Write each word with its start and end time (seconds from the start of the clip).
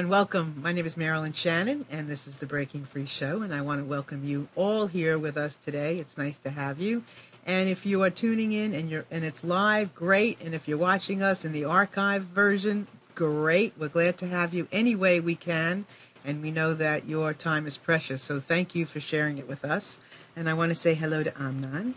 Everyone. 0.00 0.16
Welcome. 0.16 0.62
My 0.62 0.72
name 0.72 0.86
is 0.86 0.96
Marilyn 0.96 1.34
Shannon, 1.34 1.84
and 1.90 2.08
this 2.08 2.26
is 2.26 2.38
the 2.38 2.46
Breaking 2.46 2.86
Free 2.86 3.04
Show. 3.04 3.42
And 3.42 3.52
I 3.54 3.60
want 3.60 3.82
to 3.82 3.84
welcome 3.84 4.24
you 4.24 4.48
all 4.56 4.86
here 4.86 5.18
with 5.18 5.36
us 5.36 5.56
today. 5.56 5.98
It's 5.98 6.16
nice 6.16 6.38
to 6.38 6.48
have 6.48 6.80
you. 6.80 7.04
And 7.44 7.68
if 7.68 7.84
you 7.84 8.02
are 8.02 8.08
tuning 8.08 8.52
in 8.52 8.72
and 8.72 8.88
you're 8.88 9.04
and 9.10 9.26
it's 9.26 9.44
live, 9.44 9.94
great. 9.94 10.40
And 10.40 10.54
if 10.54 10.66
you're 10.66 10.78
watching 10.78 11.22
us 11.22 11.44
in 11.44 11.52
the 11.52 11.66
archive 11.66 12.22
version, 12.22 12.86
great. 13.14 13.74
We're 13.76 13.88
glad 13.88 14.16
to 14.18 14.26
have 14.26 14.54
you 14.54 14.68
any 14.72 14.96
way 14.96 15.20
we 15.20 15.34
can. 15.34 15.84
And 16.24 16.40
we 16.40 16.50
know 16.50 16.72
that 16.72 17.06
your 17.06 17.34
time 17.34 17.66
is 17.66 17.76
precious. 17.76 18.22
So 18.22 18.40
thank 18.40 18.74
you 18.74 18.86
for 18.86 19.00
sharing 19.00 19.36
it 19.36 19.46
with 19.46 19.66
us. 19.66 19.98
And 20.34 20.48
I 20.48 20.54
want 20.54 20.70
to 20.70 20.74
say 20.74 20.94
hello 20.94 21.22
to 21.22 21.42
Amnon. 21.42 21.96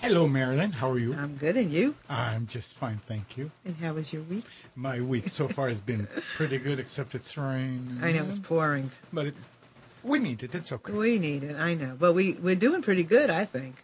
Hello, 0.00 0.26
Marilyn. 0.26 0.72
How 0.72 0.90
are 0.90 0.98
you? 0.98 1.14
I'm 1.14 1.36
good, 1.36 1.56
and 1.56 1.70
you? 1.70 1.94
I'm 2.08 2.46
just 2.46 2.76
fine, 2.76 3.00
thank 3.06 3.36
you. 3.36 3.50
And 3.66 3.76
how 3.76 3.92
was 3.92 4.12
your 4.12 4.22
week? 4.22 4.44
My 4.74 5.00
week 5.00 5.28
so 5.28 5.46
far 5.46 5.68
has 5.68 5.80
been 5.80 6.08
pretty 6.36 6.58
good, 6.58 6.80
except 6.80 7.14
it's 7.14 7.36
raining. 7.36 7.98
I 8.02 8.12
know 8.12 8.24
it's 8.24 8.38
pouring. 8.38 8.90
but 9.12 9.26
it's 9.26 9.48
we 10.02 10.18
need 10.18 10.42
it. 10.42 10.54
It's 10.54 10.72
okay. 10.72 10.92
We 10.92 11.18
need 11.18 11.44
it. 11.44 11.56
I 11.56 11.74
know, 11.74 11.96
but 11.98 12.14
we 12.14 12.32
we're 12.32 12.54
doing 12.54 12.80
pretty 12.80 13.04
good, 13.04 13.28
I 13.28 13.44
think. 13.44 13.76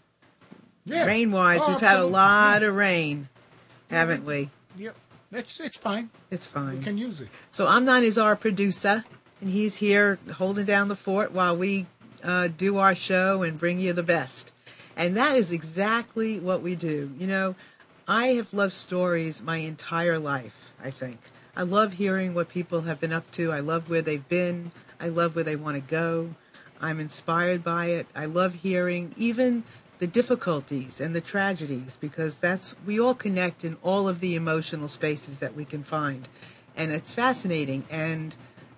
Yeah. 0.86 1.04
Rain 1.04 1.32
wise, 1.32 1.60
Oh, 1.62 1.68
we've 1.70 1.80
had 1.80 1.96
a 1.96 2.06
absolutely. 2.06 2.12
lot 2.12 2.62
of 2.62 2.74
rain, 2.86 3.28
haven't 3.90 4.24
we? 4.24 4.48
Yep. 4.78 4.96
It's 5.32 5.60
it's 5.60 5.76
fine. 5.76 6.08
It's 6.30 6.46
fine. 6.46 6.78
We 6.78 6.84
can 6.84 6.96
use 6.96 7.20
it. 7.20 7.28
So 7.50 7.68
Amnon 7.68 8.04
is 8.04 8.16
our 8.16 8.36
producer, 8.36 9.04
and 9.42 9.50
he's 9.50 9.76
here 9.76 10.18
holding 10.34 10.64
down 10.64 10.88
the 10.88 10.96
fort 10.96 11.32
while 11.32 11.54
we 11.56 11.84
uh, 12.24 12.48
do 12.48 12.78
our 12.78 12.94
show 12.94 13.42
and 13.42 13.58
bring 13.60 13.78
you 13.80 13.92
the 13.92 14.02
best. 14.02 14.52
And 14.96 15.16
that 15.16 15.36
is 15.36 15.52
exactly 15.52 16.40
what 16.40 16.62
we 16.62 16.74
do. 16.74 17.12
You 17.18 17.26
know, 17.26 17.54
I 18.08 18.28
have 18.28 18.54
loved 18.54 18.72
stories 18.72 19.42
my 19.42 19.58
entire 19.58 20.18
life, 20.18 20.54
I 20.82 20.90
think. 20.90 21.18
I 21.54 21.62
love 21.62 21.94
hearing 21.94 22.34
what 22.34 22.48
people 22.48 22.82
have 22.82 23.00
been 23.00 23.12
up 23.12 23.30
to. 23.32 23.52
I 23.52 23.60
love 23.60 23.90
where 23.90 24.02
they've 24.02 24.28
been. 24.28 24.72
I 25.00 25.08
love 25.08 25.34
where 25.34 25.44
they 25.44 25.56
want 25.56 25.76
to 25.76 25.80
go. 25.80 26.34
I'm 26.80 27.00
inspired 27.00 27.64
by 27.64 27.86
it. 27.86 28.06
I 28.14 28.26
love 28.26 28.54
hearing 28.54 29.14
even 29.16 29.64
the 29.98 30.06
difficulties 30.06 31.00
and 31.00 31.14
the 31.14 31.20
tragedies 31.20 31.96
because 32.00 32.38
that's 32.38 32.74
we 32.84 33.00
all 33.00 33.14
connect 33.14 33.64
in 33.64 33.76
all 33.82 34.08
of 34.08 34.20
the 34.20 34.34
emotional 34.34 34.88
spaces 34.88 35.38
that 35.38 35.54
we 35.54 35.64
can 35.64 35.82
find. 35.82 36.28
And 36.76 36.92
it's 36.92 37.10
fascinating. 37.10 37.84
And 37.90 38.36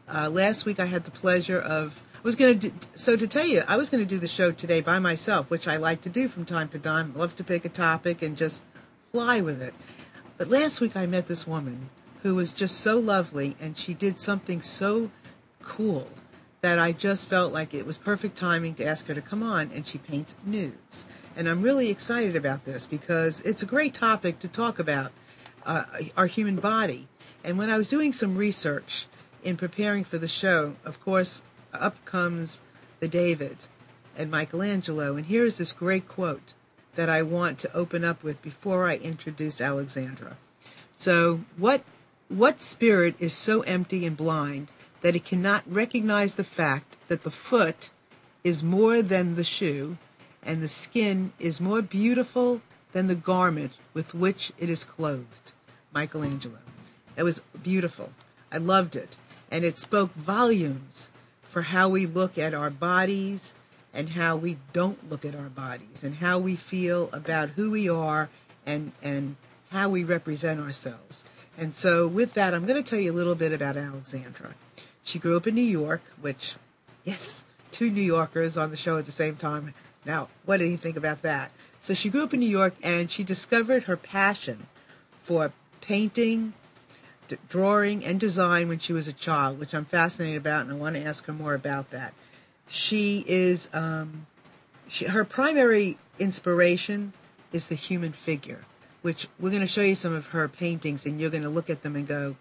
uh, 0.08 0.30
last 0.30 0.64
week 0.64 0.78
I 0.78 0.86
had 0.86 1.04
the 1.04 1.10
pleasure 1.10 1.58
of 1.58 2.02
I 2.18 2.20
was 2.24 2.34
going 2.34 2.58
to 2.58 2.72
so 2.96 3.14
to 3.14 3.28
tell 3.28 3.46
you 3.46 3.62
I 3.68 3.76
was 3.76 3.90
going 3.90 4.02
to 4.02 4.08
do 4.08 4.18
the 4.18 4.26
show 4.26 4.50
today 4.50 4.80
by 4.80 4.98
myself, 4.98 5.50
which 5.50 5.68
I 5.68 5.76
like 5.76 6.00
to 6.00 6.08
do 6.08 6.26
from 6.26 6.44
time 6.44 6.68
to 6.70 6.78
time. 6.78 7.14
Love 7.14 7.36
to 7.36 7.44
pick 7.44 7.64
a 7.64 7.68
topic 7.68 8.22
and 8.22 8.36
just 8.36 8.64
fly 9.12 9.40
with 9.40 9.62
it. 9.62 9.72
But 10.36 10.48
last 10.48 10.80
week 10.80 10.96
I 10.96 11.06
met 11.06 11.28
this 11.28 11.46
woman 11.46 11.90
who 12.24 12.34
was 12.34 12.52
just 12.52 12.80
so 12.80 12.98
lovely, 12.98 13.56
and 13.60 13.78
she 13.78 13.94
did 13.94 14.18
something 14.18 14.62
so 14.62 15.12
cool 15.62 16.08
that 16.60 16.80
I 16.80 16.90
just 16.90 17.28
felt 17.28 17.52
like 17.52 17.72
it 17.72 17.86
was 17.86 17.96
perfect 17.96 18.36
timing 18.36 18.74
to 18.74 18.84
ask 18.84 19.06
her 19.06 19.14
to 19.14 19.22
come 19.22 19.44
on, 19.44 19.70
and 19.72 19.86
she 19.86 19.98
paints 19.98 20.34
nudes. 20.44 21.06
And 21.36 21.48
I'm 21.48 21.62
really 21.62 21.88
excited 21.88 22.34
about 22.34 22.64
this 22.64 22.84
because 22.84 23.42
it's 23.42 23.62
a 23.62 23.66
great 23.66 23.94
topic 23.94 24.40
to 24.40 24.48
talk 24.48 24.80
about 24.80 25.12
uh, 25.64 25.84
our 26.16 26.26
human 26.26 26.56
body. 26.56 27.06
And 27.44 27.56
when 27.58 27.70
I 27.70 27.78
was 27.78 27.86
doing 27.86 28.12
some 28.12 28.36
research 28.36 29.06
in 29.44 29.56
preparing 29.56 30.02
for 30.02 30.18
the 30.18 30.26
show, 30.26 30.74
of 30.84 31.00
course, 31.00 31.42
up 31.81 32.05
comes 32.05 32.61
the 33.00 33.09
David 33.09 33.59
and 34.16 34.31
Michelangelo. 34.31 35.16
And 35.16 35.27
here's 35.27 35.56
this 35.56 35.72
great 35.72 36.09
quote 36.09 36.55
that 36.97 37.09
I 37.09 37.22
want 37.22 37.59
to 37.61 37.72
open 37.72 38.05
up 38.05 38.22
with 38.22 38.43
before 38.43 38.89
I 38.89 38.97
introduce 38.97 39.61
Alexandra. 39.61 40.37
So, 40.97 41.41
what 41.56 41.83
what 42.28 42.61
spirit 42.61 43.15
is 43.19 43.33
so 43.33 43.62
empty 43.62 44.05
and 44.05 44.16
blind 44.16 44.71
that 45.00 45.16
it 45.16 45.25
cannot 45.25 45.62
recognize 45.66 46.34
the 46.34 46.44
fact 46.44 46.97
that 47.09 47.22
the 47.22 47.31
foot 47.31 47.91
is 48.45 48.62
more 48.62 49.00
than 49.00 49.37
the 49.37 49.45
shoe 49.45 49.97
and 50.43 50.62
the 50.62 50.69
skin 50.69 51.33
is 51.39 51.60
more 51.60 51.81
beautiful 51.81 52.60
than 52.93 53.06
the 53.06 53.15
garment 53.15 53.72
with 53.95 54.15
which 54.15 54.53
it 54.59 54.69
is 54.69 54.84
clothed? 54.84 55.53
Michelangelo. 55.95 56.59
That 57.15 57.25
was 57.25 57.41
beautiful. 57.62 58.12
I 58.53 58.59
loved 58.59 58.97
it. 58.97 59.16
And 59.50 59.65
it 59.65 59.78
spoke 59.78 60.12
volumes 60.15 61.10
for 61.48 61.62
how 61.62 61.88
we 61.88 62.06
look 62.06 62.38
at 62.38 62.54
our 62.54 62.70
bodies 62.70 63.54
and 63.92 64.10
how 64.10 64.36
we 64.36 64.59
don't 64.72 65.10
look 65.10 65.25
at 65.25 65.34
our 65.34 65.48
bodies 65.48 66.04
and 66.04 66.16
how 66.16 66.38
we 66.38 66.54
feel 66.54 67.09
about 67.12 67.50
who 67.50 67.70
we 67.70 67.88
are 67.88 68.28
and, 68.66 68.92
and 69.03 69.36
how 69.70 69.88
we 69.88 70.04
represent 70.04 70.60
ourselves. 70.60 71.25
And 71.56 71.75
so, 71.75 72.06
with 72.06 72.34
that, 72.34 72.54
I'm 72.54 72.66
going 72.66 72.81
to 72.81 72.88
tell 72.88 73.00
you 73.00 73.10
a 73.10 73.14
little 73.16 73.34
bit 73.34 73.53
about 73.53 73.76
Alexandra. 73.76 74.54
She 75.03 75.19
grew 75.19 75.36
up 75.36 75.47
in 75.47 75.56
New 75.56 75.60
York, 75.60 76.03
which, 76.20 76.54
yes, 77.04 77.44
two 77.72 77.91
New 77.91 78.03
Yorkers 78.03 78.56
on 78.56 78.70
the 78.70 78.76
show 78.76 78.97
at 78.97 79.06
the 79.06 79.12
same 79.12 79.34
time. 79.34 79.75
Now, 80.04 80.28
what 80.44 80.59
do 80.59 80.66
you 80.66 80.76
think 80.76 80.97
about 80.97 81.22
that? 81.22 81.50
So, 81.80 81.94
she 81.94 82.10
grew 82.10 82.22
up 82.22 82.32
in 82.32 82.38
New 82.38 82.48
York 82.48 82.75
and 82.82 83.10
she 83.10 83.25
discovered 83.25 83.84
her 83.84 83.97
passion 83.97 84.66
for 85.21 85.53
painting, 85.80 86.53
drawing, 87.48 88.04
and 88.04 88.19
design 88.19 88.69
when 88.69 88.78
she 88.78 88.92
was 88.92 89.09
a 89.09 89.13
child, 89.13 89.59
which 89.59 89.75
I'm 89.75 89.84
fascinated 89.84 90.39
about, 90.39 90.63
and 90.63 90.72
I 90.72 90.77
want 90.77 90.97
to 90.97 91.03
ask 91.03 91.27
her 91.27 91.33
more 91.33 91.54
about 91.54 91.91
that. 91.91 92.15
She 92.69 93.25
is, 93.27 93.69
um, 93.72 94.27
she, 94.86 95.07
her 95.07 95.25
primary 95.25 95.98
inspiration 96.19 97.13
is 97.53 97.69
the 97.69 97.75
human 97.75 98.13
figure, 98.13 98.65
which 99.03 99.28
we're 99.39 99.51
going 99.51 99.63
to 99.63 99.66
show 99.66 99.83
you 99.83 99.95
some 99.95 100.13
of 100.13 100.28
her 100.28 100.48
paintings, 100.48 101.07
and 101.07 101.21
you're 101.21 101.30
going 101.30 101.42
to 101.42 101.48
look 101.48 101.71
at 101.71 101.83
them 101.83 101.97
and 101.97 102.07
go, 102.07 102.36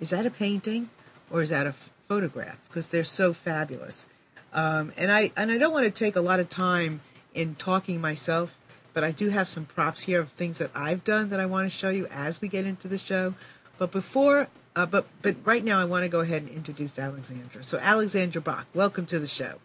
is 0.00 0.10
that 0.10 0.26
a 0.26 0.30
painting 0.30 0.90
or 1.30 1.42
is 1.42 1.50
that 1.50 1.66
a 1.66 1.70
f- 1.70 1.90
photograph? 2.08 2.58
Because 2.68 2.88
they're 2.88 3.04
so 3.04 3.32
fabulous. 3.32 4.06
Um, 4.52 4.92
and 4.96 5.12
I 5.12 5.30
and 5.36 5.50
I 5.50 5.58
don't 5.58 5.72
want 5.72 5.84
to 5.84 5.90
take 5.90 6.16
a 6.16 6.20
lot 6.20 6.40
of 6.40 6.48
time 6.48 7.00
in 7.34 7.54
talking 7.54 8.00
myself, 8.00 8.58
but 8.94 9.04
I 9.04 9.10
do 9.10 9.28
have 9.28 9.48
some 9.48 9.66
props 9.66 10.04
here 10.04 10.20
of 10.20 10.30
things 10.30 10.58
that 10.58 10.70
I've 10.74 11.04
done 11.04 11.28
that 11.30 11.40
I 11.40 11.46
want 11.46 11.70
to 11.70 11.76
show 11.76 11.90
you 11.90 12.06
as 12.10 12.40
we 12.40 12.48
get 12.48 12.64
into 12.64 12.88
the 12.88 12.98
show. 12.98 13.34
But 13.78 13.92
before, 13.92 14.48
uh, 14.76 14.86
but 14.86 15.06
but 15.22 15.36
right 15.44 15.64
now, 15.64 15.80
I 15.80 15.84
want 15.84 16.02
to 16.04 16.08
go 16.08 16.20
ahead 16.20 16.42
and 16.42 16.50
introduce 16.50 16.98
Alexandra. 16.98 17.62
So 17.62 17.78
Alexandra 17.78 18.42
Boch, 18.42 18.64
welcome 18.74 19.06
to 19.06 19.18
the 19.18 19.26
show. 19.26 19.58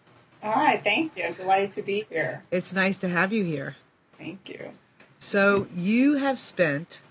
All 0.43 0.53
right, 0.53 0.83
thank 0.83 1.17
you. 1.17 1.23
I'm 1.23 1.33
delighted 1.33 1.71
to 1.73 1.81
be 1.81 2.05
here. 2.09 2.41
It's 2.51 2.73
nice 2.73 2.97
to 2.99 3.07
have 3.07 3.31
you 3.31 3.43
here. 3.43 3.77
Thank 4.17 4.49
you. 4.49 4.71
So 5.17 5.67
you 5.73 6.17
have 6.17 6.37
spent, 6.37 7.01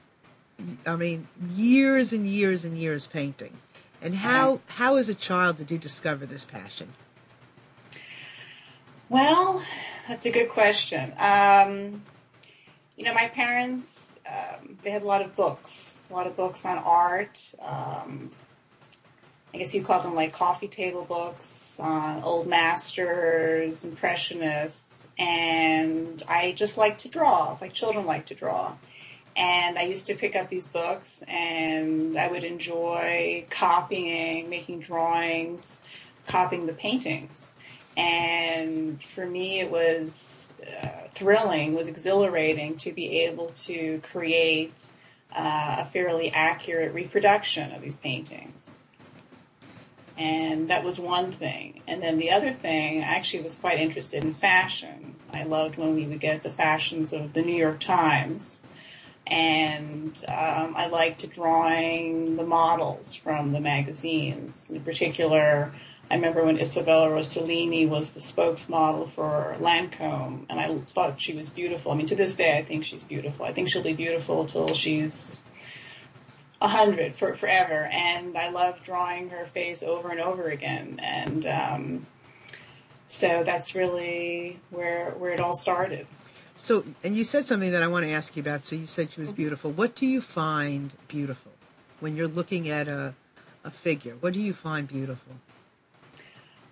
I 0.86 0.96
mean, 0.96 1.28
years 1.54 2.12
and 2.12 2.26
years 2.26 2.64
and 2.66 2.76
years 2.76 3.06
painting. 3.06 3.54
And 4.02 4.16
how, 4.16 4.60
how 4.66 4.96
as 4.96 5.08
a 5.08 5.14
child 5.14 5.56
did 5.56 5.70
you 5.70 5.78
discover 5.78 6.26
this 6.26 6.44
passion? 6.44 6.92
Well, 9.08 9.62
that's 10.08 10.26
a 10.26 10.30
good 10.30 10.50
question. 10.50 11.14
Um, 11.18 12.02
you 12.96 13.04
know, 13.04 13.14
my 13.14 13.28
parents, 13.28 14.18
um, 14.26 14.78
they 14.82 14.90
had 14.90 15.02
a 15.02 15.06
lot 15.06 15.22
of 15.22 15.34
books, 15.34 16.02
a 16.10 16.12
lot 16.12 16.26
of 16.26 16.36
books 16.36 16.64
on 16.64 16.78
art. 16.78 17.54
Um, 17.60 18.30
I 19.54 19.58
guess 19.58 19.74
you 19.74 19.82
call 19.82 20.00
them 20.00 20.14
like 20.14 20.32
coffee 20.32 20.68
table 20.68 21.04
books 21.04 21.78
on 21.78 22.22
old 22.22 22.46
masters, 22.46 23.84
impressionists, 23.84 25.10
and 25.18 26.22
I 26.26 26.52
just 26.52 26.78
like 26.78 26.98
to 26.98 27.08
draw, 27.08 27.58
like 27.60 27.74
children 27.74 28.06
like 28.06 28.26
to 28.26 28.34
draw. 28.34 28.74
And 29.36 29.78
I 29.78 29.82
used 29.82 30.06
to 30.06 30.14
pick 30.14 30.36
up 30.36 30.48
these 30.48 30.66
books 30.66 31.22
and 31.28 32.18
I 32.18 32.28
would 32.28 32.44
enjoy 32.44 33.46
copying, 33.50 34.48
making 34.48 34.80
drawings, 34.80 35.82
copying 36.26 36.66
the 36.66 36.74
paintings. 36.74 37.54
And 37.96 39.02
for 39.02 39.26
me, 39.26 39.60
it 39.60 39.70
was 39.70 40.54
uh, 40.82 41.08
thrilling, 41.14 41.74
was 41.74 41.88
exhilarating 41.88 42.76
to 42.78 42.92
be 42.92 43.20
able 43.20 43.48
to 43.48 44.00
create 44.02 44.90
uh, 45.34 45.76
a 45.80 45.84
fairly 45.84 46.30
accurate 46.30 46.94
reproduction 46.94 47.72
of 47.72 47.82
these 47.82 47.96
paintings. 47.96 48.78
And 50.16 50.68
that 50.68 50.84
was 50.84 51.00
one 51.00 51.32
thing. 51.32 51.82
And 51.86 52.02
then 52.02 52.18
the 52.18 52.30
other 52.30 52.52
thing, 52.52 53.02
I 53.02 53.16
actually 53.16 53.42
was 53.42 53.56
quite 53.56 53.78
interested 53.78 54.24
in 54.24 54.34
fashion. 54.34 55.16
I 55.32 55.44
loved 55.44 55.76
when 55.76 55.94
we 55.94 56.06
would 56.06 56.20
get 56.20 56.42
the 56.42 56.50
fashions 56.50 57.12
of 57.12 57.32
the 57.32 57.42
New 57.42 57.56
York 57.56 57.80
Times. 57.80 58.62
And 59.26 60.22
um, 60.28 60.74
I 60.76 60.86
liked 60.86 61.28
drawing 61.30 62.36
the 62.36 62.44
models 62.44 63.14
from 63.14 63.52
the 63.52 63.60
magazines. 63.60 64.70
In 64.70 64.82
particular, 64.82 65.72
I 66.12 66.16
remember 66.16 66.44
when 66.44 66.58
Isabella 66.58 67.08
Rossellini 67.08 67.88
was 67.88 68.12
the 68.12 68.20
spokesmodel 68.20 69.08
for 69.08 69.56
Lancome, 69.58 70.44
and 70.50 70.60
I 70.60 70.76
thought 70.80 71.18
she 71.18 71.32
was 71.32 71.48
beautiful. 71.48 71.90
I 71.90 71.94
mean, 71.94 72.04
to 72.04 72.14
this 72.14 72.34
day, 72.34 72.58
I 72.58 72.62
think 72.62 72.84
she's 72.84 73.02
beautiful. 73.02 73.46
I 73.46 73.52
think 73.54 73.70
she'll 73.70 73.82
be 73.82 73.94
beautiful 73.94 74.44
till 74.44 74.74
she's 74.74 75.42
a 76.60 76.68
hundred 76.68 77.14
for 77.14 77.32
forever, 77.32 77.88
and 77.90 78.36
I 78.36 78.50
love 78.50 78.84
drawing 78.84 79.30
her 79.30 79.46
face 79.46 79.82
over 79.82 80.10
and 80.10 80.20
over 80.20 80.50
again. 80.50 81.00
And 81.02 81.46
um, 81.46 82.06
so 83.06 83.42
that's 83.42 83.74
really 83.74 84.60
where 84.68 85.12
where 85.12 85.32
it 85.32 85.40
all 85.40 85.54
started. 85.54 86.06
So, 86.58 86.84
and 87.02 87.16
you 87.16 87.24
said 87.24 87.46
something 87.46 87.72
that 87.72 87.82
I 87.82 87.86
want 87.86 88.04
to 88.04 88.12
ask 88.12 88.36
you 88.36 88.42
about. 88.42 88.66
So 88.66 88.76
you 88.76 88.86
said 88.86 89.14
she 89.14 89.20
was 89.22 89.32
beautiful. 89.32 89.70
What 89.70 89.94
do 89.94 90.04
you 90.04 90.20
find 90.20 90.92
beautiful 91.08 91.52
when 92.00 92.16
you're 92.16 92.28
looking 92.28 92.68
at 92.68 92.86
a 92.86 93.14
a 93.64 93.70
figure? 93.70 94.16
What 94.20 94.34
do 94.34 94.40
you 94.40 94.52
find 94.52 94.86
beautiful? 94.86 95.36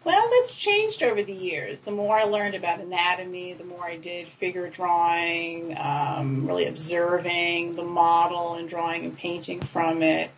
Well, 0.02 0.28
that's 0.30 0.54
changed 0.54 1.02
over 1.02 1.22
the 1.22 1.32
years. 1.32 1.82
The 1.82 1.90
more 1.90 2.16
I 2.16 2.24
learned 2.24 2.54
about 2.54 2.80
anatomy, 2.80 3.52
the 3.52 3.64
more 3.64 3.84
I 3.84 3.96
did 3.96 4.28
figure 4.28 4.68
drawing, 4.70 5.76
um, 5.76 6.46
really 6.46 6.66
observing 6.66 7.76
the 7.76 7.84
model 7.84 8.54
and 8.54 8.66
drawing 8.66 9.04
and 9.04 9.16
painting 9.16 9.60
from 9.60 10.02
it. 10.02 10.30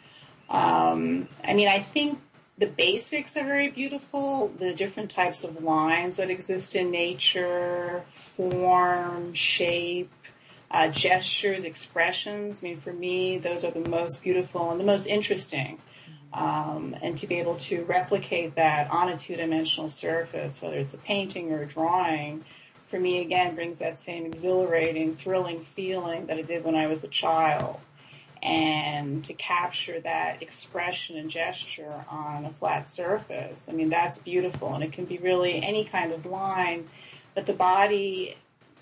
Um, 0.49 1.29
I 1.45 1.55
mean, 1.55 1.69
I 1.69 1.79
think 1.79 2.21
the 2.59 2.67
basics 2.67 3.37
are 3.37 3.45
very 3.45 3.71
beautiful. 3.71 4.49
The 4.49 4.75
different 4.75 5.11
types 5.11 5.45
of 5.45 5.63
lines 5.63 6.17
that 6.17 6.29
exist 6.29 6.75
in 6.75 6.91
nature, 6.91 8.05
form, 8.11 9.33
shape, 9.33 10.11
uh, 10.73 10.89
gestures, 10.89 11.65
expressions. 11.65 12.63
I 12.63 12.67
mean, 12.67 12.77
for 12.79 12.93
me, 12.93 13.39
those 13.39 13.63
are 13.63 13.71
the 13.71 13.89
most 13.89 14.23
beautiful 14.25 14.71
and 14.71 14.81
the 14.81 14.85
most 14.85 15.07
interesting. 15.07 15.79
Um, 16.35 16.97
and 17.03 17.17
to 17.19 17.27
be 17.27 17.37
able 17.37 17.57
to 17.57 17.85
replicate 17.85 18.55
that 18.55 18.91
on 18.91 19.09
a 19.11 19.19
two 19.19 19.37
dimensional 19.37 19.89
surface, 19.89 20.63
whether 20.63 20.79
it's 20.79 20.95
a 20.95 20.99
painting 20.99 21.53
or 21.53 21.63
a 21.63 21.67
drawing, 21.67 22.45
for 22.87 22.99
me 22.99 23.21
again 23.21 23.55
brings 23.55 23.79
that 23.81 23.99
same 23.99 24.25
exhilarating, 24.27 25.15
thrilling 25.15 25.63
feeling 25.63 26.27
that 26.27 26.39
it 26.39 26.47
did 26.47 26.65
when 26.65 26.75
I 26.75 26.87
was 26.87 27.05
a 27.05 27.09
child. 27.09 27.81
And 28.43 29.25
to 29.25 29.35
capture 29.35 30.01
that 30.01 30.43
expression 30.43 31.17
and 31.17 31.31
gesture 31.31 32.05
on 32.09 32.45
a 32.45 32.51
flat 32.51 32.89
surface, 32.89 33.69
I 33.69 33.73
mean, 33.73 33.89
that's 33.89 34.19
beautiful. 34.19 34.75
And 34.75 34.83
it 34.83 34.91
can 34.91 35.05
be 35.05 35.19
really 35.19 35.63
any 35.63 35.85
kind 35.85 36.13
of 36.13 36.27
line, 36.27 36.89
but 37.35 37.47
the 37.47 37.53
body 37.53 38.37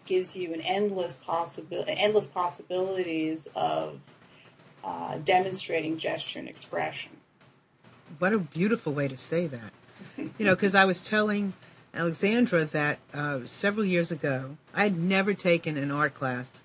gives 0.07 0.35
you 0.35 0.55
an 0.55 0.61
endless 0.63 1.19
possibility, 1.19 1.93
endless 1.93 2.27
possibilities 2.27 3.49
of 3.55 4.01
uh, 4.83 5.19
demonstrating 5.19 5.99
gesture 5.99 6.39
and 6.39 6.49
expression 6.49 7.20
what 8.19 8.33
a 8.33 8.39
beautiful 8.39 8.93
way 8.93 9.09
to 9.09 9.17
say 9.17 9.47
that. 9.47 9.73
You 10.17 10.47
know, 10.47 10.55
because 10.55 10.75
I 10.75 10.85
was 10.85 11.03
telling 11.03 11.55
Alexandra 11.95 12.65
that 12.67 12.99
uh, 13.13 13.41
several 13.45 13.85
years 13.85 14.11
ago, 14.11 14.57
I 14.75 14.85
had 14.85 14.99
never 14.99 15.35
taken 15.35 15.77
an 15.77 15.91
art 15.91 16.15
class, 16.15 16.63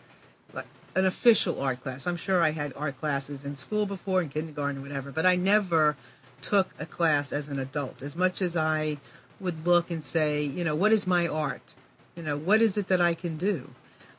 like 0.53 0.67
an 0.95 1.05
official 1.05 1.61
art 1.61 1.81
class. 1.81 2.07
I'm 2.07 2.17
sure 2.17 2.41
I 2.41 2.51
had 2.51 2.73
art 2.75 2.97
classes 2.97 3.45
in 3.45 3.55
school 3.55 3.85
before, 3.85 4.21
in 4.21 4.29
kindergarten, 4.29 4.81
whatever, 4.81 5.11
but 5.11 5.25
I 5.25 5.35
never 5.35 5.95
took 6.41 6.73
a 6.79 6.85
class 6.85 7.33
as 7.33 7.49
an 7.49 7.59
adult. 7.59 8.01
As 8.01 8.15
much 8.15 8.41
as 8.41 8.55
I 8.55 8.97
would 9.39 9.65
look 9.65 9.89
and 9.89 10.03
say, 10.03 10.43
you 10.43 10.63
know, 10.63 10.75
what 10.75 10.91
is 10.91 11.07
my 11.07 11.27
art? 11.27 11.73
You 12.15 12.23
know, 12.23 12.37
what 12.37 12.61
is 12.61 12.77
it 12.77 12.87
that 12.87 13.01
I 13.01 13.13
can 13.13 13.35
do? 13.37 13.71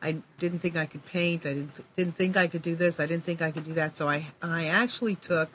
I 0.02 0.18
didn't 0.38 0.58
think 0.58 0.76
I 0.76 0.86
could 0.86 1.06
paint. 1.06 1.46
I 1.46 1.54
didn't 1.54 1.94
didn't 1.96 2.16
think 2.16 2.36
I 2.36 2.46
could 2.46 2.62
do 2.62 2.76
this. 2.76 3.00
I 3.00 3.06
didn't 3.06 3.24
think 3.24 3.40
I 3.40 3.50
could 3.50 3.64
do 3.64 3.72
that. 3.74 3.96
So 3.96 4.08
I 4.08 4.28
I 4.42 4.66
actually 4.66 5.14
took 5.14 5.50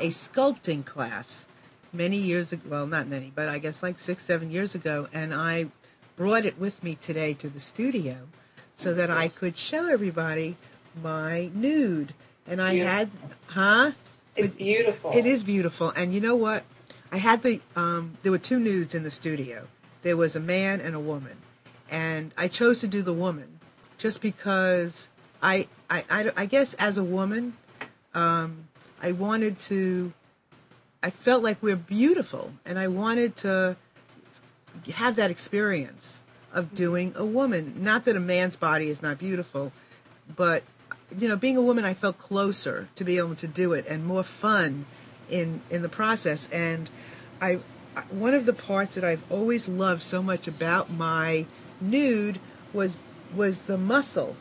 a 0.00 0.08
sculpting 0.08 0.84
class 0.84 1.46
many 1.92 2.16
years 2.16 2.52
ago. 2.52 2.62
Well, 2.68 2.86
not 2.86 3.06
many, 3.08 3.32
but 3.34 3.48
I 3.48 3.58
guess 3.58 3.82
like 3.82 3.98
six, 3.98 4.24
seven 4.24 4.50
years 4.50 4.74
ago. 4.74 5.08
And 5.12 5.34
I 5.34 5.66
brought 6.16 6.44
it 6.44 6.58
with 6.58 6.82
me 6.82 6.94
today 6.94 7.34
to 7.34 7.48
the 7.48 7.60
studio 7.60 8.28
so 8.74 8.94
that 8.94 9.10
I 9.10 9.28
could 9.28 9.56
show 9.56 9.88
everybody 9.88 10.56
my 11.02 11.50
nude. 11.54 12.14
And 12.46 12.60
I 12.60 12.72
beautiful. 12.72 12.96
had, 12.96 13.10
huh? 13.46 13.90
It's 14.36 14.54
beautiful. 14.54 15.12
It 15.12 15.26
is 15.26 15.42
beautiful. 15.42 15.90
And 15.90 16.14
you 16.14 16.20
know 16.20 16.36
what? 16.36 16.64
I 17.12 17.18
had 17.18 17.42
the, 17.42 17.60
um, 17.76 18.16
there 18.22 18.32
were 18.32 18.38
two 18.38 18.58
nudes 18.58 18.94
in 18.94 19.02
the 19.02 19.10
studio. 19.10 19.66
There 20.02 20.16
was 20.16 20.36
a 20.36 20.40
man 20.40 20.80
and 20.80 20.94
a 20.94 21.00
woman. 21.00 21.36
And 21.90 22.32
I 22.38 22.48
chose 22.48 22.80
to 22.80 22.88
do 22.88 23.02
the 23.02 23.12
woman 23.12 23.60
just 23.98 24.22
because 24.22 25.08
I, 25.42 25.68
I, 25.90 26.04
I, 26.08 26.30
I 26.36 26.46
guess 26.46 26.74
as 26.74 26.96
a 26.98 27.04
woman, 27.04 27.56
um, 28.14 28.68
I 29.00 29.12
wanted 29.12 29.58
to, 29.60 30.12
I 31.02 31.10
felt 31.10 31.42
like 31.42 31.62
we're 31.62 31.76
beautiful, 31.76 32.52
and 32.64 32.78
I 32.78 32.88
wanted 32.88 33.36
to 33.36 33.76
have 34.94 35.16
that 35.16 35.30
experience 35.30 36.22
of 36.52 36.66
mm-hmm. 36.66 36.74
doing 36.74 37.14
a 37.16 37.24
woman. 37.24 37.74
Not 37.78 38.04
that 38.04 38.16
a 38.16 38.20
man's 38.20 38.56
body 38.56 38.88
is 38.88 39.02
not 39.02 39.18
beautiful, 39.18 39.72
but 40.36 40.62
you 41.18 41.28
know, 41.28 41.36
being 41.36 41.56
a 41.56 41.62
woman, 41.62 41.84
I 41.84 41.94
felt 41.94 42.18
closer 42.18 42.88
to 42.94 43.04
be 43.04 43.18
able 43.18 43.34
to 43.36 43.48
do 43.48 43.72
it 43.72 43.86
and 43.88 44.04
more 44.04 44.22
fun 44.22 44.86
in 45.28 45.60
in 45.70 45.82
the 45.82 45.88
process. 45.88 46.48
And 46.50 46.90
I, 47.40 47.58
one 48.10 48.34
of 48.34 48.46
the 48.46 48.52
parts 48.52 48.94
that 48.94 49.04
I've 49.04 49.22
always 49.30 49.68
loved 49.68 50.02
so 50.02 50.22
much 50.22 50.46
about 50.46 50.90
my 50.90 51.46
nude 51.80 52.38
was 52.72 52.96
was 53.34 53.62
the 53.62 53.78
muscle 53.78 54.36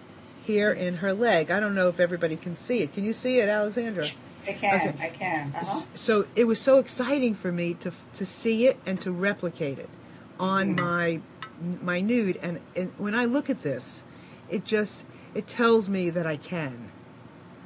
here 0.50 0.72
in 0.72 0.96
her 0.96 1.13
leg. 1.13 1.51
I 1.51 1.60
don't 1.60 1.75
know 1.75 1.89
if 1.89 2.00
everybody 2.00 2.36
can 2.36 2.56
see 2.56 2.79
it. 2.79 2.91
Can 2.91 3.03
you 3.06 3.13
see 3.13 3.39
it, 3.39 3.48
Alexandra? 3.48 4.06
Yes, 4.06 4.38
I 4.48 4.53
can. 4.53 4.89
Okay. 4.89 5.06
I 5.06 5.10
can. 5.10 5.53
Uh-huh. 5.56 5.86
So 5.94 6.25
it 6.36 6.46
was 6.46 6.60
so 6.60 6.79
exciting 6.79 7.36
for 7.36 7.51
me 7.51 7.75
to 7.75 7.94
to 8.15 8.25
see 8.25 8.65
it 8.65 8.79
and 8.84 9.00
to 9.01 9.12
replicate 9.12 9.77
it 9.77 9.89
on 10.39 10.75
mm 10.75 10.82
my 10.82 11.22
my 11.84 12.01
nude. 12.01 12.39
And, 12.41 12.62
and 12.75 12.91
when 12.98 13.13
I 13.13 13.25
look 13.25 13.48
at 13.50 13.62
this, 13.62 14.03
it 14.50 14.65
just 14.65 15.06
it 15.36 15.46
tells 15.46 15.88
me 15.88 16.10
that 16.10 16.25
I 16.25 16.38
can. 16.38 16.91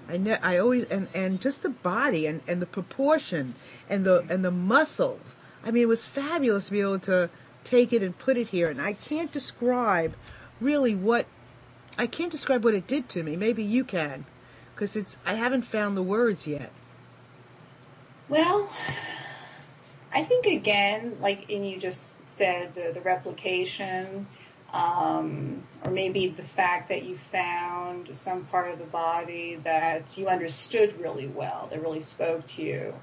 I 0.10 0.18
ne- 0.18 0.42
I 0.42 0.58
always 0.58 0.84
and 0.86 1.08
and 1.14 1.40
just 1.40 1.64
the 1.64 1.70
body 1.70 2.28
and 2.28 2.42
and 2.50 2.62
the 2.62 2.66
proportion 2.66 3.56
and 3.90 4.04
the 4.04 4.26
and 4.28 4.44
the 4.44 4.52
muscles. 4.52 5.22
I 5.64 5.72
mean, 5.72 5.84
it 5.84 5.88
was 5.88 6.04
fabulous 6.04 6.66
to 6.66 6.72
be 6.74 6.82
able 6.82 7.00
to 7.00 7.30
take 7.64 7.94
it 7.94 8.04
and 8.04 8.18
put 8.18 8.36
it 8.36 8.50
here. 8.50 8.70
And 8.70 8.82
I 8.82 8.92
can't 8.92 9.32
describe 9.32 10.16
really 10.60 10.96
what 10.96 11.28
I 11.98 12.08
can't 12.08 12.32
describe 12.32 12.64
what 12.64 12.74
it 12.74 12.88
did 12.88 13.10
to 13.10 13.24
me. 13.24 13.36
Maybe 13.36 13.64
you 13.64 13.84
can, 13.84 14.26
because 14.74 14.96
it's 14.96 15.18
I 15.26 15.36
haven't 15.36 15.64
found 15.64 15.96
the 15.96 16.04
words 16.04 16.48
yet. 16.48 16.72
Well, 18.30 18.70
I 20.14 20.24
think 20.24 20.46
again, 20.46 21.18
like 21.20 21.52
and 21.52 21.70
you 21.70 21.78
just 21.78 22.28
said, 22.30 22.76
the 22.76 22.92
the 22.94 23.02
replication, 23.02 24.28
um, 24.74 25.64
or 25.84 25.92
maybe 25.92 26.28
the 26.28 26.44
fact 26.44 26.90
that 26.90 27.04
you 27.04 27.16
found 27.16 28.16
some 28.18 28.46
part 28.46 28.72
of 28.72 28.80
the 28.80 28.86
body 28.86 29.56
that 29.64 30.18
you 30.18 30.28
understood 30.28 31.00
really 31.00 31.28
well, 31.28 31.68
that 31.72 31.82
really 31.82 32.00
spoke 32.00 32.46
to 32.48 32.64
you. 32.64 32.96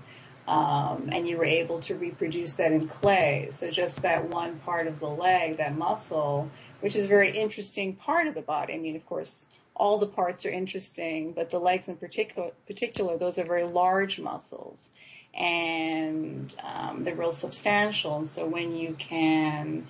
Um, 0.51 1.11
and 1.13 1.29
you 1.29 1.37
were 1.39 1.45
able 1.45 1.79
to 1.83 1.95
reproduce 1.95 2.55
that 2.55 2.73
in 2.73 2.89
clay. 2.89 3.47
So 3.53 3.71
just 3.71 4.03
that 4.03 4.29
one 4.29 4.59
part 4.59 4.89
of 4.89 4.99
the 4.99 5.07
leg, 5.07 5.59
that 5.59 5.77
muscle, 5.77 6.51
which 6.81 6.97
is 6.97 7.05
a 7.05 7.09
very 7.09 7.31
interesting 7.31 7.95
part 7.95 8.27
of 8.27 8.35
the 8.35 8.43
body. 8.43 8.75
I 8.75 8.79
mean, 8.79 8.97
of 8.97 9.07
course, 9.07 9.47
all 9.77 9.99
the 9.99 10.09
parts 10.09 10.45
are 10.45 10.51
interesting, 10.51 11.33
but 11.35 11.51
the 11.51 11.61
legs 11.61 11.89
in 11.89 11.97
particular, 11.97 12.51
particular 12.67 13.17
those 13.17 13.39
are 13.39 13.45
very 13.45 13.63
large 13.63 14.19
muscles, 14.19 14.93
and 15.35 16.53
um, 16.65 17.05
they're 17.05 17.15
real 17.15 17.31
substantial. 17.31 18.17
And 18.17 18.27
so 18.27 18.45
when 18.45 18.75
you 18.75 18.97
can 18.99 19.87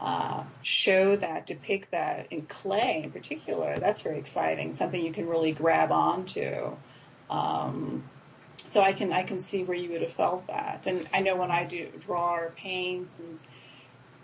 uh, 0.00 0.44
show 0.62 1.16
that, 1.16 1.46
depict 1.46 1.90
that 1.90 2.28
in 2.30 2.42
clay 2.42 3.02
in 3.02 3.10
particular, 3.10 3.76
that's 3.76 4.02
very 4.02 4.18
exciting. 4.18 4.72
Something 4.72 5.04
you 5.04 5.12
can 5.12 5.26
really 5.26 5.50
grab 5.50 5.90
onto. 5.90 6.76
Um, 7.28 8.04
so 8.76 8.82
I 8.82 8.92
can 8.92 9.10
I 9.10 9.22
can 9.22 9.40
see 9.40 9.64
where 9.64 9.74
you 9.74 9.90
would 9.92 10.02
have 10.02 10.12
felt 10.12 10.48
that, 10.48 10.86
and 10.86 11.08
I 11.10 11.20
know 11.20 11.34
when 11.34 11.50
I 11.50 11.64
do 11.64 11.88
draw 11.98 12.34
or 12.34 12.52
paint, 12.58 13.18
and 13.18 13.40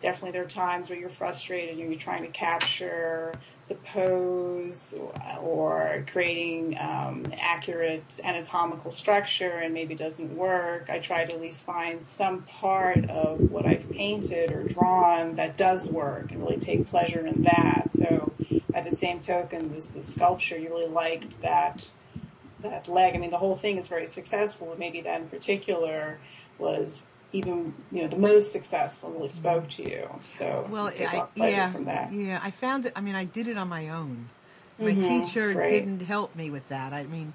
definitely 0.02 0.32
there 0.32 0.42
are 0.42 0.46
times 0.46 0.90
where 0.90 0.98
you're 0.98 1.08
frustrated 1.08 1.78
and 1.78 1.90
you're 1.90 1.98
trying 1.98 2.20
to 2.20 2.28
capture 2.28 3.32
the 3.68 3.76
pose 3.76 4.94
or 5.40 6.04
creating 6.12 6.76
um, 6.78 7.24
accurate 7.40 8.20
anatomical 8.24 8.90
structure 8.90 9.52
and 9.52 9.72
maybe 9.72 9.94
doesn't 9.94 10.36
work. 10.36 10.90
I 10.90 10.98
try 10.98 11.24
to 11.24 11.32
at 11.32 11.40
least 11.40 11.64
find 11.64 12.02
some 12.02 12.42
part 12.42 13.08
of 13.08 13.50
what 13.50 13.64
I've 13.64 13.90
painted 13.90 14.52
or 14.52 14.64
drawn 14.64 15.34
that 15.36 15.56
does 15.56 15.88
work 15.88 16.30
and 16.30 16.42
really 16.42 16.58
take 16.58 16.86
pleasure 16.88 17.26
in 17.26 17.40
that. 17.40 17.90
So, 17.90 18.30
by 18.70 18.82
the 18.82 18.94
same 18.94 19.20
token, 19.20 19.72
this 19.72 19.88
the 19.88 20.02
sculpture 20.02 20.58
you 20.58 20.68
really 20.68 20.90
liked 20.90 21.40
that 21.40 21.90
that 22.62 22.88
leg. 22.88 23.14
I 23.14 23.18
mean, 23.18 23.30
the 23.30 23.38
whole 23.38 23.56
thing 23.56 23.76
is 23.76 23.88
very 23.88 24.06
successful, 24.06 24.74
maybe 24.78 25.00
that 25.02 25.20
in 25.20 25.28
particular 25.28 26.18
was 26.58 27.06
even 27.32 27.74
you 27.90 28.02
know 28.02 28.08
the 28.08 28.16
most 28.16 28.52
successful 28.52 29.10
really 29.10 29.28
spoke 29.28 29.68
to 29.70 29.82
you. 29.82 30.08
So 30.28 30.66
Well, 30.70 30.92
you 30.92 31.06
I, 31.06 31.16
lot 31.16 31.22
of 31.24 31.34
pleasure 31.34 31.50
yeah, 31.56 31.72
from 31.72 31.84
that. 31.86 32.12
yeah. 32.12 32.40
I 32.42 32.50
found 32.50 32.86
it. 32.86 32.92
I 32.94 33.00
mean, 33.00 33.14
I 33.14 33.24
did 33.24 33.48
it 33.48 33.56
on 33.56 33.68
my 33.68 33.88
own. 33.88 34.28
My 34.78 34.92
Mhm, 34.94 35.06
teacher 35.06 35.54
didn't 35.54 36.00
help 36.00 36.34
me 36.34 36.50
with 36.50 36.68
that. 36.68 36.92
I 36.92 37.04
mean, 37.04 37.32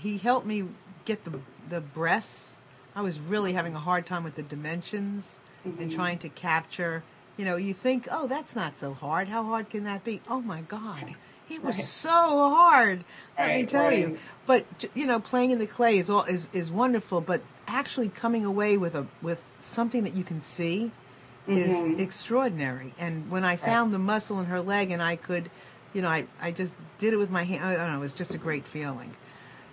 he 0.00 0.18
helped 0.18 0.46
me 0.46 0.64
get 1.04 1.24
the 1.24 1.40
the 1.68 1.80
breasts. 1.80 2.56
I 2.94 3.02
was 3.02 3.20
really 3.20 3.52
having 3.52 3.74
a 3.74 3.78
hard 3.80 4.06
time 4.06 4.24
with 4.24 4.34
the 4.34 4.42
dimensions 4.42 5.40
Mm-hmm. 5.66 5.82
and 5.82 5.92
trying 5.92 6.18
to 6.18 6.28
capture. 6.28 7.02
You 7.36 7.44
know, 7.44 7.56
you 7.56 7.72
think, 7.72 8.08
oh, 8.10 8.26
that's 8.26 8.56
not 8.56 8.78
so 8.78 8.94
hard. 8.94 9.28
How 9.28 9.44
hard 9.44 9.70
can 9.70 9.84
that 9.84 10.02
be? 10.04 10.20
Oh 10.28 10.40
my 10.40 10.62
God, 10.62 11.14
it 11.50 11.62
was 11.62 11.76
Right. 11.76 11.84
so 11.84 12.10
hard. 12.10 13.04
Let 13.38 13.48
me 13.48 13.54
Right, 13.60 13.68
tell 13.68 13.92
you. 13.92 14.18
But 14.48 14.64
you 14.94 15.06
know, 15.06 15.20
playing 15.20 15.50
in 15.52 15.58
the 15.58 15.66
clay 15.66 15.98
is 15.98 16.08
all 16.10 16.24
is, 16.24 16.48
is 16.54 16.70
wonderful. 16.72 17.20
But 17.20 17.42
actually 17.68 18.08
coming 18.08 18.44
away 18.44 18.76
with 18.78 18.94
a 18.96 19.06
with 19.22 19.52
something 19.60 20.02
that 20.04 20.14
you 20.14 20.24
can 20.24 20.40
see 20.40 20.90
is 21.46 21.72
Mm-hmm. 21.72 22.00
extraordinary. 22.00 22.92
And 22.98 23.30
when 23.30 23.44
I 23.44 23.56
found 23.56 23.92
the 23.92 23.98
muscle 23.98 24.40
in 24.40 24.46
her 24.46 24.60
leg 24.60 24.90
and 24.90 25.02
I 25.02 25.16
could, 25.16 25.50
you 25.94 26.02
know, 26.02 26.08
I, 26.08 26.26
I 26.40 26.50
just 26.50 26.74
did 26.98 27.12
it 27.12 27.16
with 27.16 27.30
my 27.30 27.44
hand. 27.44 27.62
I 27.64 27.76
don't 27.76 27.90
know. 27.92 27.98
It 27.98 28.00
was 28.00 28.12
just 28.12 28.34
a 28.34 28.38
great 28.38 28.66
feeling. 28.66 29.14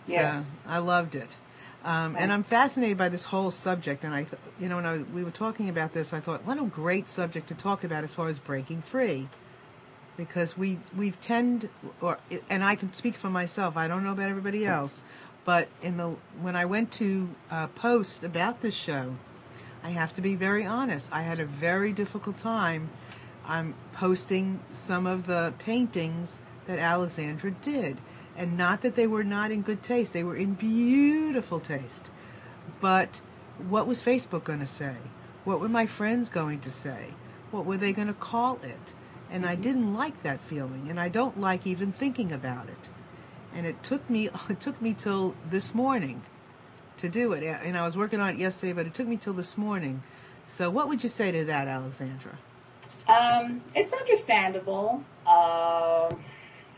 So 0.05 0.13
Yes. 0.13 0.53
I 0.67 0.77
loved 0.79 1.15
it. 1.15 1.37
Um, 1.83 2.15
and 2.17 2.31
I'm 2.33 2.43
fascinated 2.43 2.97
by 2.97 3.09
this 3.09 3.25
whole 3.25 3.51
subject. 3.51 4.03
And 4.03 4.13
I, 4.13 4.23
th- 4.23 4.41
you 4.59 4.67
know, 4.69 4.77
when 4.77 4.85
I, 4.85 4.97
we 4.97 5.23
were 5.23 5.31
talking 5.31 5.69
about 5.69 5.91
this, 5.91 6.13
I 6.13 6.19
thought, 6.19 6.43
what 6.45 6.57
a 6.59 6.63
great 6.65 7.09
subject 7.09 7.47
to 7.49 7.55
talk 7.55 7.83
about 7.83 8.03
as 8.03 8.13
far 8.13 8.27
as 8.27 8.39
breaking 8.39 8.81
free. 8.81 9.27
Because 10.17 10.57
we 10.57 10.79
we've 10.95 11.19
tend, 11.19 11.69
or 12.01 12.17
and 12.49 12.63
I 12.63 12.75
can 12.75 12.93
speak 12.93 13.15
for 13.15 13.29
myself. 13.29 13.75
I 13.75 13.87
don't 13.87 14.03
know 14.03 14.11
about 14.11 14.29
everybody 14.29 14.65
else, 14.65 15.03
but 15.43 15.67
in 15.81 15.97
the 15.97 16.15
when 16.41 16.55
I 16.55 16.65
went 16.65 16.91
to 16.93 17.29
uh, 17.51 17.67
post 17.67 18.23
about 18.23 18.61
this 18.61 18.75
show, 18.75 19.15
I 19.83 19.89
have 19.89 20.13
to 20.13 20.21
be 20.21 20.35
very 20.35 20.65
honest. 20.65 21.09
I 21.11 21.21
had 21.21 21.39
a 21.39 21.45
very 21.45 21.91
difficult 21.91 22.37
time. 22.37 22.89
I'm 23.45 23.75
posting 23.93 24.59
some 24.73 25.05
of 25.05 25.27
the 25.27 25.53
paintings 25.59 26.41
that 26.65 26.79
Alexandra 26.79 27.51
did. 27.51 27.97
And 28.37 28.57
not 28.57 28.81
that 28.81 28.95
they 28.95 29.07
were 29.07 29.23
not 29.23 29.51
in 29.51 29.61
good 29.61 29.83
taste, 29.83 30.13
they 30.13 30.23
were 30.23 30.35
in 30.35 30.55
beautiful 30.55 31.59
taste. 31.59 32.09
But 32.81 33.21
what 33.69 33.87
was 33.87 34.01
Facebook 34.01 34.43
going 34.43 34.59
to 34.59 34.67
say? 34.67 34.95
What 35.45 35.59
were 35.59 35.69
my 35.69 35.85
friends 35.85 36.29
going 36.29 36.59
to 36.61 36.71
say? 36.71 37.13
What 37.51 37.65
were 37.65 37.77
they 37.77 37.93
going 37.93 38.07
to 38.07 38.13
call 38.13 38.59
it? 38.63 38.93
And 39.31 39.45
I 39.45 39.55
didn't 39.55 39.93
like 39.93 40.21
that 40.23 40.39
feeling, 40.41 40.87
and 40.89 40.99
I 40.99 41.09
don't 41.09 41.39
like 41.39 41.65
even 41.65 41.91
thinking 41.91 42.31
about 42.31 42.69
it. 42.69 42.89
And 43.53 43.65
it 43.65 43.81
took 43.83 44.07
me 44.09 44.29
it 44.49 44.59
took 44.59 44.81
me 44.81 44.93
till 44.93 45.35
this 45.49 45.73
morning 45.73 46.21
to 46.97 47.09
do 47.09 47.33
it. 47.33 47.43
And 47.43 47.77
I 47.77 47.85
was 47.85 47.97
working 47.97 48.19
on 48.19 48.29
it 48.29 48.37
yesterday, 48.37 48.73
but 48.73 48.85
it 48.85 48.93
took 48.93 49.07
me 49.07 49.17
till 49.17 49.33
this 49.33 49.57
morning. 49.57 50.03
So 50.47 50.69
what 50.69 50.87
would 50.87 51.03
you 51.03 51.09
say 51.09 51.31
to 51.31 51.45
that, 51.45 51.67
Alexandra? 51.67 52.37
Um, 53.07 53.61
it's 53.75 53.93
understandable. 53.93 55.03
Um, 55.27 56.23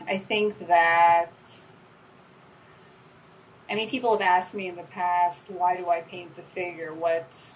I 0.06 0.18
think 0.18 0.68
that. 0.68 1.64
I 3.70 3.74
mean, 3.74 3.90
people 3.90 4.12
have 4.12 4.22
asked 4.22 4.54
me 4.54 4.66
in 4.66 4.76
the 4.76 4.82
past, 4.84 5.50
why 5.50 5.76
do 5.76 5.90
I 5.90 6.00
paint 6.00 6.34
the 6.36 6.42
figure? 6.42 6.94
What 6.94 7.54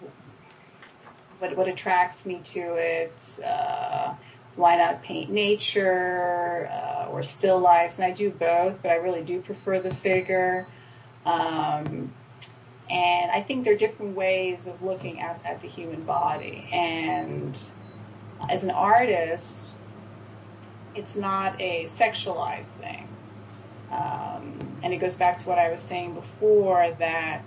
what 1.39 1.57
what 1.57 1.69
attracts 1.69 2.27
me 2.27 2.41
to 2.45 2.75
it? 2.77 3.41
Uh, 3.45 4.15
why 4.56 4.76
not 4.76 5.02
paint 5.02 5.30
nature 5.30 6.68
uh, 6.71 7.06
or 7.11 7.23
still 7.23 7.59
lifes? 7.59 7.99
And 7.99 8.04
I 8.04 8.11
do 8.11 8.30
both, 8.30 8.82
but 8.82 8.90
I 8.90 8.97
really 8.97 9.23
do 9.23 9.40
prefer 9.40 9.80
the 9.80 9.94
figure. 9.94 10.66
Um, 11.25 12.12
and 12.90 13.30
I 13.30 13.40
think 13.40 13.64
there 13.64 13.75
are 13.75 13.78
different 13.78 14.14
ways 14.14 14.66
of 14.66 14.82
looking 14.82 15.21
at, 15.21 15.44
at 15.47 15.61
the 15.62 15.68
human 15.68 16.04
body. 16.04 16.68
And 16.73 17.59
as 18.50 18.64
an 18.64 18.71
artist, 18.71 19.75
it's 20.94 21.16
not 21.16 21.61
a 21.61 21.85
sexualized 21.85 22.73
thing. 22.73 23.09
Um, 23.90 24.59
and 24.82 24.92
it 24.92 24.99
goes 24.99 25.16
back 25.16 25.38
to 25.38 25.49
what 25.49 25.59
I 25.59 25.71
was 25.71 25.80
saying 25.80 26.14
before 26.14 26.94
that 26.99 27.42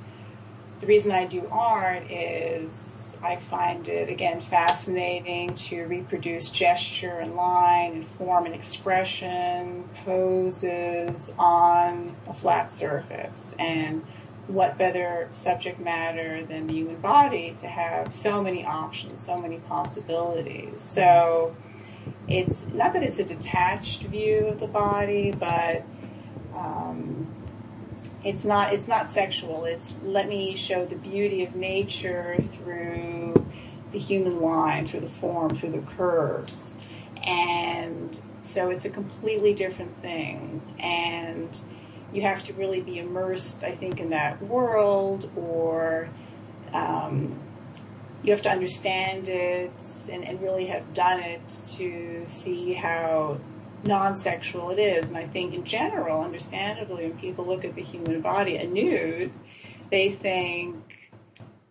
the 0.86 0.90
reason 0.90 1.12
I 1.12 1.26
do 1.26 1.48
art 1.52 2.12
is 2.12 3.18
I 3.24 3.38
find 3.38 3.88
it, 3.88 4.08
again, 4.08 4.40
fascinating 4.40 5.56
to 5.56 5.86
reproduce 5.86 6.50
gesture 6.50 7.18
and 7.18 7.36
line 7.36 7.94
and 7.94 8.06
form 8.06 8.46
and 8.46 8.54
expression, 8.54 9.90
poses 10.04 11.34
on 11.40 12.16
a 12.28 12.34
flat 12.36 12.70
surface. 12.70 13.56
And 13.58 14.06
what 14.46 14.78
better 14.78 15.28
subject 15.32 15.80
matter 15.80 16.46
than 16.46 16.68
the 16.68 16.76
human 16.76 17.02
body 17.02 17.52
to 17.54 17.68
have 17.68 18.14
so 18.14 18.44
many 18.44 18.64
options, 18.64 19.26
so 19.26 19.40
many 19.40 19.58
possibilities. 19.58 20.82
So 20.82 21.56
it's 22.28 22.68
not 22.68 22.94
that 22.94 23.02
it's 23.02 23.18
a 23.18 23.26
detached 23.26 24.04
view 24.04 24.46
of 24.50 24.60
the 24.60 24.68
body, 24.68 25.32
but 25.32 25.84
um, 26.54 27.35
it's 28.26 28.44
not 28.44 28.74
it's 28.74 28.88
not 28.88 29.10
sexual. 29.10 29.66
It's 29.66 29.94
let 30.04 30.28
me 30.28 30.56
show 30.56 30.86
the 30.86 30.96
beauty 30.96 31.44
of 31.44 31.56
nature 31.56 32.36
through 32.42 33.46
the 33.92 34.00
human 34.00 34.40
line, 34.42 34.86
through 34.86 35.02
the 35.02 35.10
form, 35.10 35.54
through 35.54 35.72
the 35.72 35.82
curves, 35.82 36.74
and 37.24 38.20
so 38.42 38.72
it's 38.72 38.84
a 38.84 38.90
completely 38.90 39.54
different 39.54 39.96
thing. 39.96 40.62
And 40.80 41.62
you 42.12 42.24
have 42.24 42.42
to 42.44 42.54
really 42.54 42.82
be 42.82 42.98
immersed, 42.98 43.64
I 43.64 43.76
think, 43.76 44.00
in 44.00 44.10
that 44.10 44.42
world, 44.42 45.30
or 45.36 46.10
um, 46.74 47.40
you 48.24 48.32
have 48.32 48.42
to 48.44 48.50
understand 48.50 49.28
it 49.28 49.72
and, 50.12 50.26
and 50.26 50.42
really 50.42 50.66
have 50.66 50.94
done 50.96 51.20
it 51.20 51.48
to 51.76 52.24
see 52.26 52.74
how 52.74 53.38
non-sexual 53.86 54.72
it 54.72 54.80
is. 54.80 55.10
And 55.10 55.18
I 55.18 55.26
think 55.26 55.54
in 55.54 55.64
general, 55.64 56.22
understandably, 56.22 57.08
when 57.08 57.18
people 57.18 57.46
look 57.46 57.64
at 57.64 57.76
the 57.76 57.84
human 57.84 58.22
body, 58.22 58.58
a 58.58 58.68
nude, 58.68 59.32
they 59.92 60.10
think 60.10 61.12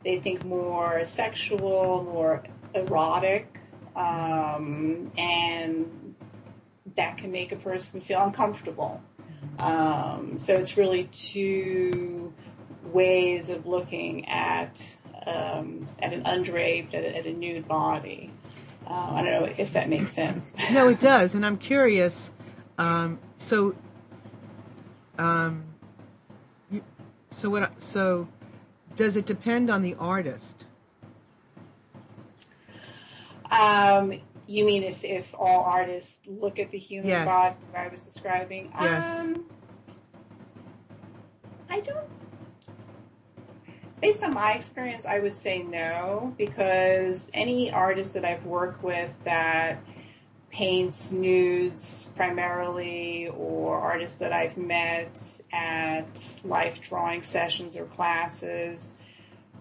they 0.05 0.19
think 0.19 0.45
more 0.45 1.05
sexual, 1.05 2.05
more 2.05 2.43
erotic, 2.75 3.59
um, 3.97 5.11
and 5.17 6.15
that 6.97 7.17
can 7.17 7.33
make 7.33 7.53
a 7.53 7.57
person 7.57 8.01
feel 8.01 8.23
uncomfortable. 8.23 9.03
Um, 9.59 10.39
so 10.39 10.55
it's 10.55 10.77
really 10.77 11.05
two 11.05 12.33
ways 12.85 13.49
of 13.49 13.67
looking 13.67 14.29
at 14.29 14.97
um, 15.27 15.89
at 16.03 16.13
an 16.13 16.23
undraped, 16.27 16.93
at 16.93 17.03
a, 17.03 17.17
at 17.17 17.27
a 17.27 17.33
nude 17.33 17.67
body. 17.67 18.31
Uh, 18.87 19.13
I 19.13 19.23
don't 19.23 19.31
know 19.43 19.55
if 19.57 19.73
that 19.73 19.89
makes 19.89 20.11
sense. 20.11 20.55
No, 20.73 20.89
it 20.89 21.01
does, 21.01 21.35
and 21.35 21.45
I'm 21.45 21.57
curious. 21.57 22.31
Um, 22.79 23.19
so, 23.39 23.75
um, 25.19 25.65
you, 26.71 26.83
so 27.31 27.49
what? 27.51 27.83
So, 27.83 28.29
does 28.97 29.17
it 29.17 29.27
depend 29.27 29.71
on 29.71 29.83
the 29.83 29.95
artist? 29.95 30.65
Um, 33.51 34.21
you 34.47 34.65
mean 34.65 34.83
if, 34.83 35.05
if 35.05 35.35
all 35.39 35.65
artists 35.65 36.27
look 36.27 36.59
at 36.59 36.71
the 36.71 36.79
human 36.79 37.09
Yes. 37.09 37.27
body 37.27 37.57
I 37.77 37.89
was 37.89 38.05
describing? 38.05 38.73
Yes. 38.81 39.21
Um, 39.21 39.45
I 41.71 41.81
don't. 41.81 42.09
Based 44.05 44.23
on 44.23 44.35
my 44.35 44.53
experience, 44.53 45.07
I 45.07 45.19
would 45.19 45.33
say 45.33 45.63
no 45.63 46.35
because 46.37 47.31
any 47.33 47.73
artist 47.73 48.13
that 48.13 48.23
I've 48.23 48.45
worked 48.45 48.83
with 48.83 49.15
that 49.25 49.83
paints 50.51 51.11
nudes 51.11 52.11
primarily, 52.15 53.29
or 53.29 53.79
artists 53.79 54.19
that 54.19 54.31
I've 54.31 54.59
met 54.59 55.41
at 55.55 56.39
life 56.45 56.83
drawing 56.83 57.23
sessions 57.23 57.79
or 57.79 57.87
classes. 57.87 58.99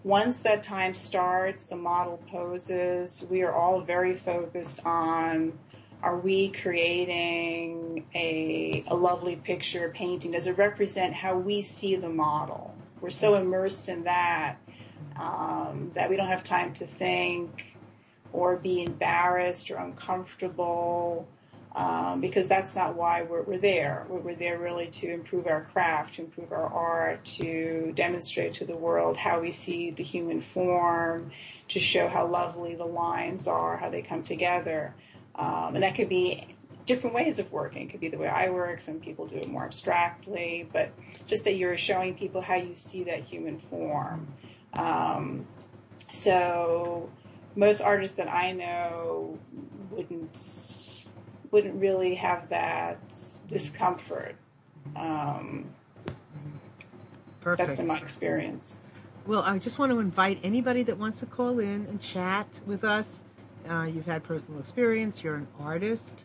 Once 0.03 0.39
that 0.39 0.62
time 0.62 0.93
starts, 0.93 1.63
the 1.63 1.77
model 1.77 2.21
poses, 2.29 3.25
we 3.29 3.43
are 3.43 3.53
all 3.53 3.79
very 3.79 4.13
focused 4.13 4.85
on 4.85 5.57
are 6.01 6.17
we 6.17 6.50
creating 6.50 8.05
a, 8.13 8.83
a 8.88 8.93
lovely 8.93 9.38
picture, 9.38 9.89
painting? 9.95 10.31
Does 10.31 10.47
it 10.47 10.57
represent 10.57 11.13
how 11.13 11.38
we 11.38 11.62
see 11.62 11.95
the 11.95 12.09
model? 12.09 12.72
We're 13.03 13.10
so 13.10 13.36
immersed 13.36 13.89
in 13.89 14.05
that 14.05 14.60
um, 15.17 15.91
that 15.93 16.10
we 16.10 16.15
don't 16.15 16.29
have 16.29 16.41
time 16.41 16.74
to 16.75 16.86
think 16.86 17.75
or 18.31 18.55
be 18.55 18.81
embarrassed 18.81 19.69
or 19.69 19.75
uncomfortable 19.75 21.27
um, 21.75 22.22
because 22.22 22.48
that's 22.48 22.77
not 22.77 22.95
why 22.95 23.24
we're, 23.24 23.41
we're 23.41 23.57
there. 23.57 24.05
We're, 24.07 24.36
there 24.36 24.57
really 24.57 24.88
to 24.88 25.12
improve 25.12 25.48
our 25.48 25.65
craft, 25.65 26.13
to 26.13 26.22
improve 26.22 26.53
our 26.53 26.67
art, 26.67 27.25
to 27.25 27.91
demonstrate 27.93 28.53
to 28.53 28.65
the 28.65 28.77
world 28.77 29.17
how 29.17 29.41
we 29.41 29.51
see 29.51 29.91
the 29.91 30.03
human 30.03 30.39
form, 30.39 31.29
to 31.67 31.79
show 31.79 32.07
how 32.07 32.25
lovely 32.25 32.74
the 32.74 32.86
lines 32.86 33.50
are, 33.50 33.75
how 33.75 33.89
they 33.89 34.01
come 34.01 34.24
together. 34.24 34.95
Um, 35.36 35.75
and 35.75 35.83
that 35.83 35.95
could 35.95 36.10
be 36.10 36.55
different 36.85 37.15
ways 37.15 37.39
of 37.39 37.51
working. 37.51 37.87
It 37.87 37.91
could 37.91 37.99
be 37.99 38.09
the 38.09 38.17
way 38.17 38.27
I 38.27 38.49
work. 38.49 38.79
Some 38.81 38.99
people 38.99 39.25
do 39.25 39.37
it 39.37 39.49
more 39.49 39.65
abstractly, 39.65 40.69
but 40.71 40.91
just 41.27 41.43
that 41.45 41.55
you're 41.55 41.77
showing 41.77 42.15
people 42.15 42.41
how 42.41 42.55
you 42.55 42.75
see 42.75 43.03
that 43.05 43.21
human 43.21 43.57
form. 43.57 44.27
Um, 44.73 45.45
so 46.09 47.09
most 47.55 47.81
artists 47.81 48.17
that 48.17 48.31
I 48.31 48.51
know 48.51 49.37
wouldn't 49.91 50.89
wouldn't 51.51 51.79
really 51.79 52.15
have 52.15 52.49
that 52.49 52.99
discomfort. 53.47 54.35
Um, 54.95 55.69
Perfect. 57.41 57.67
That's 57.67 57.77
been 57.77 57.87
my 57.87 57.97
experience. 57.97 58.79
Well, 59.27 59.43
I 59.43 59.59
just 59.59 59.77
want 59.77 59.91
to 59.91 59.99
invite 59.99 60.39
anybody 60.43 60.83
that 60.83 60.97
wants 60.97 61.19
to 61.19 61.25
call 61.25 61.59
in 61.59 61.85
and 61.87 62.01
chat 62.01 62.47
with 62.65 62.83
us. 62.83 63.23
Uh, 63.69 63.83
you've 63.83 64.05
had 64.05 64.23
personal 64.23 64.59
experience. 64.59 65.23
You're 65.23 65.35
an 65.35 65.47
artist. 65.59 66.23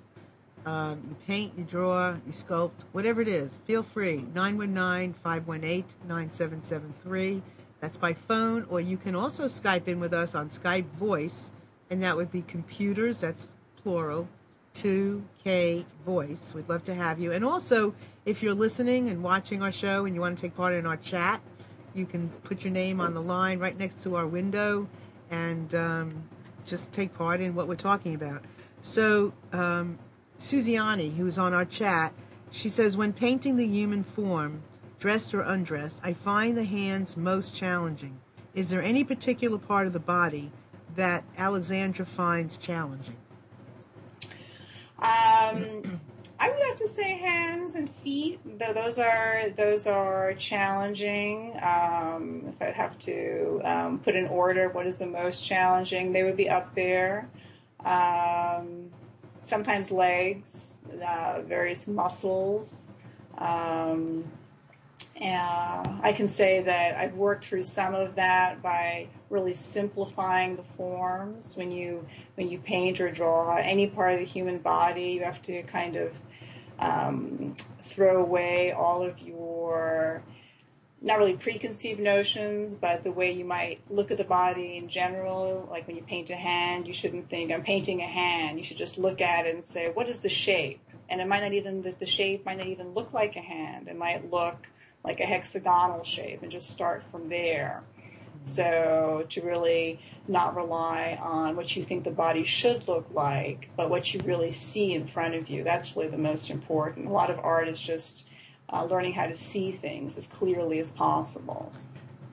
Um, 0.67 1.01
you 1.09 1.17
paint, 1.27 1.53
you 1.57 1.65
draw, 1.65 2.11
you 2.27 2.33
sculpt, 2.33 2.85
whatever 2.93 3.21
it 3.21 3.29
is. 3.29 3.59
Feel 3.67 3.83
free. 3.83 4.25
919 4.35 5.15
518 5.23 5.85
9773. 6.07 7.43
That's 7.81 7.97
by 7.97 8.13
phone, 8.13 8.67
or 8.69 8.81
you 8.81 8.97
can 8.97 9.15
also 9.15 9.45
Skype 9.45 9.87
in 9.87 10.01
with 10.01 10.13
us 10.13 10.35
on 10.35 10.51
Skype 10.51 10.87
Voice, 10.99 11.51
and 11.91 12.03
that 12.03 12.17
would 12.17 12.33
be 12.33 12.43
computers, 12.43 13.21
that's 13.21 13.51
plural, 13.83 14.29
2K 14.75 15.85
Voice. 16.05 16.53
We'd 16.55 16.69
love 16.69 16.85
to 16.85 16.95
have 16.95 17.21
you. 17.21 17.33
And 17.33 17.45
also, 17.45 17.95
if 18.27 18.43
you're 18.43 18.55
listening 18.55 19.09
and 19.09 19.23
watching 19.23 19.63
our 19.63 19.73
show 19.73 20.07
and 20.07 20.15
you 20.15 20.21
want 20.21 20.37
to 20.37 20.43
take 20.43 20.57
part 20.57 20.75
in 20.75 20.87
our 20.87 20.97
chat, 20.97 21.41
you 21.95 22.05
can 22.05 22.29
put 22.45 22.65
your 22.65 22.73
name 22.73 23.01
on 23.01 23.15
the 23.15 23.23
line 23.23 23.59
right 23.59 23.77
next 23.79 24.03
to 24.03 24.17
our 24.17 24.27
window 24.27 24.89
and 25.31 25.75
um, 25.75 26.23
just 26.65 26.93
take 26.93 27.15
part 27.15 27.41
in 27.41 27.55
what 27.55 27.69
we're 27.69 27.77
talking 27.77 28.15
about. 28.15 28.43
So, 28.83 29.33
um, 29.53 29.99
Suziani, 30.39 31.15
who's 31.17 31.39
on 31.39 31.53
our 31.53 31.65
chat, 31.65 32.13
she 32.51 32.69
says, 32.69 32.97
when 32.97 33.13
painting 33.13 33.57
the 33.57 33.67
human 33.67 34.05
form, 34.05 34.63
dressed 34.99 35.35
or 35.35 35.43
undressed, 35.43 36.01
I 36.03 36.13
find 36.13 36.57
the 36.57 36.65
hands 36.65 37.17
most 37.17 37.55
challenging. 37.55 38.19
Is 38.55 38.71
there 38.71 38.83
any 38.83 39.05
particular 39.05 39.59
part 39.59 39.87
of 39.87 39.93
the 39.93 40.01
body 40.01 40.51
that 40.97 41.25
Alexandra 41.37 42.07
finds 42.07 42.59
challenging? 42.59 43.17
Um, 44.99 46.01
I 46.41 46.51
would 46.51 46.63
have 46.67 46.77
to 46.79 46.89
say 46.89 47.19
hands 47.19 47.75
and 47.77 47.89
feet. 47.89 48.41
Though 48.59 48.73
those 48.73 48.99
are 48.99 49.51
those 49.57 49.87
are 49.87 50.35
challenging. 50.35 51.53
Um, 51.63 52.45
if 52.49 52.63
I'd 52.63 52.75
have 52.75 52.99
to 53.01 53.61
um, 53.65 53.99
put 54.01 54.17
in 54.17 54.27
order, 54.27 54.69
what 54.71 54.87
is 54.87 54.97
the 54.97 55.07
most 55.07 55.45
challenging? 55.45 56.13
They 56.13 56.25
would 56.25 56.37
be 56.37 56.49
up 56.49 56.75
there. 56.75 57.29
Um, 57.85 58.91
sometimes 59.49 59.91
legs, 59.91 60.79
uh, 61.05 61.41
various 61.43 61.87
muscles. 61.89 62.93
Um, 63.37 64.31
I 66.09 66.13
can 66.13 66.29
say 66.29 66.63
that 66.63 66.97
I've 66.97 67.17
worked 67.17 67.45
through 67.45 67.65
some 67.65 67.95
of 67.95 68.15
that 68.15 68.63
by 68.63 69.09
really 69.31 69.55
simplifying 69.55 70.57
the 70.57 70.63
forms. 70.63 71.57
When 71.57 71.71
you 71.71 72.07
when 72.37 72.49
you 72.49 72.59
paint 72.59 73.01
or 73.01 73.11
draw 73.11 73.57
any 73.57 73.87
part 73.87 74.15
of 74.15 74.21
the 74.21 74.25
human 74.25 74.59
body, 74.59 75.11
you 75.11 75.25
have 75.25 75.43
to 75.43 75.63
kind 75.65 75.97
of 75.97 76.19
um, 76.79 77.55
throw 77.81 78.23
away 78.23 78.73
all 78.73 79.03
of 79.03 79.21
your 79.21 80.23
not 81.01 81.19
really 81.19 81.35
preconceived 81.35 82.01
notions, 82.01 82.75
but 82.75 83.05
the 83.05 83.13
way 83.13 83.31
you 83.31 83.45
might 83.45 83.81
look 83.89 84.11
at 84.11 84.19
the 84.19 84.25
body 84.25 84.77
in 84.77 84.89
general. 84.89 85.69
Like 85.71 85.87
when 85.87 85.97
you 85.97 86.03
paint 86.03 86.31
a 86.31 86.37
hand, 86.37 86.87
you 86.89 86.93
shouldn't 86.93 87.29
think, 87.29 87.53
I'm 87.53 87.63
painting 87.63 88.01
a 88.01 88.07
hand. 88.07 88.59
You 88.59 88.65
should 88.65 88.77
just 88.77 88.99
look 88.99 89.21
at 89.21 89.47
it 89.47 89.55
and 89.55 89.65
say, 89.65 89.91
what 89.91 90.09
is 90.09 90.19
the 90.19 90.29
shape? 90.29 90.81
And 91.09 91.21
it 91.21 91.29
might 91.29 91.41
not 91.41 91.53
even, 91.53 91.83
the, 91.83 92.07
shape 92.07 92.45
might 92.45 92.59
not 92.59 92.67
even 92.67 92.89
look 92.91 93.13
like 93.13 93.37
a 93.37 93.41
hand. 93.41 93.89
It 93.89 93.97
might 93.97 94.31
look 94.31 94.69
like 95.05 95.21
a 95.21 95.25
hexagonal 95.25 96.03
shape 96.03 96.43
and 96.43 96.51
just 96.51 96.71
start 96.71 97.03
from 97.03 97.29
there. 97.29 97.83
So 98.45 99.25
to 99.29 99.41
really 99.43 100.01
not 100.27 100.57
rely 100.57 101.19
on 101.21 101.55
what 101.57 101.77
you 101.77 101.83
think 101.83 102.05
the 102.05 102.11
body 102.11 102.45
should 102.45 102.89
look 102.89 103.13
like, 103.13 103.71
but 103.77 103.89
what 103.89 104.13
you 104.13 104.21
really 104.25 104.51
see 104.51 104.95
in 104.95 105.07
front 105.07 105.35
of 105.35 105.49
you. 105.49 105.65
That's 105.65 105.97
really 105.97 106.09
the 106.09 106.19
most 106.19 106.51
important. 106.51 107.07
A 107.07 107.11
lot 107.11 107.31
of 107.31 107.39
art 107.39 107.69
is 107.69 107.81
just 107.81 108.29
uh, 108.73 108.85
learning 108.85 109.13
how 109.13 109.27
to 109.27 109.35
see 109.35 109.73
things 109.73 110.17
as 110.17 110.27
clearly 110.27 110.79
as 110.79 110.93
possible. 110.93 111.73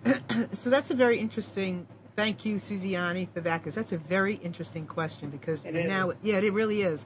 so 0.53 0.69
that's 0.69 0.91
a 0.91 0.95
very 0.95 1.17
interesting. 1.19 1.87
Thank 2.15 2.45
you, 2.45 2.57
Suziani, 2.57 3.27
for 3.33 3.41
that 3.41 3.61
because 3.61 3.75
that's 3.75 3.91
a 3.91 3.97
very 3.97 4.35
interesting 4.35 4.85
question. 4.85 5.29
Because 5.29 5.65
it 5.65 5.73
now, 5.87 6.11
yeah, 6.23 6.37
it 6.37 6.53
really 6.53 6.81
is. 6.81 7.05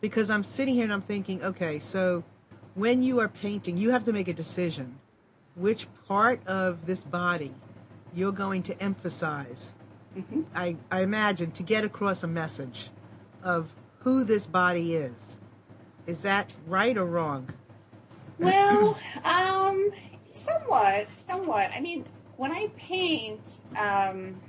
Because 0.00 0.30
I'm 0.30 0.44
sitting 0.44 0.74
here 0.74 0.84
and 0.84 0.92
I'm 0.92 1.02
thinking, 1.02 1.42
okay, 1.42 1.78
so 1.78 2.22
when 2.74 3.02
you 3.02 3.20
are 3.20 3.28
painting, 3.28 3.76
you 3.76 3.90
have 3.90 4.04
to 4.04 4.12
make 4.12 4.28
a 4.28 4.32
decision 4.32 4.98
which 5.56 5.88
part 6.06 6.46
of 6.46 6.86
this 6.86 7.02
body 7.02 7.52
you're 8.14 8.32
going 8.32 8.62
to 8.62 8.82
emphasize. 8.82 9.72
Mm-hmm. 10.16 10.42
I, 10.54 10.76
I 10.90 11.02
imagine 11.02 11.50
to 11.52 11.62
get 11.62 11.84
across 11.84 12.22
a 12.22 12.26
message 12.26 12.90
of 13.42 13.74
who 13.98 14.24
this 14.24 14.46
body 14.46 14.94
is. 14.94 15.40
Is 16.06 16.22
that 16.22 16.54
right 16.66 16.96
or 16.96 17.04
wrong? 17.04 17.50
Well, 18.38 18.98
um, 19.24 19.90
somewhat, 20.28 21.08
somewhat. 21.16 21.70
I 21.74 21.80
mean, 21.80 22.04
when 22.36 22.52
I 22.52 22.70
paint, 22.76 23.60
um, 23.78 24.40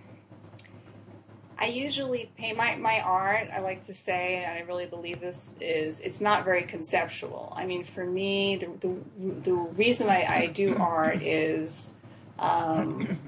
I 1.59 1.67
usually 1.67 2.29
paint 2.37 2.57
my, 2.57 2.75
my 2.75 2.99
art. 2.99 3.47
I 3.51 3.59
like 3.59 3.83
to 3.83 3.93
say, 3.93 4.43
and 4.45 4.57
I 4.57 4.61
really 4.61 4.85
believe 4.85 5.19
this 5.19 5.55
is 5.59 6.01
it's 6.01 6.21
not 6.21 6.45
very 6.45 6.63
conceptual. 6.63 7.53
I 7.55 7.65
mean, 7.65 7.83
for 7.83 8.05
me, 8.05 8.57
the 8.57 8.69
the, 8.79 8.95
the 9.43 9.53
reason 9.53 10.09
I, 10.09 10.23
I 10.23 10.45
do 10.47 10.75
art 10.75 11.23
is 11.23 11.95
um, 12.37 13.19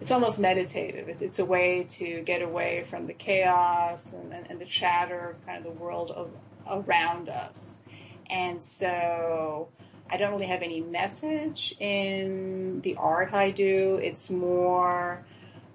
it's 0.00 0.10
almost 0.10 0.38
meditative. 0.38 1.08
It's, 1.08 1.22
it's 1.22 1.38
a 1.38 1.44
way 1.44 1.86
to 1.90 2.22
get 2.22 2.42
away 2.42 2.84
from 2.88 3.06
the 3.06 3.14
chaos 3.14 4.12
and, 4.12 4.32
and, 4.32 4.50
and 4.50 4.60
the 4.60 4.66
chatter 4.66 5.30
of 5.30 5.46
kind 5.46 5.58
of 5.58 5.64
the 5.64 5.78
world 5.78 6.10
of, 6.10 6.30
around 6.68 7.28
us. 7.28 7.78
And 8.28 8.60
so 8.60 9.68
I 10.12 10.18
don't 10.18 10.30
really 10.30 10.46
have 10.46 10.60
any 10.60 10.82
message 10.82 11.74
in 11.80 12.82
the 12.82 12.96
art 12.96 13.32
I 13.32 13.50
do. 13.50 13.98
It's 14.02 14.28
more 14.28 15.24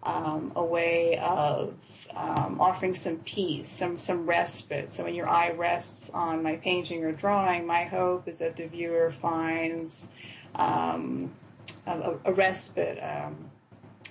um, 0.04 0.52
a 0.56 0.63
way 0.63 1.17
of 1.17 1.73
um, 2.15 2.62
offering 2.62 2.93
some 2.93 3.17
peace, 3.17 3.67
some 3.67 3.97
some 3.97 4.28
respite. 4.28 4.91
So 4.91 5.06
when 5.06 5.15
your 5.15 5.28
eye 5.28 5.52
rests 5.52 6.12
on 6.12 6.43
my 6.43 6.58
painting 6.58 7.04
or 7.04 7.12
drawing, 7.12 7.65
my 7.65 7.86
hope 7.86 8.28
is 8.28 8.38
that 8.38 8.56
the 8.56 8.67
viewer 8.67 9.10
finds 9.10 10.12
um, 10.54 11.32
a, 11.88 12.13
a, 12.23 12.32
respite, 12.32 13.00
um, 13.02 13.50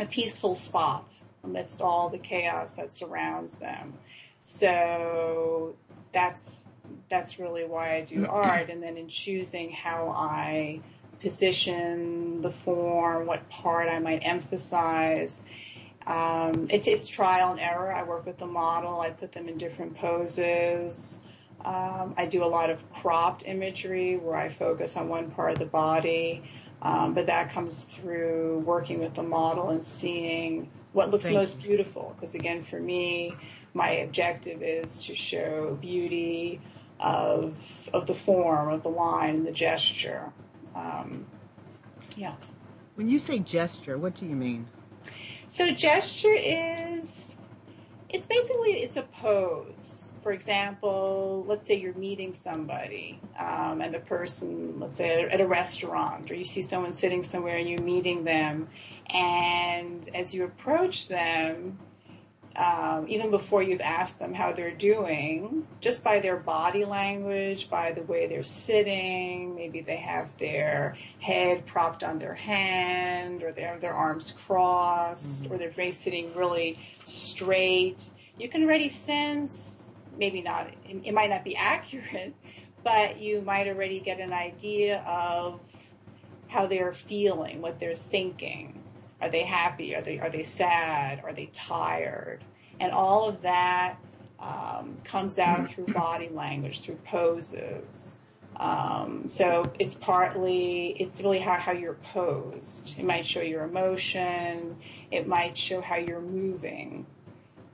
a 0.01 0.07
peaceful 0.07 0.55
spot 0.55 1.13
amidst 1.45 1.81
all 1.81 2.09
the 2.09 2.19
chaos 2.19 2.73
that 2.73 2.93
surrounds 2.93 3.57
them. 3.57 3.95
So 4.43 5.77
that's 6.13 6.67
that's 7.09 7.39
really 7.39 7.65
why 7.65 7.97
I 7.97 8.01
do 8.03 8.27
art, 8.31 8.71
and 8.71 8.83
then 8.83 8.97
in 8.97 9.09
choosing 9.09 9.71
how 9.71 10.11
I 10.11 10.81
position 11.21 12.43
the 12.43 12.51
form, 12.51 13.27
what 13.27 13.49
part 13.49 13.89
I 13.89 13.99
might 13.99 14.21
emphasize 14.21 15.45
um, 16.07 16.69
it's, 16.71 16.87
it's 16.87 17.09
trial 17.09 17.51
and 17.51 17.61
error. 17.61 17.93
I 17.93 18.05
work 18.05 18.27
with 18.27 18.39
the 18.39 18.47
model. 18.47 19.01
I 19.01 19.11
put 19.11 19.33
them 19.33 19.49
in 19.49 19.59
different 19.59 19.97
poses. 19.97 21.21
Um, 21.65 22.15
I 22.17 22.27
do 22.27 22.45
a 22.45 22.47
lot 22.47 22.71
of 22.71 22.89
cropped 22.93 23.45
imagery 23.47 24.17
where 24.17 24.37
I 24.37 24.49
focus 24.49 24.97
on 24.97 25.09
one 25.09 25.31
part 25.31 25.53
of 25.53 25.59
the 25.59 25.67
body, 25.67 26.43
um, 26.83 27.13
but 27.13 27.27
that 27.27 27.51
comes 27.51 27.83
through 27.83 28.63
working 28.65 29.01
with 29.01 29.15
the 29.15 29.23
model 29.23 29.71
and 29.71 29.83
seeing 29.83 30.71
what 30.93 31.11
looks 31.11 31.25
Thank 31.25 31.37
most 31.37 31.61
beautiful. 31.61 32.15
Because 32.15 32.37
again, 32.37 32.63
for 32.63 32.79
me, 32.79 33.35
my 33.75 33.91
objective 33.91 34.63
is 34.63 35.05
to 35.07 35.15
show 35.15 35.77
beauty 35.81 36.61
of 37.01 37.91
of 37.93 38.07
the 38.07 38.15
form, 38.15 38.71
of 38.71 38.83
the 38.83 38.89
line, 38.89 39.37
and 39.37 39.47
the 39.47 39.53
gesture. 39.53 40.33
Um, 40.75 41.27
yeah. 42.17 42.35
When 42.95 43.09
you 43.09 43.19
say 43.19 43.39
gesture, 43.39 43.99
what 43.99 44.15
do 44.15 44.27
you 44.27 44.37
mean? 44.37 44.67
So 45.49 45.71
gesture 45.73 46.35
is 46.35 47.37
it's 48.09 48.27
basically 48.27 48.73
it's 48.83 48.97
a 48.97 49.03
pose. 49.03 50.03
For 50.23 50.33
example, 50.33 51.45
let's 51.47 51.69
say 51.69 51.79
you're 51.79 51.95
meeting 51.95 52.33
somebody, 52.33 53.21
um, 53.39 53.81
and 53.81 53.95
the 53.95 54.01
person, 54.01 54.81
let's 54.81 54.97
say 54.97 55.23
at 55.23 55.41
a 55.41 55.47
restaurant, 55.47 56.33
or 56.33 56.35
you 56.35 56.43
see 56.43 56.63
someone 56.63 56.93
sitting 56.93 57.23
somewhere 57.23 57.59
and 57.59 57.69
you're 57.69 57.81
meeting 57.81 58.25
them, 58.25 58.67
and 59.09 60.09
as 60.15 60.35
you 60.35 60.43
approach 60.43 61.07
them, 61.07 61.79
um, 62.57 63.07
even 63.09 63.31
before 63.31 63.63
you've 63.63 63.81
asked 63.81 64.19
them 64.19 64.33
how 64.33 64.53
they're 64.53 64.71
doing, 64.71 65.67
just 65.81 66.03
by 66.03 66.21
their 66.21 66.37
body 66.37 66.85
language, 66.85 67.69
by 67.69 67.93
the 67.93 68.03
way 68.03 68.27
they're 68.27 68.43
sitting, 68.43 69.55
maybe 69.55 69.81
they 69.81 69.97
have 69.97 70.37
their 70.39 70.95
head 71.21 71.67
propped 71.67 72.03
on 72.03 72.19
their 72.19 72.35
hand, 72.35 73.43
or 73.43 73.53
they 73.53 73.63
have 73.63 73.81
their 73.81 73.93
arms 73.93 74.33
crossed, 74.47 75.45
mm-hmm. 75.45 75.55
or 75.55 75.59
they're 75.59 75.93
sitting 75.93 76.35
really 76.35 76.79
straight. 77.05 78.03
You 78.39 78.49
can 78.49 78.65
already 78.65 78.89
sense, 78.89 80.01
maybe 80.19 80.41
not, 80.41 80.69
it, 80.89 81.03
it 81.05 81.15
might 81.15 81.31
not 81.31 81.45
be 81.45 81.57
accurate, 81.57 82.35
but 82.83 83.19
you 83.19 83.43
might 83.43 83.69
already 83.69 84.01
get 84.01 84.21
an 84.21 84.33
idea 84.33 85.01
of 85.01 85.61
how 86.49 86.67
they're 86.67 86.93
feeling, 86.93 87.61
what 87.61 87.81
they're 87.81 87.97
thinking. 87.97 88.76
Are 89.27 89.31
they 89.31 89.43
happy? 89.43 89.97
Are 89.97 90.03
they 90.03 90.21
are 90.21 90.31
they 90.31 90.45
sad? 90.45 91.21
Are 91.25 91.33
they 91.33 91.47
tired? 91.47 92.45
And 92.79 92.93
all 92.93 93.29
of 93.29 93.43
that 93.43 93.97
um, 94.39 94.95
comes 95.03 95.41
out 95.41 95.69
through 95.69 95.87
body 95.93 96.29
language, 96.29 96.83
through 96.83 97.01
poses. 97.05 98.15
Um, 98.55 99.27
so 99.27 99.73
it's 99.81 99.97
partly 99.97 100.97
it's 101.01 101.21
really 101.21 101.41
how, 101.41 101.55
how 101.55 101.73
you're 101.73 101.95
posed. 101.95 102.97
It 102.97 103.05
might 103.05 103.27
show 103.27 103.41
your 103.41 103.65
emotion. 103.65 104.77
It 105.11 105.27
might 105.27 105.57
show 105.57 105.81
how 105.81 105.97
you're 105.97 106.21
moving. 106.21 107.05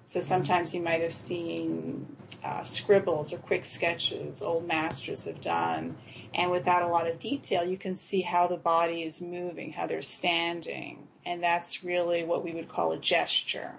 So 0.05 0.23
sometimes 0.23 0.75
you 0.75 0.81
might 0.81 1.03
have 1.03 1.13
seen 1.13 2.17
uh, 2.43 2.63
scribbles 2.63 3.31
or 3.31 3.37
quick 3.37 3.67
sketches 3.67 4.41
old 4.41 4.67
masters 4.67 5.27
have 5.27 5.43
done, 5.43 5.97
and 6.33 6.51
without 6.51 6.83
a 6.83 6.89
lot 6.89 7.07
of 7.07 7.19
detail, 7.19 7.63
you 7.63 7.77
can 7.77 7.95
see 7.95 8.23
how 8.23 8.47
the 8.47 8.57
body 8.57 9.03
is 9.03 9.21
moving, 9.21 9.73
how 9.73 9.87
they're 9.87 10.01
standing, 10.01 11.09
and 11.25 11.43
that's 11.43 11.85
really 11.85 12.25
what 12.25 12.45
we 12.45 12.53
would 12.53 12.69
call 12.69 12.93
a 12.93 12.99
gesture. 12.99 13.73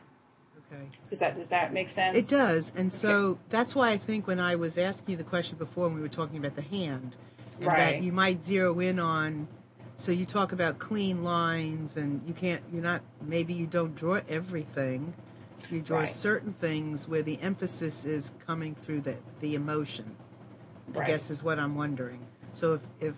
Okay. 0.72 0.84
Does 1.10 1.20
that 1.20 1.36
does 1.36 1.50
that 1.50 1.74
make 1.74 1.90
sense? 1.90 2.18
It 2.18 2.30
does, 2.30 2.72
and 2.76 2.94
so 2.94 3.10
okay. 3.10 3.40
that's 3.50 3.76
why 3.76 3.92
I 3.92 3.98
think 3.98 4.28
when 4.28 4.40
I 4.40 4.56
was 4.56 4.78
asking 4.78 5.12
you 5.12 5.18
the 5.18 5.24
question 5.24 5.58
before, 5.58 5.86
when 5.88 5.96
we 5.96 6.02
were 6.02 6.08
talking 6.08 6.38
about 6.38 6.56
the 6.56 6.64
hand, 6.64 7.16
and 7.58 7.68
right. 7.68 7.78
that 7.78 8.04
you 8.04 8.12
might 8.12 8.44
zero 8.44 8.80
in 8.80 9.00
on. 9.00 9.48
So 9.98 10.12
you 10.12 10.26
talk 10.26 10.52
about 10.52 10.80
clean 10.80 11.24
lines, 11.24 11.98
and 11.98 12.22
you 12.28 12.34
can't. 12.34 12.62
You're 12.72 12.84
not. 12.84 13.02
Maybe 13.22 13.54
you 13.54 13.68
don't 13.68 13.96
draw 13.96 14.22
everything. 14.28 15.14
You 15.70 15.82
draw 15.82 16.00
right. 16.00 16.10
certain 16.10 16.54
things 16.54 17.08
where 17.08 17.22
the 17.22 17.40
emphasis 17.42 18.04
is 18.04 18.34
coming 18.46 18.76
through 18.76 19.02
the 19.02 19.16
the 19.40 19.56
emotion. 19.56 20.16
Right. 20.94 21.04
I 21.04 21.08
guess 21.08 21.30
is 21.30 21.44
what 21.44 21.60
I'm 21.60 21.76
wondering. 21.76 22.20
So 22.54 22.74
if 22.74 22.82
if 23.00 23.16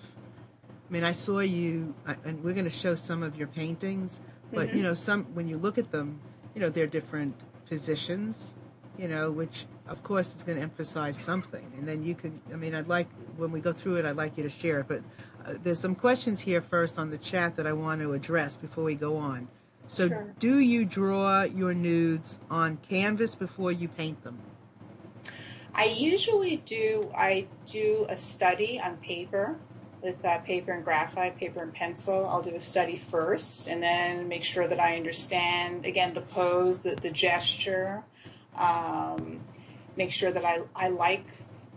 I 0.88 0.94
mean, 0.94 1.04
I 1.04 1.14
saw 1.14 1.40
you, 1.40 1.96
and 2.26 2.44
we're 2.44 2.54
going 2.54 2.66
to 2.66 2.70
show 2.70 2.94
some 2.94 3.24
of 3.24 3.36
your 3.36 3.48
paintings, 3.48 4.20
but 4.54 4.68
mm-hmm. 4.68 4.78
you 4.78 4.84
know, 4.84 4.94
some 4.94 5.24
when 5.34 5.48
you 5.48 5.58
look 5.58 5.78
at 5.78 5.92
them, 5.92 6.20
you 6.54 6.62
know, 6.62 6.70
they're 6.70 6.88
different 6.88 7.36
positions, 7.68 8.54
you 8.98 9.08
know, 9.08 9.32
which 9.32 9.66
of 9.88 10.04
course 10.04 10.36
is 10.36 10.44
going 10.44 10.58
to 10.58 10.64
emphasize 10.64 11.18
something. 11.18 11.72
And 11.78 11.88
then 11.88 12.04
you 12.04 12.14
could, 12.14 12.40
I 12.54 12.56
mean, 12.56 12.76
I'd 12.76 12.88
like 12.88 13.08
when 13.38 13.52
we 13.52 13.60
go 13.60 13.74
through 13.74 13.98
it, 13.98 14.06
I'd 14.06 14.16
like 14.16 14.38
you 14.38 14.44
to 14.44 14.50
share 14.50 14.82
it. 14.82 14.88
But 14.88 15.02
uh, 15.46 15.54
there's 15.64 15.80
some 15.80 15.96
questions 15.96 16.40
here 16.40 16.62
first 16.62 17.00
on 17.00 17.10
the 17.10 17.18
chat 17.18 17.56
that 17.56 17.66
I 17.66 17.74
want 17.74 18.02
to 18.02 18.14
address 18.14 18.56
before 18.56 18.84
we 18.84 18.96
go 18.96 19.18
on. 19.18 19.48
So, 19.88 20.08
sure. 20.08 20.34
do 20.40 20.60
you 20.60 20.86
draw 20.86 21.44
your 21.44 21.74
nudes 21.74 22.40
on 22.50 22.78
canvas 22.90 23.36
before 23.36 23.72
you 23.72 23.88
paint 23.88 24.24
them? 24.24 24.40
I 25.76 25.86
usually 25.86 26.58
do. 26.58 27.12
I 27.16 27.48
do 27.68 28.08
a 28.10 28.18
study 28.18 28.80
on 28.80 28.98
paper 28.98 29.58
with 30.06 30.24
uh, 30.24 30.38
paper 30.40 30.72
and 30.72 30.86
graphite, 30.86 31.38
paper 31.38 31.64
and 31.64 31.74
pencil. 31.74 32.28
I'll 32.28 32.44
do 32.44 32.56
a 32.56 32.62
study 32.62 32.96
first 32.96 33.68
and 33.68 33.82
then 33.82 34.28
make 34.28 34.44
sure 34.44 34.68
that 34.68 34.80
I 34.80 34.96
understand, 34.96 35.86
again, 35.86 36.14
the 36.14 36.22
pose, 36.22 36.80
the, 36.80 36.96
the 36.96 37.10
gesture, 37.10 38.04
um, 38.56 39.40
make 39.98 40.12
sure 40.12 40.32
that 40.32 40.46
I, 40.46 40.60
I 40.76 40.90
like 40.90 41.26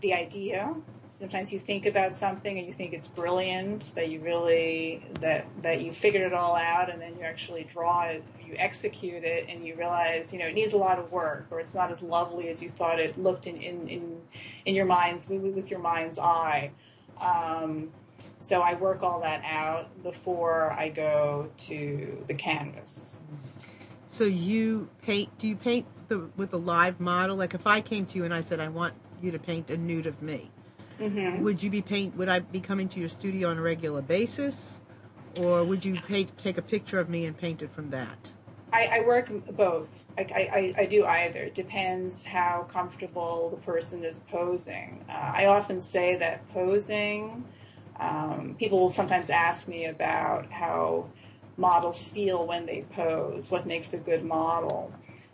the 0.03 0.12
idea. 0.12 0.75
Sometimes 1.09 1.51
you 1.55 1.59
think 1.59 1.87
about 1.87 2.14
something 2.14 2.59
and 2.59 2.67
you 2.67 2.73
think 2.73 2.93
it's 2.93 3.09
brilliant, 3.09 3.93
that 3.95 4.11
you 4.11 4.21
really, 4.21 5.03
that, 5.21 5.47
that 5.62 5.81
you 5.81 5.91
figured 5.91 6.23
it 6.23 6.35
all 6.35 6.55
out 6.55 6.91
and 6.91 7.01
then 7.01 7.17
you 7.17 7.23
actually 7.23 7.64
draw 7.64 8.03
it, 8.03 8.23
you 8.47 8.55
execute 8.59 9.25
it 9.25 9.47
and 9.49 9.64
you 9.64 9.75
realize, 9.75 10.35
you 10.35 10.38
know, 10.38 10.47
it 10.47 10.55
needs 10.55 10.75
a 10.75 10.77
lot 10.77 10.99
of 10.99 11.11
work 11.11 11.47
or 11.51 11.61
it's 11.61 11.75
not 11.75 11.91
as 11.91 12.03
lovely 12.03 12.51
as 12.51 12.62
you 12.62 12.69
thought 12.69 13.01
it 13.01 13.19
looked 13.19 13.47
in, 13.47 13.57
in, 13.57 13.88
in, 13.88 14.21
in 14.67 14.75
your 14.75 14.85
mind's, 14.85 15.31
with 15.31 15.71
your 15.71 15.81
mind's 15.81 16.19
eye. 16.19 16.73
Um, 17.23 17.91
so 18.40 18.62
I 18.62 18.74
work 18.74 19.03
all 19.03 19.20
that 19.20 19.42
out 19.44 20.03
before 20.03 20.72
I 20.72 20.88
go 20.88 21.51
to 21.59 22.24
the 22.27 22.35
canvas. 22.35 23.18
So 24.09 24.24
you 24.24 24.88
paint? 25.03 25.37
Do 25.38 25.46
you 25.46 25.57
paint 25.57 25.87
the, 26.09 26.29
with 26.37 26.53
a 26.55 26.57
live 26.57 27.01
model? 27.01 27.37
Like 27.37 27.55
if 27.55 27.66
I 27.66 27.81
came 27.81 28.07
to 28.07 28.18
you 28.18 28.24
and 28.24 28.33
I 28.33 28.40
said 28.40 28.61
I 28.61 28.68
want 28.68 28.94
you 29.20 29.31
to 29.31 29.38
paint 29.38 29.70
a 29.70 29.77
nude 29.77 30.07
of 30.07 30.22
me, 30.22 30.51
mm-hmm. 31.01 31.42
would 31.42 31.62
you 31.62 31.70
be 31.70 31.83
paint? 31.83 32.16
Would 32.16 32.29
I 32.29 32.38
be 32.38 32.61
coming 32.61 32.88
to 32.90 33.01
your 33.01 33.09
studio 33.09 33.51
on 33.51 33.59
a 33.59 33.62
regular 33.62 34.03
basis, 34.03 34.81
or 35.40 35.64
would 35.64 35.85
you 35.85 35.94
paint, 35.94 36.37
take 36.38 36.59
a 36.59 36.62
picture 36.62 36.98
of 36.98 37.09
me 37.09 37.27
and 37.27 37.37
paint 37.37 37.62
it 37.62 37.72
from 37.72 37.90
that? 37.90 38.31
I, 38.72 38.98
I 38.98 39.01
work 39.07 39.31
both. 39.57 40.05
I, 40.18 40.22
I, 40.22 40.83
I, 40.83 40.87
do 40.87 41.07
either. 41.07 41.40
It 41.40 41.55
depends 41.55 42.22
how 42.22 42.66
comfortable 42.70 43.48
the 43.48 43.57
person 43.57 44.05
is 44.05 44.20
posing. 44.20 45.03
Uh, 45.09 45.33
I 45.35 45.46
often 45.46 45.81
say 45.81 46.16
that 46.16 46.46
posing 46.53 47.44
um, 47.99 48.57
people 48.59 48.79
will 48.79 48.93
sometimes 48.93 49.31
ask 49.31 49.69
me 49.69 49.87
about 49.87 50.51
how 50.51 51.09
models 51.57 52.09
feel 52.09 52.47
when 52.47 52.67
they 52.67 52.85
pose, 52.95 53.51
what 53.51 53.67
makes 53.67 53.93
a 53.93 53.99
good 53.99 54.25
model. 54.25 54.93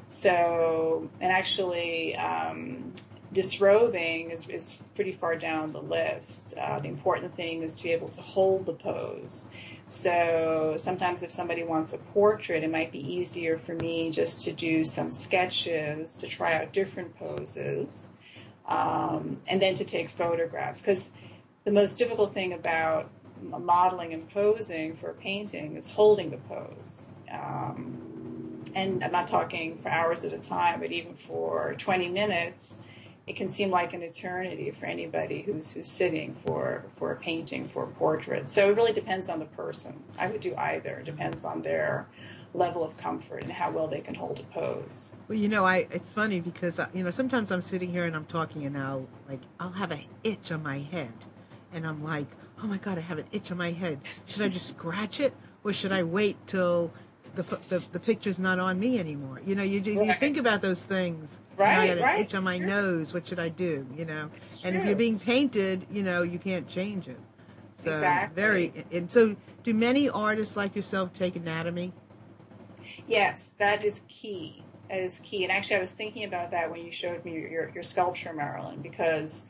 So, 0.08 1.10
and 1.20 1.30
actually, 1.30 2.16
um, 2.16 2.92
disrobing 3.32 4.30
is, 4.30 4.48
is 4.48 4.78
pretty 4.94 5.12
far 5.12 5.36
down 5.36 5.72
the 5.72 5.82
list. 5.82 6.54
Uh, 6.56 6.78
the 6.78 6.88
important 6.88 7.34
thing 7.34 7.62
is 7.62 7.74
to 7.74 7.82
be 7.82 7.90
able 7.90 8.08
to 8.08 8.22
hold 8.22 8.64
the 8.64 8.72
pose. 8.72 9.48
So 9.88 10.76
sometimes 10.78 11.22
if 11.22 11.30
somebody 11.30 11.62
wants 11.62 11.92
a 11.92 11.98
portrait, 11.98 12.64
it 12.64 12.70
might 12.70 12.90
be 12.90 13.00
easier 13.14 13.58
for 13.58 13.74
me 13.74 14.10
just 14.10 14.44
to 14.44 14.52
do 14.52 14.84
some 14.84 15.10
sketches 15.10 16.16
to 16.16 16.26
try 16.26 16.54
out 16.54 16.72
different 16.72 17.16
poses 17.16 18.08
um, 18.66 19.40
and 19.46 19.60
then 19.60 19.74
to 19.74 19.84
take 19.84 20.08
photographs. 20.08 20.80
Because 20.80 21.12
the 21.64 21.72
most 21.72 21.96
difficult 21.98 22.32
thing 22.32 22.52
about 22.52 23.10
modeling 23.42 24.12
and 24.12 24.28
posing 24.30 24.96
for 24.96 25.10
a 25.10 25.14
painting 25.14 25.76
is 25.76 25.90
holding 25.90 26.30
the 26.30 26.36
pose. 26.36 27.12
Um, 27.30 28.62
and 28.74 29.02
I'm 29.02 29.12
not 29.12 29.28
talking 29.28 29.78
for 29.78 29.88
hours 29.88 30.24
at 30.24 30.32
a 30.32 30.38
time, 30.38 30.80
but 30.80 30.92
even 30.92 31.14
for 31.14 31.74
20 31.78 32.08
minutes, 32.08 32.78
it 33.26 33.36
can 33.36 33.48
seem 33.48 33.70
like 33.70 33.94
an 33.94 34.02
eternity 34.02 34.70
for 34.70 34.84
anybody 34.84 35.42
who's 35.42 35.72
who's 35.72 35.86
sitting 35.86 36.34
for 36.44 36.84
for 36.96 37.12
a 37.12 37.16
painting 37.16 37.66
for 37.66 37.84
a 37.84 37.86
portrait. 37.86 38.48
So 38.48 38.68
it 38.68 38.76
really 38.76 38.92
depends 38.92 39.30
on 39.30 39.38
the 39.38 39.46
person. 39.46 40.02
I 40.18 40.26
would 40.26 40.42
do 40.42 40.54
either. 40.56 40.98
It 40.98 41.06
depends 41.06 41.44
on 41.44 41.62
their 41.62 42.06
level 42.52 42.84
of 42.84 42.96
comfort 42.98 43.42
and 43.42 43.50
how 43.50 43.70
well 43.70 43.88
they 43.88 44.00
can 44.00 44.14
hold 44.14 44.40
a 44.40 44.42
pose. 44.54 45.16
Well, 45.28 45.38
you 45.38 45.48
know, 45.48 45.64
I 45.64 45.86
it's 45.90 46.12
funny 46.12 46.40
because 46.40 46.78
uh, 46.78 46.88
you 46.92 47.02
know 47.02 47.10
sometimes 47.10 47.50
I'm 47.50 47.62
sitting 47.62 47.90
here 47.90 48.04
and 48.04 48.14
I'm 48.14 48.26
talking 48.26 48.66
and 48.66 48.76
I'll 48.76 49.08
like 49.26 49.40
I'll 49.58 49.72
have 49.72 49.92
a 49.92 50.06
itch 50.22 50.52
on 50.52 50.62
my 50.62 50.80
head 50.80 51.12
and 51.74 51.86
I'm 51.86 52.02
like, 52.02 52.26
oh 52.62 52.66
my 52.66 52.78
god, 52.78 52.96
I 52.96 53.02
have 53.02 53.18
an 53.18 53.26
itch 53.32 53.50
on 53.50 53.58
my 53.58 53.72
head. 53.72 54.00
Should 54.26 54.42
I 54.42 54.48
just 54.48 54.68
scratch 54.68 55.20
it, 55.20 55.34
or 55.64 55.72
should 55.72 55.92
I 55.92 56.02
wait 56.02 56.36
till 56.46 56.90
the 57.34 57.42
the, 57.68 57.82
the 57.92 58.00
picture's 58.00 58.38
not 58.38 58.58
on 58.58 58.78
me 58.78 58.98
anymore? 58.98 59.40
You 59.44 59.54
know, 59.54 59.62
you 59.62 59.80
you 59.80 60.12
think 60.14 60.36
about 60.36 60.62
those 60.62 60.82
things. 60.82 61.40
Right, 61.56 61.78
I 61.78 61.86
got 61.88 61.98
an 61.98 62.02
right. 62.02 62.20
itch 62.20 62.34
on 62.34 62.44
my 62.44 62.58
true. 62.58 62.66
nose. 62.66 63.12
What 63.12 63.26
should 63.26 63.38
I 63.38 63.48
do? 63.48 63.86
You 63.96 64.06
know, 64.06 64.30
it's 64.36 64.64
and 64.64 64.76
if 64.76 64.86
you're 64.86 64.96
being 64.96 65.18
painted, 65.18 65.86
you 65.90 66.02
know, 66.02 66.22
you 66.22 66.38
can't 66.38 66.66
change 66.66 67.08
it. 67.08 67.20
So 67.76 67.92
exactly. 67.92 68.34
very 68.34 68.84
and 68.92 69.10
so 69.10 69.36
do 69.62 69.74
many 69.74 70.08
artists 70.08 70.56
like 70.56 70.74
yourself 70.76 71.12
take 71.12 71.36
anatomy? 71.36 71.92
Yes, 73.08 73.52
that 73.58 73.84
is 73.84 74.02
key. 74.08 74.62
That 74.90 75.00
is 75.00 75.20
key. 75.20 75.44
And 75.44 75.52
actually, 75.52 75.76
I 75.76 75.80
was 75.80 75.92
thinking 75.92 76.24
about 76.24 76.50
that 76.50 76.70
when 76.70 76.84
you 76.84 76.92
showed 76.92 77.24
me 77.24 77.32
your, 77.32 77.70
your 77.74 77.82
sculpture, 77.82 78.32
Marilyn, 78.32 78.80
because 78.82 79.46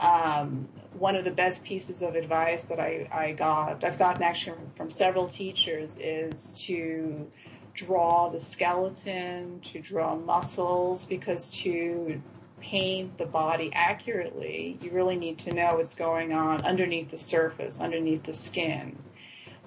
um, 0.00 0.68
one 0.98 1.16
of 1.16 1.24
the 1.24 1.30
best 1.30 1.64
pieces 1.64 2.02
of 2.02 2.14
advice 2.14 2.62
that 2.64 2.80
I, 2.80 3.08
I 3.12 3.32
got, 3.32 3.84
I've 3.84 3.98
gotten 3.98 4.22
actually 4.22 4.58
from 4.74 4.90
several 4.90 5.28
teachers, 5.28 5.98
is 5.98 6.54
to 6.66 7.28
draw 7.74 8.28
the 8.28 8.40
skeleton, 8.40 9.60
to 9.60 9.80
draw 9.80 10.14
muscles, 10.16 11.06
because 11.06 11.50
to 11.50 12.20
paint 12.60 13.18
the 13.18 13.26
body 13.26 13.70
accurately, 13.74 14.78
you 14.80 14.90
really 14.90 15.16
need 15.16 15.38
to 15.38 15.52
know 15.52 15.76
what's 15.76 15.94
going 15.94 16.32
on 16.32 16.62
underneath 16.62 17.10
the 17.10 17.18
surface, 17.18 17.80
underneath 17.80 18.22
the 18.22 18.32
skin. 18.32 18.96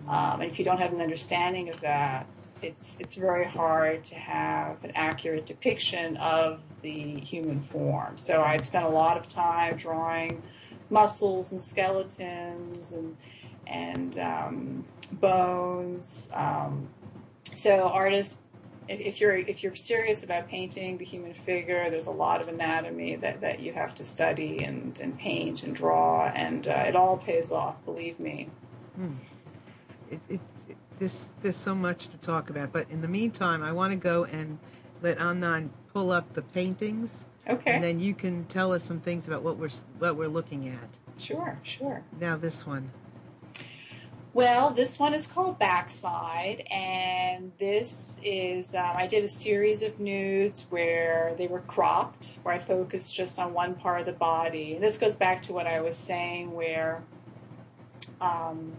Um, 0.08 0.40
and 0.40 0.50
if 0.50 0.58
you 0.58 0.64
don't 0.64 0.80
have 0.80 0.94
an 0.94 1.02
understanding 1.02 1.70
of 1.70 1.82
that, 1.82 2.28
it's 2.62 2.98
it's 3.00 3.16
very 3.16 3.46
hard 3.46 4.06
to 4.06 4.16
have 4.16 4.82
an 4.86 4.92
accurate 4.96 5.46
depiction 5.46 6.16
of 6.18 6.62
the 6.82 7.20
human 7.20 7.60
form. 7.62 8.18
So 8.18 8.42
I've 8.42 8.64
spent 8.64 8.86
a 8.86 8.90
lot 8.90 9.18
of 9.18 9.28
time 9.28 9.76
drawing 9.76 10.42
muscles 10.90 11.52
and 11.52 11.62
skeletons 11.62 12.94
and 12.94 13.18
and 13.68 14.18
um, 14.20 14.86
bones. 15.14 16.30
Um, 16.34 16.88
so 17.54 17.90
artists, 17.90 18.38
if, 18.88 19.20
you're 19.20 19.36
if 19.36 19.62
you're 19.62 19.76
serious 19.76 20.24
about 20.24 20.48
painting 20.48 20.98
the 20.98 21.06
human 21.06 21.34
figure, 21.34 21.90
there's 21.90 22.08
a 22.08 22.12
lot 22.12 22.40
of 22.40 22.48
anatomy 22.48 23.18
that, 23.18 23.42
that 23.42 23.60
you 23.60 23.74
have 23.74 23.94
to 23.96 24.06
study 24.06 24.64
and, 24.64 24.98
and 25.02 25.18
paint 25.18 25.64
and 25.64 25.76
draw, 25.76 26.28
and 26.28 26.70
uh, 26.70 26.86
it 26.88 26.96
all 26.96 27.18
pays 27.18 27.52
off. 27.52 27.84
Believe 27.84 28.22
me. 28.22 28.48
Hmm 28.96 29.16
it, 30.12 30.20
it, 30.30 30.40
it, 30.70 30.78
this, 31.00 31.32
there's 31.42 31.56
so 31.56 31.76
much 31.76 32.08
to 32.10 32.18
talk 32.18 32.50
about. 32.50 32.72
But 32.72 32.90
in 32.90 33.02
the 33.02 33.08
meantime, 33.08 33.64
I 33.64 33.72
want 33.72 33.92
to 33.92 33.98
go 33.98 34.26
and 34.26 34.58
let 35.02 35.20
Amnon 35.20 35.72
pull 35.94 36.12
up 36.12 36.34
the 36.34 36.42
paintings. 36.42 37.26
Okay. 37.48 37.74
And 37.74 37.84
then 37.84 38.00
you 38.00 38.14
can 38.14 38.46
tell 38.46 38.74
us 38.74 38.84
some 38.84 39.00
things 39.00 39.28
about 39.28 39.42
what 39.42 39.58
we're 39.58 39.70
what 40.00 40.18
we're 40.18 40.28
looking 40.28 40.68
at. 40.68 41.22
Sure, 41.22 41.58
sure. 41.64 42.04
Now 42.20 42.36
this 42.36 42.68
one. 42.68 42.92
Well, 44.34 44.70
this 44.70 45.00
one 45.00 45.16
is 45.16 45.26
called 45.26 45.58
Backside, 45.58 46.60
and 46.70 47.54
this 47.58 48.20
is 48.24 48.76
um, 48.76 48.92
I 48.96 49.08
did 49.08 49.24
a 49.24 49.30
series 49.30 49.82
of 49.82 50.00
nudes 50.00 50.68
where 50.70 51.34
they 51.38 51.48
were 51.48 51.62
cropped, 51.62 52.38
where 52.44 52.54
I 52.54 52.60
focused 52.60 53.16
just 53.16 53.40
on 53.40 53.54
one 53.54 53.74
part 53.74 54.02
of 54.02 54.06
the 54.06 54.12
body. 54.12 54.76
And 54.76 54.84
this 54.84 55.00
goes 55.00 55.16
back 55.16 55.42
to 55.44 55.54
what 55.54 55.66
I 55.66 55.82
was 55.82 55.98
saying, 55.98 56.54
where 56.54 57.02
um, 58.22 58.74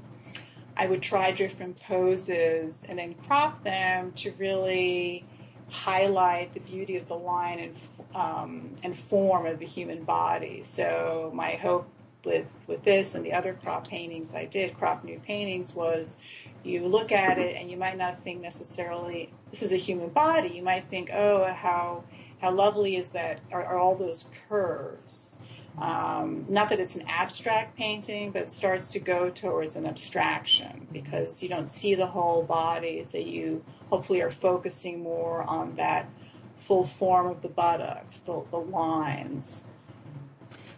I 0.79 0.87
would 0.87 1.03
try 1.03 1.33
different 1.33 1.81
poses 1.81 2.87
and 2.89 2.99
then 2.99 3.15
crop 3.15 3.65
them 3.65 4.13
to 4.13 4.33
really 4.39 5.25
highlight 5.71 6.55
the 6.55 6.61
beauty 6.61 6.97
of 6.97 7.09
the 7.09 7.17
line 7.17 7.59
and 7.59 7.77
um, 8.15 8.77
and 8.83 8.97
form 8.97 9.45
of 9.45 9.59
the 9.59 9.67
human 9.67 10.05
body. 10.05 10.63
So 10.63 11.31
my 11.35 11.57
hope 11.57 11.89
with 12.25 12.47
with 12.69 12.85
this 12.85 13.15
and 13.15 13.25
the 13.25 13.33
other 13.33 13.55
crop 13.55 13.89
paintings 13.89 14.35
I 14.35 14.45
did, 14.45 14.79
crop 14.79 15.05
new 15.05 15.19
paintings, 15.19 15.75
was 15.75 16.17
you 16.63 16.87
look 16.87 17.11
at 17.11 17.39
it 17.39 17.57
and 17.57 17.71
you 17.71 17.77
might 17.77 17.99
not 17.99 18.19
think 18.19 18.41
necessarily 18.41 19.33
this 19.51 19.63
is 19.63 19.73
a 19.73 19.77
human 19.77 20.11
body. 20.11 20.49
You 20.51 20.63
might 20.63 20.89
think, 20.89 21.11
oh, 21.13 21.45
how 21.45 22.05
how 22.41 22.53
lovely 22.53 22.95
is 22.97 23.09
that? 23.11 23.41
Are, 23.51 23.65
are 23.65 23.79
all 23.79 23.97
those 23.97 24.31
curves? 24.49 25.41
Um, 25.81 26.45
not 26.49 26.71
that 26.71 26.81
it's 26.81 26.97
an 26.97 27.05
abstract 27.07 27.77
painting, 27.77 28.33
but 28.33 28.43
it 28.43 28.51
starts 28.51 28.91
to 28.93 28.99
go 28.99 29.31
towards 29.31 29.77
an 29.77 29.87
abstraction 29.87 30.89
because 30.93 31.43
you 31.43 31.49
don't 31.49 31.69
see 31.69 31.95
the 31.95 32.07
whole 32.07 32.43
body, 32.43 33.05
so 33.05 33.19
you 33.19 33.65
hopefully 33.89 34.21
are 34.21 34.31
focusing 34.31 35.03
more 35.03 35.43
on 35.43 35.77
that 35.77 36.09
full 36.57 36.85
form 36.85 37.29
of 37.29 37.43
the 37.43 37.49
buttocks, 37.49 38.21
the, 38.21 38.43
the 38.51 38.59
lines. 38.59 39.69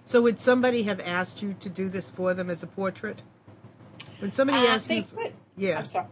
So, 0.04 0.20
would 0.20 0.38
somebody 0.38 0.82
have 0.82 1.00
asked 1.00 1.40
you 1.40 1.54
to 1.60 1.68
do 1.68 1.88
this 1.88 2.10
for 2.10 2.34
them 2.34 2.50
as 2.50 2.62
a 2.62 2.66
portrait? 2.66 3.22
When 4.18 4.32
somebody 4.32 4.66
uh, 4.66 4.72
asks 4.72 4.90
you, 4.90 5.04
for, 5.04 5.28
yeah, 5.56 5.78
I'm 5.78 5.84
sorry. 5.84 6.06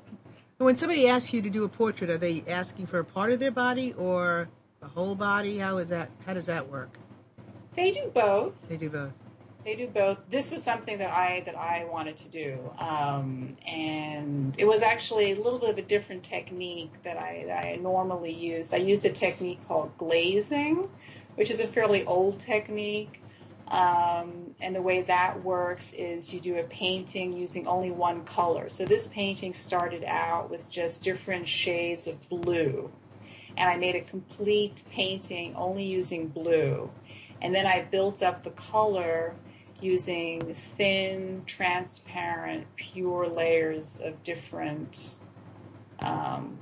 When 0.57 0.77
somebody 0.77 1.09
asks 1.09 1.33
you 1.33 1.43
to 1.43 1.51
do 1.51 1.65
a 1.65 1.69
portrait, 1.69 2.09
are 2.09 2.19
they 2.19 2.43
asking 2.49 2.87
for 2.87 3.01
a 3.01 3.05
part 3.05 3.33
of 3.33 3.39
their 3.39 3.51
body 3.51 3.93
or 3.99 4.49
the 4.81 4.89
whole 4.89 5.15
body? 5.15 5.59
How 5.59 5.79
is 5.79 5.89
that? 5.89 6.11
How 6.25 6.33
does 6.33 6.47
that 6.47 6.69
work? 6.69 6.97
They 7.77 7.91
do 7.91 8.11
both. 8.13 8.69
They 8.69 8.77
do 8.77 8.91
both. 8.91 9.13
They 9.65 9.77
do 9.77 9.89
both. 9.89 10.25
This 10.31 10.51
was 10.51 10.63
something 10.63 10.99
that 10.99 11.11
I 11.11 11.43
that 11.45 11.57
I 11.57 11.85
wanted 11.85 12.17
to 12.19 12.31
do, 12.31 12.59
um, 12.79 13.55
and 13.67 14.55
it 14.59 14.65
was 14.65 14.83
actually 14.83 15.33
a 15.33 15.37
little 15.37 15.59
bit 15.59 15.71
of 15.71 15.79
a 15.79 15.83
different 15.83 16.25
technique 16.25 16.93
that 17.03 17.19
I 17.19 17.45
that 17.47 17.67
I 17.67 17.77
normally 17.77 18.33
used. 18.33 18.73
I 18.73 18.79
used 18.79 19.05
a 19.05 19.11
technique 19.11 19.67
called 19.67 19.91
glazing, 19.99 20.89
which 21.35 21.51
is 21.51 21.61
a 21.61 21.67
fairly 21.67 22.05
old 22.07 22.41
technique. 22.41 23.23
Um, 23.69 24.55
and 24.61 24.75
the 24.75 24.81
way 24.81 25.03
that 25.03 25.45
works 25.45 25.93
is 25.93 26.33
you 26.33 26.41
do 26.41 26.57
a 26.57 26.63
painting 26.63 27.35
using 27.35 27.67
only 27.67 27.91
one 27.91 28.25
color. 28.25 28.71
So 28.71 28.87
this 28.87 29.09
painting 29.09 29.53
started 29.53 30.05
out 30.05 30.49
with 30.49 30.71
just 30.71 31.03
different 31.03 31.47
shades 31.47 32.07
of 32.07 32.27
blue, 32.31 32.91
and 33.59 33.69
I 33.69 33.77
made 33.77 33.97
a 33.97 34.01
complete 34.01 34.85
painting 34.91 35.55
only 35.55 35.85
using 35.85 36.29
blue. 36.29 36.91
And 37.41 37.55
then 37.55 37.67
I 37.67 37.83
built 37.83 38.23
up 38.23 38.43
the 38.43 38.51
color 38.51 39.35
using 39.81 40.55
thin, 40.55 41.43
transparent, 41.47 42.67
pure 42.77 43.29
layers 43.29 44.01
of 44.01 44.23
different 44.25 45.17
um, 46.01 46.59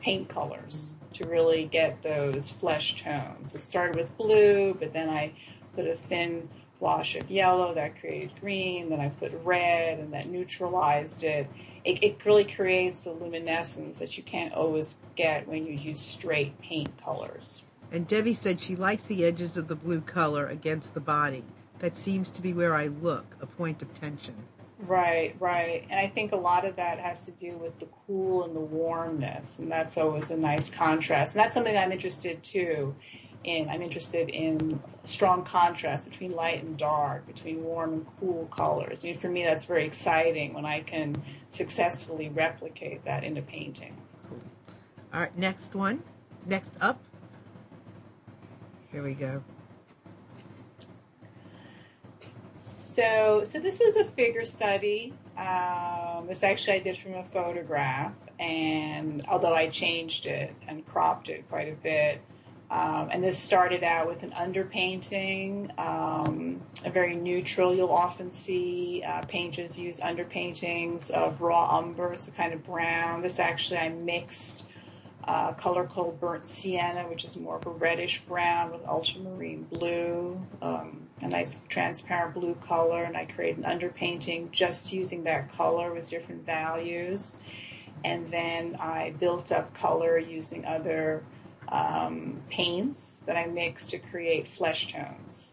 paint 0.00 0.28
colors 0.28 0.96
to 1.14 1.26
really 1.26 1.64
get 1.64 2.02
those 2.02 2.50
flesh 2.50 3.00
tones. 3.02 3.54
It 3.54 3.62
started 3.62 3.96
with 3.96 4.16
blue, 4.16 4.74
but 4.74 4.92
then 4.92 5.08
I 5.08 5.32
put 5.74 5.86
a 5.86 5.94
thin 5.94 6.48
wash 6.80 7.16
of 7.16 7.30
yellow 7.30 7.74
that 7.74 7.98
created 7.98 8.30
green, 8.40 8.88
then 8.88 9.00
I 9.00 9.08
put 9.08 9.32
red 9.44 9.98
and 9.98 10.12
that 10.12 10.26
neutralized 10.26 11.24
it. 11.24 11.48
It, 11.84 12.02
it 12.02 12.24
really 12.24 12.44
creates 12.44 13.06
a 13.06 13.12
luminescence 13.12 13.98
that 13.98 14.16
you 14.16 14.22
can't 14.22 14.52
always 14.52 14.96
get 15.16 15.48
when 15.48 15.66
you 15.66 15.72
use 15.72 16.00
straight 16.00 16.60
paint 16.60 16.96
colors. 17.02 17.64
And 17.90 18.06
Debbie 18.06 18.34
said 18.34 18.60
she 18.60 18.76
likes 18.76 19.06
the 19.06 19.24
edges 19.24 19.56
of 19.56 19.68
the 19.68 19.76
blue 19.76 20.00
color 20.00 20.46
against 20.46 20.94
the 20.94 21.00
body. 21.00 21.44
That 21.78 21.96
seems 21.96 22.28
to 22.30 22.42
be 22.42 22.52
where 22.52 22.74
I 22.74 22.86
look, 22.86 23.36
a 23.40 23.46
point 23.46 23.82
of 23.82 23.94
tension. 23.94 24.34
Right, 24.80 25.34
right. 25.40 25.84
And 25.90 25.98
I 25.98 26.06
think 26.06 26.32
a 26.32 26.36
lot 26.36 26.64
of 26.64 26.76
that 26.76 26.98
has 27.00 27.24
to 27.24 27.32
do 27.32 27.56
with 27.56 27.78
the 27.80 27.88
cool 28.06 28.44
and 28.44 28.54
the 28.54 28.60
warmness, 28.60 29.58
and 29.58 29.70
that's 29.70 29.98
always 29.98 30.30
a 30.30 30.36
nice 30.36 30.70
contrast. 30.70 31.34
And 31.34 31.44
that's 31.44 31.54
something 31.54 31.76
I'm 31.76 31.92
interested 31.92 32.44
too 32.44 32.94
in. 33.42 33.68
I'm 33.68 33.82
interested 33.82 34.28
in 34.28 34.80
strong 35.02 35.44
contrast 35.44 36.08
between 36.08 36.30
light 36.32 36.62
and 36.62 36.76
dark, 36.76 37.26
between 37.26 37.64
warm 37.64 37.92
and 37.92 38.06
cool 38.20 38.46
colors. 38.52 39.04
I 39.04 39.08
mean, 39.08 39.18
for 39.18 39.28
me, 39.28 39.42
that's 39.42 39.64
very 39.64 39.84
exciting 39.84 40.54
when 40.54 40.64
I 40.64 40.80
can 40.80 41.16
successfully 41.48 42.28
replicate 42.28 43.04
that 43.04 43.24
in 43.24 43.36
a 43.36 43.42
painting. 43.42 43.96
All 45.12 45.20
right, 45.20 45.36
next 45.36 45.74
one. 45.74 46.02
Next 46.46 46.72
up, 46.80 47.00
here 48.92 49.02
we 49.02 49.14
go. 49.14 49.42
So, 52.54 53.44
so 53.44 53.60
this 53.60 53.78
was 53.78 53.96
a 53.96 54.04
figure 54.04 54.44
study. 54.44 55.12
Um, 55.36 56.26
this 56.26 56.42
actually 56.42 56.74
I 56.74 56.78
did 56.80 56.98
from 56.98 57.14
a 57.14 57.22
photograph, 57.22 58.16
and 58.40 59.22
although 59.28 59.54
I 59.54 59.68
changed 59.68 60.26
it 60.26 60.52
and 60.66 60.84
cropped 60.84 61.28
it 61.28 61.48
quite 61.48 61.68
a 61.68 61.76
bit, 61.76 62.20
um, 62.70 63.08
and 63.10 63.22
this 63.24 63.38
started 63.38 63.82
out 63.82 64.08
with 64.08 64.22
an 64.24 64.30
underpainting, 64.32 65.78
um, 65.78 66.60
a 66.84 66.90
very 66.90 67.14
neutral. 67.14 67.74
You'll 67.74 67.92
often 67.92 68.30
see 68.30 69.02
uh, 69.06 69.22
painters 69.22 69.78
use 69.78 70.00
underpaintings 70.00 71.10
of 71.10 71.40
raw 71.40 71.78
umber. 71.78 72.12
It's 72.12 72.28
a 72.28 72.32
kind 72.32 72.52
of 72.52 72.64
brown. 72.64 73.22
This 73.22 73.38
actually 73.38 73.78
I 73.78 73.88
mixed 73.88 74.66
uh, 75.28 75.52
color 75.52 75.84
called 75.84 76.18
burnt 76.18 76.46
sienna, 76.46 77.02
which 77.02 77.22
is 77.22 77.36
more 77.36 77.56
of 77.56 77.66
a 77.66 77.70
reddish 77.70 78.22
brown 78.22 78.72
with 78.72 78.82
ultramarine 78.86 79.64
blue, 79.64 80.40
um, 80.62 81.06
a 81.20 81.28
nice 81.28 81.60
transparent 81.68 82.32
blue 82.32 82.54
color, 82.54 83.04
and 83.04 83.14
I 83.14 83.26
create 83.26 83.58
an 83.58 83.64
underpainting 83.64 84.50
just 84.52 84.90
using 84.90 85.24
that 85.24 85.52
color 85.52 85.92
with 85.92 86.08
different 86.08 86.46
values. 86.46 87.42
And 88.04 88.26
then 88.28 88.76
I 88.80 89.14
built 89.20 89.52
up 89.52 89.74
color 89.74 90.16
using 90.16 90.64
other 90.64 91.22
um, 91.68 92.40
paints 92.48 93.22
that 93.26 93.36
I 93.36 93.44
mix 93.46 93.86
to 93.88 93.98
create 93.98 94.48
flesh 94.48 94.90
tones. 94.90 95.52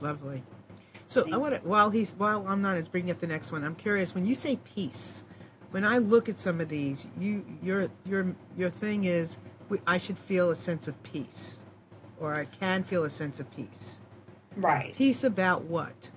Lovely. 0.00 0.42
So 1.08 1.26
I 1.30 1.36
want 1.36 1.54
to, 1.54 1.68
while 1.68 1.90
he's 1.90 2.14
while 2.14 2.48
Amnon 2.48 2.78
is 2.78 2.88
bringing 2.88 3.10
up 3.10 3.18
the 3.18 3.26
next 3.26 3.52
one. 3.52 3.64
I'm 3.64 3.74
curious 3.74 4.14
when 4.14 4.24
you 4.24 4.34
say 4.34 4.56
peace 4.64 5.23
when 5.74 5.84
I 5.84 5.98
look 5.98 6.28
at 6.28 6.38
some 6.38 6.60
of 6.60 6.68
these, 6.68 7.08
you 7.18 7.44
your 7.60 7.88
your 8.06 8.32
your 8.56 8.70
thing 8.70 9.06
is 9.06 9.38
I 9.88 9.98
should 9.98 10.16
feel 10.16 10.50
a 10.50 10.56
sense 10.56 10.86
of 10.86 11.02
peace, 11.02 11.58
or 12.20 12.32
I 12.32 12.44
can 12.44 12.84
feel 12.84 13.02
a 13.02 13.10
sense 13.10 13.40
of 13.40 13.50
peace. 13.56 13.98
Right. 14.56 14.94
Peace 14.94 15.24
about 15.24 15.64
what? 15.64 16.10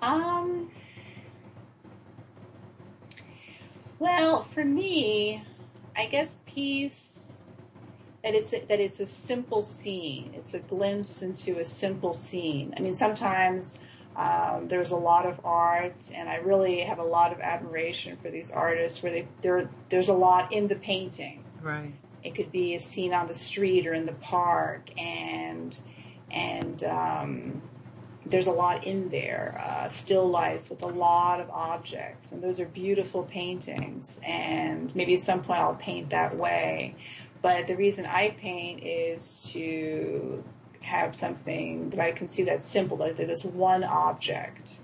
Um. 0.00 0.70
Well, 3.98 4.44
for 4.44 4.64
me, 4.64 5.42
I 5.96 6.06
guess 6.06 6.38
peace 6.46 7.42
that 8.22 8.36
it's 8.36 8.52
a, 8.52 8.64
that 8.66 8.78
it's 8.78 9.00
a 9.00 9.06
simple 9.06 9.62
scene. 9.62 10.30
It's 10.34 10.54
a 10.54 10.60
glimpse 10.60 11.20
into 11.20 11.58
a 11.58 11.64
simple 11.64 12.12
scene. 12.12 12.74
I 12.76 12.80
mean, 12.80 12.94
sometimes 12.94 13.80
Um, 14.16 14.68
there's 14.68 14.92
a 14.92 14.96
lot 14.96 15.26
of 15.26 15.40
art, 15.44 16.10
and 16.14 16.28
I 16.28 16.36
really 16.36 16.80
have 16.80 16.98
a 16.98 17.04
lot 17.04 17.32
of 17.32 17.40
admiration 17.40 18.16
for 18.16 18.30
these 18.30 18.52
artists. 18.52 19.02
Where 19.02 19.12
they 19.12 19.28
there 19.40 19.68
there's 19.88 20.08
a 20.08 20.14
lot 20.14 20.52
in 20.52 20.68
the 20.68 20.76
painting. 20.76 21.44
Right. 21.62 21.94
It 22.22 22.34
could 22.34 22.52
be 22.52 22.74
a 22.74 22.78
scene 22.78 23.12
on 23.12 23.26
the 23.26 23.34
street 23.34 23.86
or 23.86 23.92
in 23.92 24.06
the 24.06 24.14
park, 24.14 24.90
and 24.98 25.78
and 26.30 26.82
um, 26.84 27.62
there's 28.26 28.46
a 28.46 28.52
lot 28.52 28.86
in 28.86 29.08
there. 29.08 29.60
Uh, 29.62 29.88
still 29.88 30.28
lifes 30.28 30.70
with 30.70 30.82
a 30.82 30.86
lot 30.86 31.40
of 31.40 31.50
objects, 31.50 32.32
and 32.32 32.42
those 32.42 32.60
are 32.60 32.66
beautiful 32.66 33.24
paintings. 33.24 34.20
And 34.24 34.94
maybe 34.94 35.14
at 35.14 35.20
some 35.20 35.42
point 35.42 35.60
I'll 35.60 35.74
paint 35.74 36.10
that 36.10 36.36
way. 36.36 36.94
But 37.42 37.66
the 37.66 37.76
reason 37.76 38.06
I 38.06 38.30
paint 38.30 38.82
is 38.82 39.50
to 39.52 40.42
have 40.84 41.14
something 41.14 41.90
that 41.90 42.00
I 42.00 42.12
can 42.12 42.28
see 42.28 42.44
that's 42.44 42.66
simple, 42.66 42.96
that 42.98 43.18
it 43.18 43.30
is 43.30 43.44
one 43.44 43.84
object. 43.84 44.78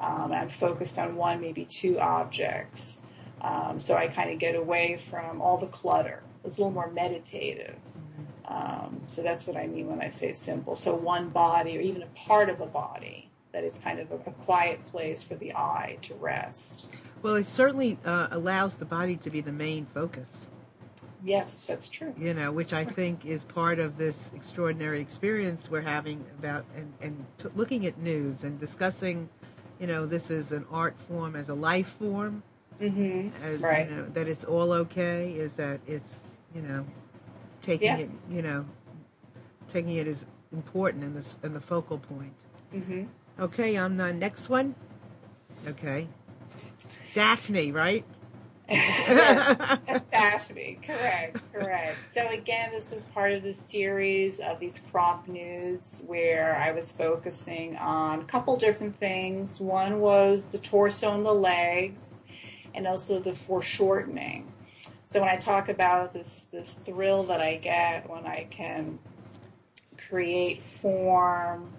Um, 0.00 0.32
I'm 0.32 0.48
focused 0.48 0.98
on 0.98 1.16
one, 1.16 1.40
maybe 1.40 1.64
two 1.64 1.98
objects. 2.00 3.02
Um, 3.40 3.78
so 3.78 3.96
I 3.96 4.06
kind 4.08 4.30
of 4.30 4.38
get 4.38 4.54
away 4.54 4.96
from 4.96 5.40
all 5.40 5.58
the 5.58 5.66
clutter. 5.66 6.22
It's 6.44 6.58
a 6.58 6.60
little 6.60 6.72
more 6.72 6.90
meditative. 6.90 7.76
Um, 8.46 9.02
so 9.06 9.22
that's 9.22 9.46
what 9.46 9.56
I 9.56 9.66
mean 9.66 9.88
when 9.88 10.00
I 10.00 10.08
say 10.08 10.32
simple. 10.32 10.74
So 10.74 10.94
one 10.94 11.28
body, 11.28 11.78
or 11.78 11.80
even 11.80 12.02
a 12.02 12.06
part 12.06 12.48
of 12.50 12.60
a 12.60 12.66
body, 12.66 13.30
that 13.52 13.64
is 13.64 13.78
kind 13.78 14.00
of 14.00 14.10
a, 14.10 14.16
a 14.16 14.32
quiet 14.32 14.84
place 14.86 15.22
for 15.22 15.34
the 15.36 15.54
eye 15.54 15.98
to 16.02 16.14
rest. 16.14 16.88
Well, 17.22 17.36
it 17.36 17.46
certainly 17.46 17.98
uh, 18.04 18.28
allows 18.30 18.74
the 18.74 18.84
body 18.84 19.16
to 19.16 19.30
be 19.30 19.40
the 19.40 19.52
main 19.52 19.86
focus. 19.94 20.48
Yes, 21.24 21.60
that's 21.66 21.88
true. 21.88 22.14
You 22.18 22.34
know, 22.34 22.50
which 22.52 22.72
I 22.72 22.84
think 22.84 23.24
is 23.24 23.44
part 23.44 23.78
of 23.78 23.96
this 23.96 24.30
extraordinary 24.34 25.00
experience 25.00 25.70
we're 25.70 25.80
having 25.80 26.24
about 26.38 26.64
and, 26.76 26.92
and 27.00 27.24
t- 27.38 27.48
looking 27.54 27.86
at 27.86 27.96
news 27.98 28.44
and 28.44 28.58
discussing, 28.58 29.28
you 29.80 29.86
know, 29.86 30.04
this 30.06 30.30
is 30.30 30.52
an 30.52 30.64
art 30.70 30.98
form 31.08 31.36
as 31.36 31.48
a 31.48 31.54
life 31.54 31.94
form, 31.98 32.42
Mm-hmm. 32.80 33.28
as 33.44 33.60
Right. 33.60 33.88
you 33.88 33.94
know, 33.96 34.06
that 34.14 34.26
it's 34.26 34.44
all 34.44 34.72
okay, 34.72 35.32
is 35.34 35.54
that 35.54 35.80
it's, 35.86 36.36
you 36.54 36.62
know, 36.62 36.84
taking 37.60 37.86
Yes. 37.88 38.24
it, 38.28 38.34
you 38.34 38.42
know, 38.42 38.64
taking 39.68 39.96
it 39.96 40.08
as 40.08 40.26
important 40.52 41.04
in 41.04 41.14
this 41.14 41.36
in 41.44 41.52
the 41.54 41.60
focal 41.60 41.98
point. 41.98 42.34
Mm-hmm. 42.74 43.04
Okay, 43.40 43.76
on 43.76 43.96
the 43.96 44.12
next 44.12 44.48
one. 44.48 44.74
Okay. 45.68 46.08
Daphne, 47.14 47.70
right? 47.72 48.04
Yes, 48.68 49.56
that's 49.86 50.06
Daphne. 50.10 50.78
Correct, 50.86 51.40
correct. 51.52 51.98
So 52.10 52.28
again, 52.30 52.70
this 52.70 52.90
was 52.90 53.04
part 53.04 53.32
of 53.32 53.42
the 53.42 53.52
series 53.52 54.40
of 54.40 54.60
these 54.60 54.80
crop 54.90 55.28
nudes 55.28 56.02
where 56.06 56.56
I 56.56 56.72
was 56.72 56.92
focusing 56.92 57.76
on 57.76 58.20
a 58.20 58.24
couple 58.24 58.56
different 58.56 58.96
things. 58.98 59.60
One 59.60 60.00
was 60.00 60.48
the 60.48 60.58
torso 60.58 61.14
and 61.14 61.26
the 61.26 61.34
legs, 61.34 62.22
and 62.74 62.86
also 62.86 63.18
the 63.18 63.34
foreshortening. 63.34 64.52
So 65.04 65.20
when 65.20 65.28
I 65.28 65.36
talk 65.36 65.68
about 65.68 66.14
this 66.14 66.46
this 66.46 66.74
thrill 66.76 67.24
that 67.24 67.40
I 67.40 67.56
get 67.56 68.08
when 68.08 68.26
I 68.26 68.46
can 68.48 68.98
create 70.08 70.62
form, 70.62 71.72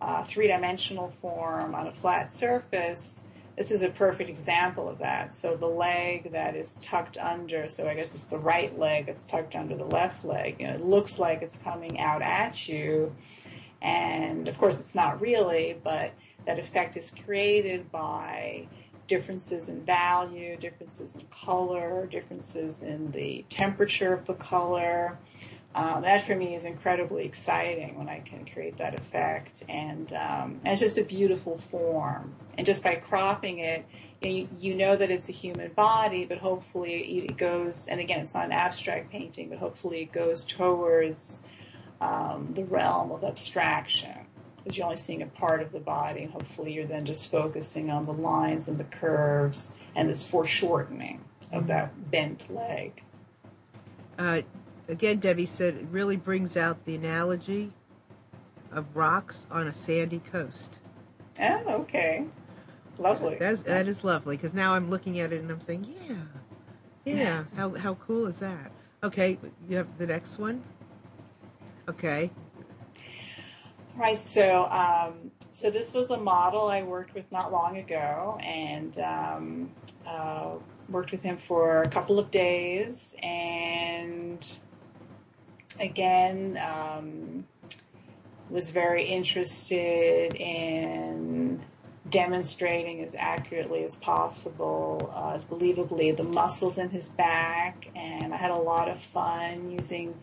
uh, 0.00 0.24
three 0.24 0.48
dimensional 0.48 1.10
form 1.20 1.74
on 1.74 1.86
a 1.86 1.92
flat 1.92 2.32
surface, 2.32 3.25
this 3.56 3.70
is 3.70 3.82
a 3.82 3.88
perfect 3.88 4.28
example 4.28 4.88
of 4.88 4.98
that. 4.98 5.34
So 5.34 5.56
the 5.56 5.66
leg 5.66 6.32
that 6.32 6.54
is 6.54 6.78
tucked 6.82 7.16
under, 7.16 7.68
so 7.68 7.88
I 7.88 7.94
guess 7.94 8.14
it's 8.14 8.26
the 8.26 8.38
right 8.38 8.78
leg 8.78 9.06
that's 9.06 9.24
tucked 9.24 9.56
under 9.56 9.74
the 9.74 9.84
left 9.84 10.24
leg, 10.24 10.56
you 10.60 10.66
know, 10.66 10.74
it 10.74 10.82
looks 10.82 11.18
like 11.18 11.42
it's 11.42 11.56
coming 11.56 11.98
out 11.98 12.20
at 12.20 12.68
you. 12.68 13.14
And 13.80 14.46
of 14.48 14.58
course, 14.58 14.78
it's 14.78 14.94
not 14.94 15.20
really, 15.20 15.78
but 15.82 16.12
that 16.44 16.58
effect 16.58 16.96
is 16.96 17.12
created 17.24 17.90
by 17.90 18.68
differences 19.06 19.68
in 19.68 19.82
value, 19.82 20.56
differences 20.56 21.16
in 21.16 21.22
color, 21.28 22.06
differences 22.10 22.82
in 22.82 23.10
the 23.12 23.44
temperature 23.48 24.12
of 24.12 24.26
the 24.26 24.34
color. 24.34 25.18
Um, 25.76 26.00
that 26.02 26.22
for 26.22 26.34
me 26.34 26.54
is 26.54 26.64
incredibly 26.64 27.26
exciting 27.26 27.98
when 27.98 28.08
I 28.08 28.20
can 28.20 28.46
create 28.46 28.78
that 28.78 28.98
effect, 28.98 29.62
and, 29.68 30.10
um, 30.14 30.60
and 30.64 30.68
it's 30.68 30.80
just 30.80 30.96
a 30.96 31.04
beautiful 31.04 31.58
form. 31.58 32.34
And 32.56 32.66
just 32.66 32.82
by 32.82 32.94
cropping 32.94 33.58
it, 33.58 33.84
you 34.22 34.28
know, 34.28 34.34
you, 34.34 34.48
you 34.58 34.74
know 34.74 34.96
that 34.96 35.10
it's 35.10 35.28
a 35.28 35.32
human 35.32 35.72
body, 35.72 36.24
but 36.24 36.38
hopefully 36.38 37.18
it 37.18 37.36
goes. 37.36 37.88
And 37.88 38.00
again, 38.00 38.20
it's 38.20 38.32
not 38.32 38.46
an 38.46 38.52
abstract 38.52 39.10
painting, 39.12 39.50
but 39.50 39.58
hopefully 39.58 40.00
it 40.00 40.12
goes 40.12 40.46
towards 40.46 41.42
um, 42.00 42.52
the 42.54 42.64
realm 42.64 43.12
of 43.12 43.22
abstraction 43.22 44.26
because 44.56 44.78
you're 44.78 44.86
only 44.86 44.96
seeing 44.96 45.20
a 45.20 45.26
part 45.26 45.60
of 45.60 45.72
the 45.72 45.78
body, 45.78 46.22
and 46.22 46.32
hopefully 46.32 46.72
you're 46.72 46.86
then 46.86 47.04
just 47.04 47.30
focusing 47.30 47.90
on 47.90 48.06
the 48.06 48.14
lines 48.14 48.66
and 48.66 48.78
the 48.78 48.84
curves 48.84 49.76
and 49.94 50.08
this 50.08 50.24
foreshortening 50.24 51.22
of 51.52 51.66
that 51.66 52.10
bent 52.10 52.50
leg. 52.50 53.02
Uh, 54.18 54.40
again, 54.88 55.18
Debbie 55.18 55.46
said 55.46 55.74
it 55.74 55.86
really 55.90 56.16
brings 56.16 56.56
out 56.56 56.84
the 56.84 56.94
analogy 56.96 57.72
of 58.72 58.86
rocks 58.94 59.46
on 59.50 59.68
a 59.68 59.72
sandy 59.72 60.20
coast. 60.32 60.80
Oh, 61.40 61.62
okay. 61.82 62.26
Lovely. 62.98 63.36
That's, 63.38 63.62
that 63.62 63.88
is 63.88 64.04
lovely 64.04 64.36
because 64.36 64.54
now 64.54 64.74
I'm 64.74 64.90
looking 64.90 65.20
at 65.20 65.32
it 65.32 65.40
and 65.42 65.50
I'm 65.50 65.60
saying, 65.60 65.94
yeah, 66.08 66.16
yeah. 67.04 67.44
How 67.56 67.74
how 67.74 67.94
cool 67.94 68.26
is 68.26 68.38
that? 68.38 68.72
Okay, 69.04 69.38
you 69.68 69.76
have 69.76 69.88
the 69.98 70.06
next 70.06 70.38
one. 70.38 70.62
Okay, 71.88 72.30
All 73.96 74.02
right, 74.02 74.18
So, 74.18 74.66
um, 74.70 75.30
so 75.52 75.70
this 75.70 75.94
was 75.94 76.10
a 76.10 76.18
model 76.18 76.68
I 76.68 76.82
worked 76.82 77.14
with 77.14 77.30
not 77.32 77.52
long 77.52 77.78
ago, 77.78 78.38
and 78.44 78.98
um, 78.98 79.70
uh, 80.06 80.54
worked 80.88 81.12
with 81.12 81.22
him 81.22 81.36
for 81.38 81.82
a 81.82 81.88
couple 81.88 82.18
of 82.18 82.30
days. 82.30 83.16
And 83.22 84.44
again, 85.80 86.58
um, 86.62 87.46
was 88.50 88.70
very 88.70 89.04
interested 89.04 90.34
in 90.34 91.64
demonstrating 92.08 93.02
as 93.02 93.16
accurately 93.16 93.82
as 93.82 93.96
possible, 93.96 95.12
uh, 95.14 95.34
as 95.34 95.44
believably, 95.44 96.16
the 96.16 96.22
muscles 96.22 96.78
in 96.78 96.90
his 96.90 97.08
back. 97.08 97.88
And 97.96 98.32
I 98.32 98.36
had 98.36 98.50
a 98.50 98.56
lot 98.56 98.88
of 98.88 99.00
fun 99.00 99.70
using 99.70 100.14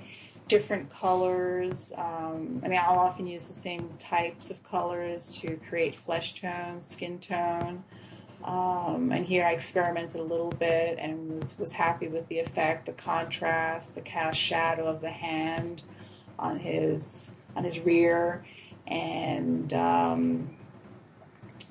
different 0.48 0.90
colors. 0.90 1.92
Um, 1.98 2.62
I 2.64 2.68
mean, 2.68 2.80
I'll 2.82 3.00
often 3.00 3.28
use 3.28 3.48
the 3.48 3.54
same 3.54 3.90
types 4.00 4.50
of 4.50 4.64
colors 4.64 5.32
to 5.40 5.58
create 5.70 5.96
flesh 5.96 6.40
tone, 6.40 6.82
skin 6.82 7.20
tone. 7.20 7.84
Um, 8.44 9.12
and 9.14 9.26
here 9.26 9.46
I 9.46 9.52
experimented 9.52 10.20
a 10.20 10.24
little 10.24 10.50
bit 10.50 10.98
and 11.00 11.40
was, 11.40 11.58
was 11.58 11.72
happy 11.72 12.08
with 12.08 12.28
the 12.28 12.40
effect, 12.40 12.86
the 12.86 12.94
contrast, 12.94 13.96
the 13.96 14.02
cast 14.02 14.38
shadow 14.38 14.86
of 14.86 15.00
the 15.00 15.12
hand 15.12 15.84
on 16.38 16.60
his 16.60 17.34
on 17.56 17.64
his 17.64 17.80
rear, 17.80 18.44
and 18.88 19.74
um, 19.74 20.50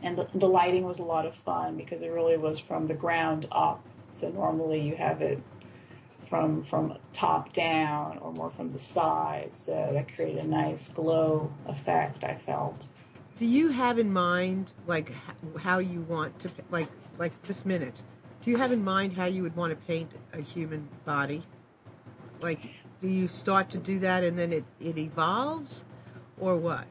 and 0.03 0.17
the, 0.17 0.29
the 0.35 0.49
lighting 0.49 0.85
was 0.85 0.99
a 0.99 1.05
lot 1.05 1.27
of 1.27 1.35
fun 1.35 1.77
because 1.77 2.03
it 2.03 2.09
really 2.09 2.39
was 2.39 2.59
from 2.59 2.87
the 2.87 2.95
ground 2.95 3.47
up. 3.53 3.85
So 4.11 4.31
normally 4.31 4.81
you 4.81 4.97
have 4.97 5.21
it 5.21 5.43
from 6.19 6.63
from 6.63 6.97
top 7.13 7.53
down 7.53 8.19
or 8.19 8.33
more 8.33 8.49
from 8.49 8.73
the 8.73 8.79
side. 8.79 9.55
So 9.55 9.91
that 9.93 10.15
created 10.15 10.45
a 10.45 10.47
nice 10.47 10.89
glow 10.89 11.53
effect. 11.67 12.25
I 12.25 12.35
felt. 12.35 12.89
Do 13.37 13.47
you 13.47 13.69
have 13.69 13.99
in 13.99 14.13
mind 14.13 14.73
like 14.87 15.13
how 15.59 15.79
you 15.79 16.01
want 16.03 16.39
to 16.41 16.51
like 16.71 16.89
like 17.19 17.33
this 17.43 17.65
minute? 17.65 18.01
Do 18.43 18.51
you 18.51 18.57
have 18.57 18.73
in 18.73 18.83
mind 18.83 19.13
how 19.13 19.27
you 19.27 19.43
would 19.43 19.57
want 19.57 19.71
to 19.71 19.87
paint 19.87 20.13
a 20.33 20.41
human 20.41 20.89
body? 21.05 21.43
Like, 22.41 22.61
do 23.01 23.09
you 23.09 23.29
start 23.29 23.71
to 23.71 23.79
do 23.79 23.99
that 24.01 24.25
and 24.25 24.39
then 24.39 24.53
it 24.53 24.65
it 24.81 24.99
evolves, 24.99 25.85
or 26.39 26.57
what? 26.57 26.87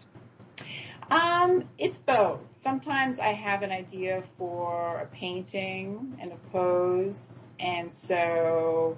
Um, 1.09 1.65
it's 1.77 1.97
both. 1.97 2.55
Sometimes 2.55 3.19
I 3.19 3.33
have 3.33 3.63
an 3.63 3.71
idea 3.71 4.23
for 4.37 4.99
a 4.99 5.05
painting 5.07 6.17
and 6.21 6.31
a 6.31 6.37
pose, 6.51 7.47
and 7.59 7.91
so 7.91 8.97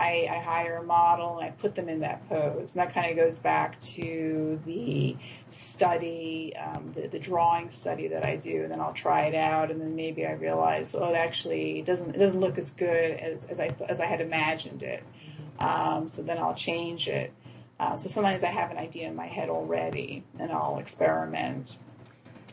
I, 0.00 0.26
I 0.30 0.38
hire 0.38 0.76
a 0.76 0.82
model 0.82 1.38
and 1.38 1.46
I 1.46 1.50
put 1.50 1.74
them 1.74 1.88
in 1.88 2.00
that 2.00 2.26
pose. 2.28 2.72
And 2.72 2.80
that 2.80 2.94
kind 2.94 3.10
of 3.10 3.16
goes 3.16 3.36
back 3.38 3.78
to 3.80 4.58
the 4.64 5.16
study, 5.50 6.54
um, 6.56 6.92
the, 6.94 7.08
the 7.08 7.18
drawing 7.18 7.68
study 7.68 8.08
that 8.08 8.24
I 8.24 8.36
do, 8.36 8.62
and 8.62 8.72
then 8.72 8.80
I'll 8.80 8.94
try 8.94 9.26
it 9.26 9.34
out, 9.34 9.70
and 9.70 9.80
then 9.80 9.94
maybe 9.94 10.26
I 10.26 10.32
realize, 10.32 10.94
oh, 10.94 11.12
it 11.12 11.16
actually 11.16 11.82
doesn't 11.82 12.14
it 12.16 12.18
doesn't 12.18 12.40
look 12.40 12.56
as 12.56 12.70
good 12.70 13.10
as, 13.12 13.44
as 13.44 13.60
I 13.60 13.70
as 13.88 14.00
I 14.00 14.06
had 14.06 14.20
imagined 14.20 14.82
it. 14.82 15.02
Um, 15.58 16.08
so 16.08 16.22
then 16.22 16.38
I'll 16.38 16.54
change 16.54 17.06
it. 17.06 17.32
Uh, 17.78 17.96
so 17.96 18.08
sometimes 18.08 18.42
I 18.42 18.50
have 18.50 18.70
an 18.70 18.78
idea 18.78 19.08
in 19.08 19.16
my 19.16 19.26
head 19.26 19.50
already, 19.50 20.24
and 20.38 20.50
I'll 20.50 20.78
experiment. 20.78 21.76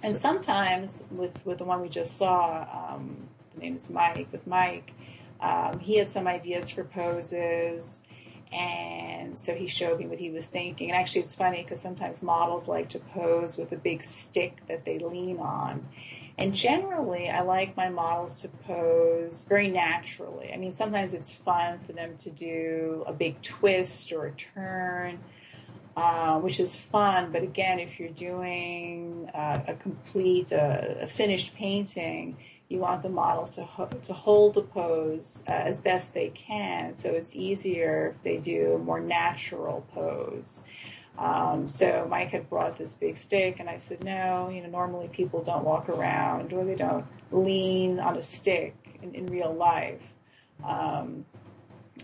And 0.03 0.17
sometimes 0.17 1.03
with 1.09 1.45
with 1.45 1.59
the 1.59 1.65
one 1.65 1.81
we 1.81 1.89
just 1.89 2.17
saw, 2.17 2.67
um, 2.79 3.29
the 3.53 3.59
name 3.61 3.75
is 3.75 3.89
Mike. 3.89 4.27
With 4.31 4.45
Mike, 4.45 4.93
um, 5.41 5.79
he 5.79 5.97
had 5.97 6.09
some 6.09 6.27
ideas 6.27 6.69
for 6.69 6.83
poses, 6.83 8.03
And 8.51 9.37
so 9.37 9.53
he 9.53 9.67
showed 9.67 9.99
me 9.99 10.07
what 10.07 10.19
he 10.19 10.29
was 10.29 10.47
thinking. 10.47 10.89
And 10.89 10.97
actually, 10.99 11.21
it's 11.21 11.35
funny 11.35 11.63
because 11.63 11.81
sometimes 11.81 12.23
models 12.23 12.67
like 12.67 12.89
to 12.89 12.99
pose 12.99 13.57
with 13.57 13.71
a 13.73 13.77
big 13.77 14.03
stick 14.03 14.61
that 14.67 14.85
they 14.85 14.99
lean 14.99 15.39
on. 15.39 15.85
And 16.37 16.53
generally, 16.53 17.29
I 17.29 17.41
like 17.41 17.75
my 17.75 17.89
models 17.89 18.41
to 18.41 18.47
pose 18.47 19.45
very 19.45 19.69
naturally. 19.69 20.53
I 20.53 20.57
mean, 20.57 20.73
sometimes 20.73 21.13
it's 21.13 21.31
fun 21.33 21.79
for 21.79 21.93
them 21.93 22.15
to 22.19 22.29
do 22.29 23.03
a 23.07 23.13
big 23.13 23.41
twist 23.41 24.11
or 24.13 24.27
a 24.27 24.31
turn, 24.31 25.19
uh, 25.95 26.39
which 26.39 26.59
is 26.59 26.75
fun. 26.75 27.31
But 27.31 27.43
again, 27.43 27.79
if 27.79 27.99
you're 27.99 28.09
doing 28.09 29.29
uh, 29.33 29.61
a 29.67 29.73
complete, 29.75 30.53
uh, 30.53 30.81
a 31.01 31.07
finished 31.07 31.55
painting, 31.55 32.37
you 32.69 32.79
want 32.79 33.01
the 33.01 33.09
model 33.09 33.47
to 33.47 33.63
ho- 33.63 33.89
to 34.03 34.13
hold 34.13 34.53
the 34.53 34.61
pose 34.61 35.43
uh, 35.47 35.51
as 35.51 35.79
best 35.79 36.13
they 36.13 36.29
can. 36.29 36.95
So 36.95 37.11
it's 37.11 37.35
easier 37.35 38.13
if 38.13 38.21
they 38.23 38.37
do 38.37 38.73
a 38.73 38.77
more 38.77 38.99
natural 38.99 39.85
pose. 39.93 40.63
Um, 41.17 41.65
so 41.65 42.05
Mike 42.09 42.29
had 42.29 42.47
brought 42.49 42.77
this 42.77 42.93
big 42.93 43.17
stick, 43.17 43.59
and 43.59 43.69
I 43.69 43.77
said, 43.77 44.03
no, 44.03 44.49
you 44.49 44.61
know, 44.61 44.69
normally 44.69 45.07
people 45.07 45.41
don't 45.41 45.63
walk 45.63 45.89
around 45.89 46.53
or 46.53 46.63
they 46.63 46.75
don't 46.75 47.05
lean 47.31 47.99
on 47.99 48.17
a 48.17 48.21
stick 48.21 48.75
in, 49.01 49.15
in 49.15 49.25
real 49.27 49.53
life. 49.53 50.13
Um, 50.63 51.25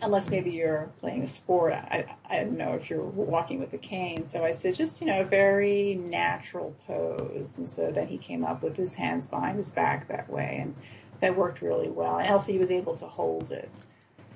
unless 0.02 0.30
maybe 0.30 0.52
you're 0.52 0.90
playing 1.00 1.24
a 1.24 1.28
sport. 1.28 1.74
I, 1.74 2.06
I 2.30 2.38
don't 2.38 2.58
know 2.58 2.74
if 2.74 2.90
you're 2.90 3.02
walking 3.02 3.60
with 3.60 3.74
a 3.74 3.78
cane. 3.78 4.26
So 4.26 4.44
I 4.44 4.52
said, 4.52 4.76
just, 4.76 5.02
you 5.02 5.08
know, 5.08 5.22
a 5.22 5.26
very 5.26 5.96
natural 5.96 6.76
pose. 6.88 7.58
And 7.58 7.68
so 7.68 7.92
then 7.92 8.08
he 8.08 8.18
came 8.18 8.44
up 8.44 8.64
with 8.64 8.76
his 8.76 8.96
hands 8.96 9.28
behind 9.28 9.58
his 9.58 9.72
back 9.72 10.08
that 10.08 10.30
way. 10.30 10.60
And 10.62 10.76
that 11.22 11.36
worked 11.38 11.62
really 11.62 11.90
well. 11.90 12.18
And 12.18 12.30
also 12.30 12.52
he 12.52 12.58
was 12.58 12.72
able 12.72 12.96
to 12.96 13.06
hold 13.06 13.52
it. 13.52 13.70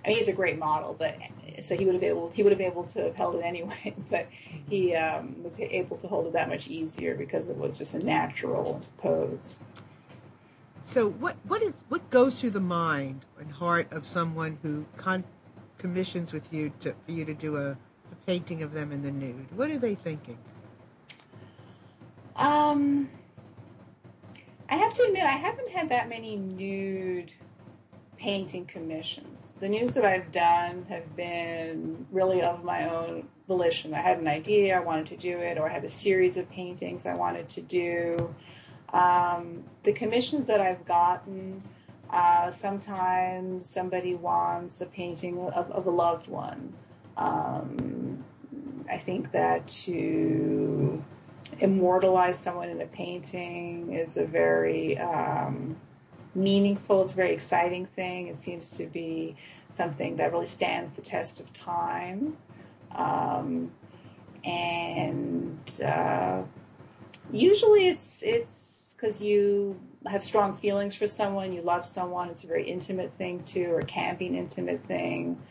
I 0.06 0.10
mean, 0.10 0.18
he's 0.18 0.30
a 0.30 0.34
great 0.34 0.58
model, 0.58 0.96
but 0.98 1.18
so 1.62 1.76
he 1.76 1.84
would 1.84 1.96
have 1.96 2.02
been 2.02 2.12
able 2.12 2.30
he 2.30 2.44
would 2.44 2.52
have 2.52 2.58
been 2.58 2.72
able 2.72 2.86
to 2.86 3.04
have 3.04 3.16
held 3.16 3.36
it 3.36 3.42
anyway. 3.42 3.94
But 4.10 4.30
he 4.70 4.96
um, 4.96 5.44
was 5.44 5.60
able 5.60 5.98
to 5.98 6.08
hold 6.08 6.28
it 6.28 6.34
that 6.34 6.48
much 6.48 6.70
easier 6.70 7.16
because 7.16 7.50
it 7.50 7.58
was 7.58 7.78
just 7.78 7.94
a 7.94 8.00
natural 8.00 8.82
pose. 8.98 9.60
So 10.82 11.10
what 11.10 11.36
what 11.44 11.62
is 11.62 11.74
what 11.90 12.10
goes 12.10 12.40
through 12.40 12.52
the 12.52 12.62
mind 12.62 13.26
and 13.38 13.52
heart 13.52 13.92
of 13.92 14.08
someone 14.08 14.58
who 14.62 14.86
con- 14.96 15.26
commissions 15.78 16.34
with 16.34 16.52
you 16.52 16.72
to 16.80 16.94
for 17.06 17.12
you 17.12 17.26
to 17.26 17.34
do 17.34 17.58
a, 17.58 17.72
a 17.72 18.16
painting 18.26 18.64
of 18.64 18.74
them 18.74 18.92
in 18.92 19.02
the 19.02 19.12
nude? 19.12 19.48
What 19.56 19.70
are 19.70 19.78
they 19.78 19.96
thinking? 19.96 20.38
Um, 22.36 23.10
I 24.70 24.76
have 24.76 24.94
to 24.94 25.04
admit, 25.04 25.24
I 25.24 25.32
haven't 25.32 25.70
had 25.70 25.90
that 25.90 26.08
many 26.08 26.36
nude 26.36 27.34
painting 28.18 28.66
commissions. 28.66 29.56
The 29.60 29.70
nudes 29.70 29.94
that 29.94 30.06
I've 30.06 30.32
done 30.32 30.86
have 30.90 31.16
been 31.16 32.06
really 32.12 32.42
of 32.42 32.64
my 32.64 32.90
own 32.90 33.28
volition. 33.48 33.94
I 33.94 34.00
had 34.00 34.20
an 34.20 34.28
idea, 34.28 34.76
I 34.76 34.80
wanted 34.80 35.08
to 35.08 35.18
do 35.18 35.38
it, 35.40 35.58
or 35.58 35.70
I 35.70 35.74
had 35.74 35.84
a 35.84 35.90
series 35.90 36.38
of 36.38 36.50
paintings 36.50 37.06
I 37.06 37.16
wanted 37.16 37.48
to 37.50 37.62
do. 37.62 38.34
Um, 38.94 39.64
the 39.84 39.94
commissions 39.94 40.46
that 40.48 40.60
I've 40.60 40.84
gotten, 40.86 41.62
uh, 42.12 42.52
sometimes 42.52 43.66
somebody 43.66 44.16
wants 44.16 44.82
a 44.82 44.86
painting 44.86 45.40
of, 45.40 45.70
of 45.72 45.86
a 45.88 45.92
loved 45.92 46.28
one. 46.28 46.74
Um, 47.18 48.24
I 48.90 48.98
think 48.98 49.32
that 49.32 49.68
to 49.68 51.04
immortalize 51.60 52.38
someone 52.38 52.70
in 52.70 52.82
a 52.82 52.86
painting 52.86 53.94
is 53.94 54.18
a 54.18 54.26
very 54.26 54.98
um, 54.98 55.76
meaningful, 56.36 57.02
it's 57.02 57.14
a 57.14 57.16
very 57.16 57.34
exciting 57.34 57.86
thing. 57.86 58.28
It 58.28 58.38
seems 58.38 58.72
to 58.78 58.86
be 58.86 59.36
something 59.70 60.16
that 60.18 60.32
really 60.32 60.46
stands 60.46 60.92
the 60.96 61.02
test 61.02 61.40
of 61.40 61.52
time. 61.54 62.38
Um, 62.96 63.72
and 64.44 65.82
uh, 65.86 66.44
usually 67.32 67.88
it's 67.90 68.22
it's 68.24 68.96
because 68.96 69.22
you 69.22 69.80
have 70.08 70.24
strong 70.24 70.56
feelings 70.56 70.96
for 70.96 71.08
someone, 71.08 71.54
you 71.54 71.62
love 71.62 71.86
someone. 71.86 72.30
It's 72.30 72.44
a 72.44 72.48
very 72.48 72.70
intimate 72.70 73.14
thing 73.18 73.44
too, 73.44 73.72
or 73.72 73.82
can 73.82 74.16
be 74.16 74.28
an 74.28 74.36
intimate 74.36 74.86
thing, 74.86 75.42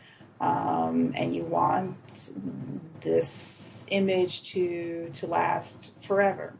um, 0.41 1.13
and 1.15 1.35
you 1.35 1.43
want 1.43 2.31
this 3.01 3.85
image 3.89 4.51
to 4.51 5.09
to 5.13 5.27
last 5.27 5.91
forever. 6.01 6.53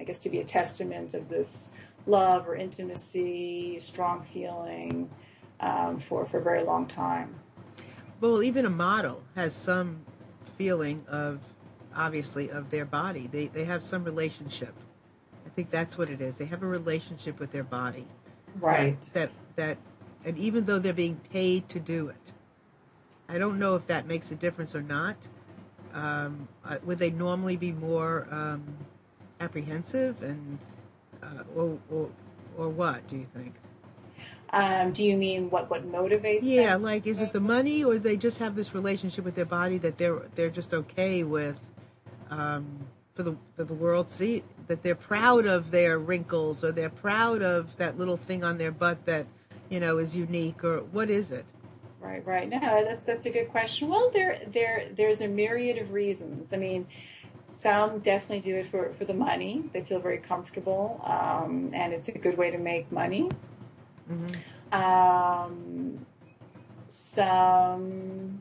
I 0.00 0.04
guess 0.04 0.18
to 0.20 0.30
be 0.30 0.40
a 0.40 0.44
testament 0.44 1.14
of 1.14 1.28
this 1.28 1.70
love 2.06 2.48
or 2.48 2.56
intimacy, 2.56 3.78
strong 3.80 4.22
feeling 4.22 5.10
um, 5.60 5.98
for 5.98 6.24
for 6.24 6.38
a 6.38 6.42
very 6.42 6.62
long 6.62 6.86
time. 6.86 7.34
Well, 8.20 8.42
even 8.42 8.66
a 8.66 8.70
model 8.70 9.22
has 9.36 9.54
some 9.54 10.00
feeling 10.56 11.04
of 11.08 11.40
obviously 11.94 12.50
of 12.50 12.70
their 12.70 12.84
body. 12.84 13.28
They 13.30 13.46
they 13.46 13.64
have 13.64 13.82
some 13.82 14.04
relationship. 14.04 14.74
I 15.58 15.60
think 15.60 15.70
that's 15.72 15.98
what 15.98 16.08
it 16.08 16.20
is. 16.20 16.36
They 16.36 16.44
have 16.44 16.62
a 16.62 16.68
relationship 16.68 17.40
with 17.40 17.50
their 17.50 17.64
body. 17.64 18.06
Right. 18.60 19.00
That 19.12 19.32
that, 19.56 19.56
that 19.56 19.78
and 20.24 20.38
even 20.38 20.64
though 20.64 20.78
they're 20.78 20.92
being 20.92 21.16
paid 21.32 21.68
to 21.70 21.80
do 21.80 22.10
it, 22.10 22.32
I 23.28 23.38
don't 23.38 23.58
know 23.58 23.74
if 23.74 23.84
that 23.88 24.06
makes 24.06 24.30
a 24.30 24.36
difference 24.36 24.76
or 24.76 24.82
not. 24.82 25.16
Um, 25.92 26.46
uh, 26.64 26.76
would 26.84 27.00
they 27.00 27.10
normally 27.10 27.56
be 27.56 27.72
more 27.72 28.28
um, 28.30 28.62
apprehensive 29.40 30.22
and 30.22 30.60
uh, 31.24 31.42
or, 31.56 31.76
or 31.90 32.08
or 32.56 32.68
what 32.68 33.04
do 33.08 33.16
you 33.16 33.26
think? 33.34 33.52
Um, 34.50 34.92
do 34.92 35.02
you 35.02 35.16
mean 35.16 35.50
what 35.50 35.68
what 35.68 35.90
motivates? 35.90 36.38
Yeah, 36.42 36.76
like 36.76 37.04
is 37.08 37.18
it 37.18 37.32
the 37.32 37.40
money 37.40 37.82
or 37.82 37.98
they 37.98 38.16
just 38.16 38.38
have 38.38 38.54
this 38.54 38.74
relationship 38.74 39.24
with 39.24 39.34
their 39.34 39.44
body 39.44 39.78
that 39.78 39.98
they're 39.98 40.22
they're 40.36 40.50
just 40.50 40.72
okay 40.72 41.24
with 41.24 41.58
um, 42.30 42.64
for 43.18 43.24
the 43.24 43.36
for 43.56 43.64
the 43.64 43.74
world 43.74 44.08
see 44.12 44.44
that 44.68 44.80
they're 44.84 44.94
proud 44.94 45.44
of 45.44 45.72
their 45.72 45.98
wrinkles 45.98 46.62
or 46.62 46.70
they're 46.70 46.88
proud 46.88 47.42
of 47.42 47.76
that 47.76 47.98
little 47.98 48.16
thing 48.16 48.44
on 48.44 48.58
their 48.58 48.70
butt 48.70 49.04
that 49.06 49.26
you 49.70 49.80
know 49.80 49.98
is 49.98 50.14
unique 50.14 50.62
or 50.62 50.84
what 50.92 51.10
is 51.10 51.32
it? 51.32 51.44
Right, 52.00 52.24
right. 52.24 52.48
No, 52.48 52.60
that's 52.60 53.02
that's 53.02 53.26
a 53.26 53.30
good 53.30 53.48
question. 53.48 53.88
Well, 53.88 54.08
there 54.10 54.38
there 54.46 54.88
there's 54.94 55.20
a 55.20 55.26
myriad 55.26 55.78
of 55.78 55.92
reasons. 55.92 56.52
I 56.52 56.58
mean, 56.58 56.86
some 57.50 57.98
definitely 57.98 58.38
do 58.38 58.54
it 58.54 58.68
for 58.68 58.92
for 58.96 59.04
the 59.04 59.14
money. 59.14 59.64
They 59.72 59.82
feel 59.82 59.98
very 59.98 60.18
comfortable, 60.18 61.00
um, 61.02 61.70
and 61.74 61.92
it's 61.92 62.06
a 62.06 62.12
good 62.12 62.38
way 62.38 62.52
to 62.52 62.58
make 62.58 62.92
money. 62.92 63.28
Um, 64.70 66.06
some, 66.86 68.40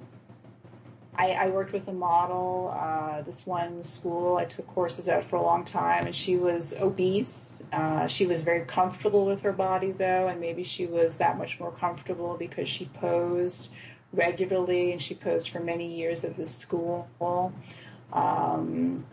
I, 1.18 1.32
I 1.32 1.47
worked 1.47 1.74
with 1.74 1.88
a 1.88 1.93
model. 1.93 2.76
Uh, 2.80 3.22
this 3.24 3.47
one 3.47 3.82
school 3.82 4.38
I 4.38 4.45
took 4.45 4.68
courses 4.68 5.07
at 5.07 5.24
for 5.24 5.38
a 5.38 5.41
long 5.41 5.65
time, 5.65 6.05
and 6.05 6.15
she 6.15 6.36
was 6.36 6.74
obese. 6.74 7.63
Uh, 7.74 8.05
she 8.07 8.28
was 8.28 8.43
very 8.43 8.65
comfortable 8.65 9.26
with 9.26 9.41
her 9.41 9.51
body, 9.51 9.91
though, 9.91 10.28
and 10.28 10.39
maybe 10.39 10.63
she 10.63 10.86
was 10.86 11.18
that 11.18 11.38
much 11.38 11.59
more 11.59 11.72
comfortable 11.72 12.36
because 12.38 12.70
she 12.70 12.86
posed 12.86 13.70
regularly 14.13 14.91
and 14.91 15.01
she 15.01 15.15
posed 15.15 15.49
for 15.49 15.59
many 15.59 15.93
years 15.93 16.24
at 16.24 16.38
this 16.38 16.55
school. 16.55 17.07
Um, 18.13 19.05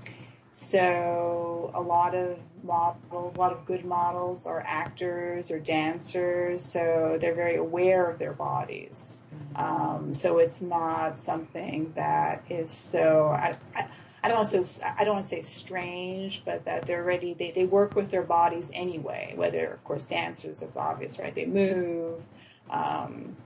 so 0.51 1.73
a 1.75 1.81
lot 1.81 2.15
of 2.15 2.39
models, 2.65 3.35
a 3.37 3.39
lot 3.39 3.53
of 3.53 3.65
good 3.65 3.85
models 3.85 4.47
are 4.47 4.65
actors 4.67 5.51
or 5.51 5.59
dancers, 5.61 6.65
so 6.65 7.19
they're 7.21 7.35
very 7.35 7.57
aware 7.57 8.11
of 8.11 8.19
their 8.19 8.33
bodies. 8.33 9.21
Um, 9.57 10.15
so 10.15 10.39
it's 10.39 10.61
not 10.61 11.19
something 11.19 11.93
that 11.97 12.45
is 12.49 12.71
so. 12.71 13.29
I, 13.29 13.55
I, 13.77 13.87
I 14.23 14.29
don't 14.29 14.39
want 14.39 14.51
to 14.51 14.65
say 14.65 14.95
I 14.99 15.05
don't 15.05 15.15
want 15.15 15.25
to 15.25 15.31
say 15.31 15.43
strange, 15.43 16.43
but 16.45 16.65
that 16.65 16.87
they're 16.87 17.05
ready. 17.05 17.35
They 17.35 17.51
they 17.51 17.65
work 17.65 17.95
with 17.95 18.11
their 18.11 18.23
bodies 18.23 18.71
anyway. 18.73 19.35
Whether 19.37 19.67
of 19.67 19.85
course 19.85 20.05
dancers, 20.05 20.59
that's 20.59 20.77
obvious, 20.77 21.19
right? 21.19 21.35
They 21.35 21.47
move 21.47 22.23
um, 22.71 23.37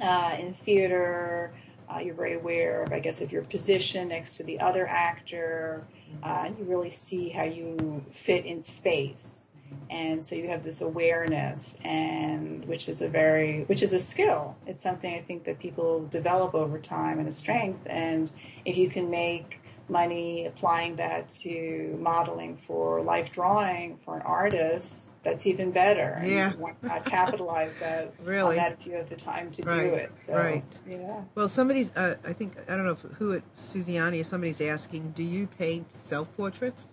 uh, 0.00 0.36
in 0.38 0.52
theater. 0.52 1.52
Uh, 1.88 2.00
you're 2.00 2.14
very 2.14 2.34
aware 2.34 2.82
of, 2.82 2.92
I 2.92 2.98
guess, 2.98 3.22
of 3.22 3.32
your 3.32 3.42
position 3.42 4.08
next 4.08 4.36
to 4.36 4.42
the 4.42 4.60
other 4.60 4.86
actor. 4.86 5.86
Uh, 6.22 6.50
you 6.58 6.64
really 6.64 6.90
see 6.90 7.28
how 7.28 7.44
you 7.44 8.04
fit 8.10 8.44
in 8.44 8.62
space. 8.62 9.50
And 9.90 10.24
so 10.24 10.34
you 10.34 10.48
have 10.48 10.62
this 10.62 10.80
awareness, 10.80 11.76
and 11.84 12.64
which 12.64 12.88
is 12.88 13.02
a 13.02 13.08
very, 13.08 13.64
which 13.64 13.82
is 13.82 13.92
a 13.92 13.98
skill. 13.98 14.56
It's 14.66 14.82
something 14.82 15.14
I 15.14 15.20
think 15.20 15.44
that 15.44 15.58
people 15.58 16.06
develop 16.06 16.54
over 16.54 16.78
time 16.78 17.18
and 17.18 17.28
a 17.28 17.32
strength. 17.32 17.80
And 17.86 18.30
if 18.64 18.76
you 18.76 18.88
can 18.88 19.10
make 19.10 19.57
money 19.88 20.46
applying 20.46 20.96
that 20.96 21.28
to 21.28 21.96
modeling 22.00 22.56
for 22.56 23.00
life 23.02 23.32
drawing 23.32 23.96
for 23.98 24.16
an 24.16 24.22
artist, 24.22 25.10
that's 25.22 25.46
even 25.46 25.70
better. 25.70 26.18
And 26.20 26.30
Yeah. 26.30 26.52
Why 26.54 26.74
not 26.82 27.04
capitalize 27.04 27.74
that 27.76 28.12
Really? 28.22 28.50
on 28.50 28.56
that 28.56 28.72
if 28.80 28.86
you 28.86 28.94
have 28.94 29.08
the 29.08 29.16
time 29.16 29.50
to 29.52 29.62
Right, 29.62 29.88
do 29.90 29.94
it? 29.94 30.12
So, 30.18 30.34
right. 30.36 30.64
Yeah. 30.88 31.22
Well, 31.34 31.48
somebody's 31.48 31.90
uh, 31.96 32.16
I 32.24 32.32
think 32.32 32.54
I 32.68 32.76
don't 32.76 32.84
know 32.84 32.92
if, 32.92 33.00
who 33.00 33.32
at 33.34 33.42
Susiani 33.56 34.20
or 34.20 34.24
somebody's 34.24 34.60
asking, 34.60 35.12
do 35.14 35.22
you 35.22 35.46
paint 35.46 35.94
self 35.94 36.34
portraits? 36.36 36.88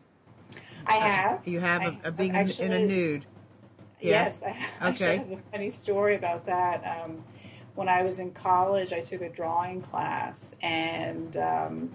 I 0.87 0.93
have. 0.93 1.47
You 1.47 1.59
have 1.59 1.81
I 1.81 1.99
a, 2.03 2.07
a 2.09 2.11
being 2.11 2.35
in- 2.35 2.49
in 2.59 2.71
a 2.71 2.85
nude. 2.85 3.25
Yeah? 3.99 4.25
Yes, 4.25 4.43
I 4.43 4.49
actually 4.81 5.05
Okay. 5.07 5.17
have 5.17 5.31
a 5.31 5.37
funny 5.51 5.69
story 5.69 6.15
about 6.15 6.45
that. 6.45 6.83
Um, 7.03 7.23
when 7.73 7.89
I 7.89 8.03
was 8.03 8.19
in 8.19 8.31
college, 8.31 8.93
I 8.93 9.01
took 9.01 9.21
a 9.21 9.29
drawing 9.29 9.81
class, 9.81 10.55
and 10.61 11.35
um, 11.37 11.89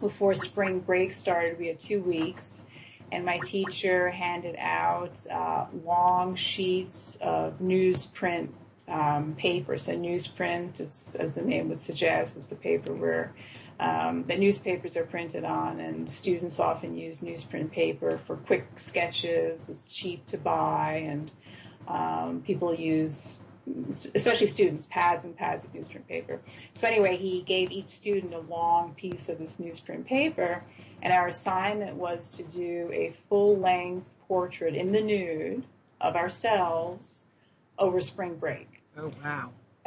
before 0.00 0.34
spring 0.34 0.80
break 0.80 1.12
started, 1.12 1.58
we 1.58 1.66
had 1.66 1.80
two 1.80 2.00
weeks, 2.00 2.64
and 3.10 3.24
my 3.24 3.38
teacher 3.38 4.10
handed 4.10 4.56
out 4.58 5.26
uh, 5.30 5.66
long 5.84 6.34
sheets 6.34 7.16
of 7.20 7.58
newsprint 7.58 8.48
um, 8.88 9.34
paper. 9.34 9.78
So 9.78 9.94
newsprint, 9.94 10.80
it's 10.80 11.14
as 11.14 11.32
the 11.32 11.42
name 11.42 11.68
would 11.68 11.78
suggest, 11.78 12.36
is 12.36 12.44
the 12.44 12.56
paper 12.56 12.92
where 12.92 13.34
um, 13.80 14.24
that 14.24 14.40
newspapers 14.40 14.96
are 14.96 15.04
printed 15.04 15.44
on, 15.44 15.78
and 15.80 16.08
students 16.08 16.58
often 16.58 16.96
use 16.96 17.20
newsprint 17.20 17.70
paper 17.70 18.18
for 18.26 18.36
quick 18.36 18.66
sketches. 18.76 19.68
It's 19.68 19.92
cheap 19.92 20.26
to 20.26 20.38
buy, 20.38 21.04
and 21.06 21.32
um, 21.86 22.42
people 22.44 22.74
use 22.74 23.40
especially 24.14 24.46
students, 24.46 24.86
pads 24.90 25.24
and 25.24 25.36
pads 25.36 25.64
of 25.64 25.72
newsprint 25.72 26.06
paper. 26.06 26.40
So 26.74 26.86
anyway, 26.86 27.16
he 27.16 27.42
gave 27.42 27.70
each 27.70 27.88
student 27.88 28.34
a 28.34 28.40
long 28.40 28.94
piece 28.94 29.28
of 29.28 29.38
this 29.38 29.56
newsprint 29.56 30.04
paper, 30.04 30.62
and 31.02 31.12
our 31.12 31.28
assignment 31.28 31.96
was 31.96 32.30
to 32.32 32.42
do 32.44 32.90
a 32.92 33.10
full-length 33.28 34.16
portrait 34.26 34.74
in 34.74 34.92
the 34.92 35.00
nude 35.00 35.64
of 36.00 36.16
ourselves 36.16 37.26
over 37.78 38.00
spring 38.00 38.36
break. 38.36 38.82
Oh 38.96 39.10
wow. 39.22 39.50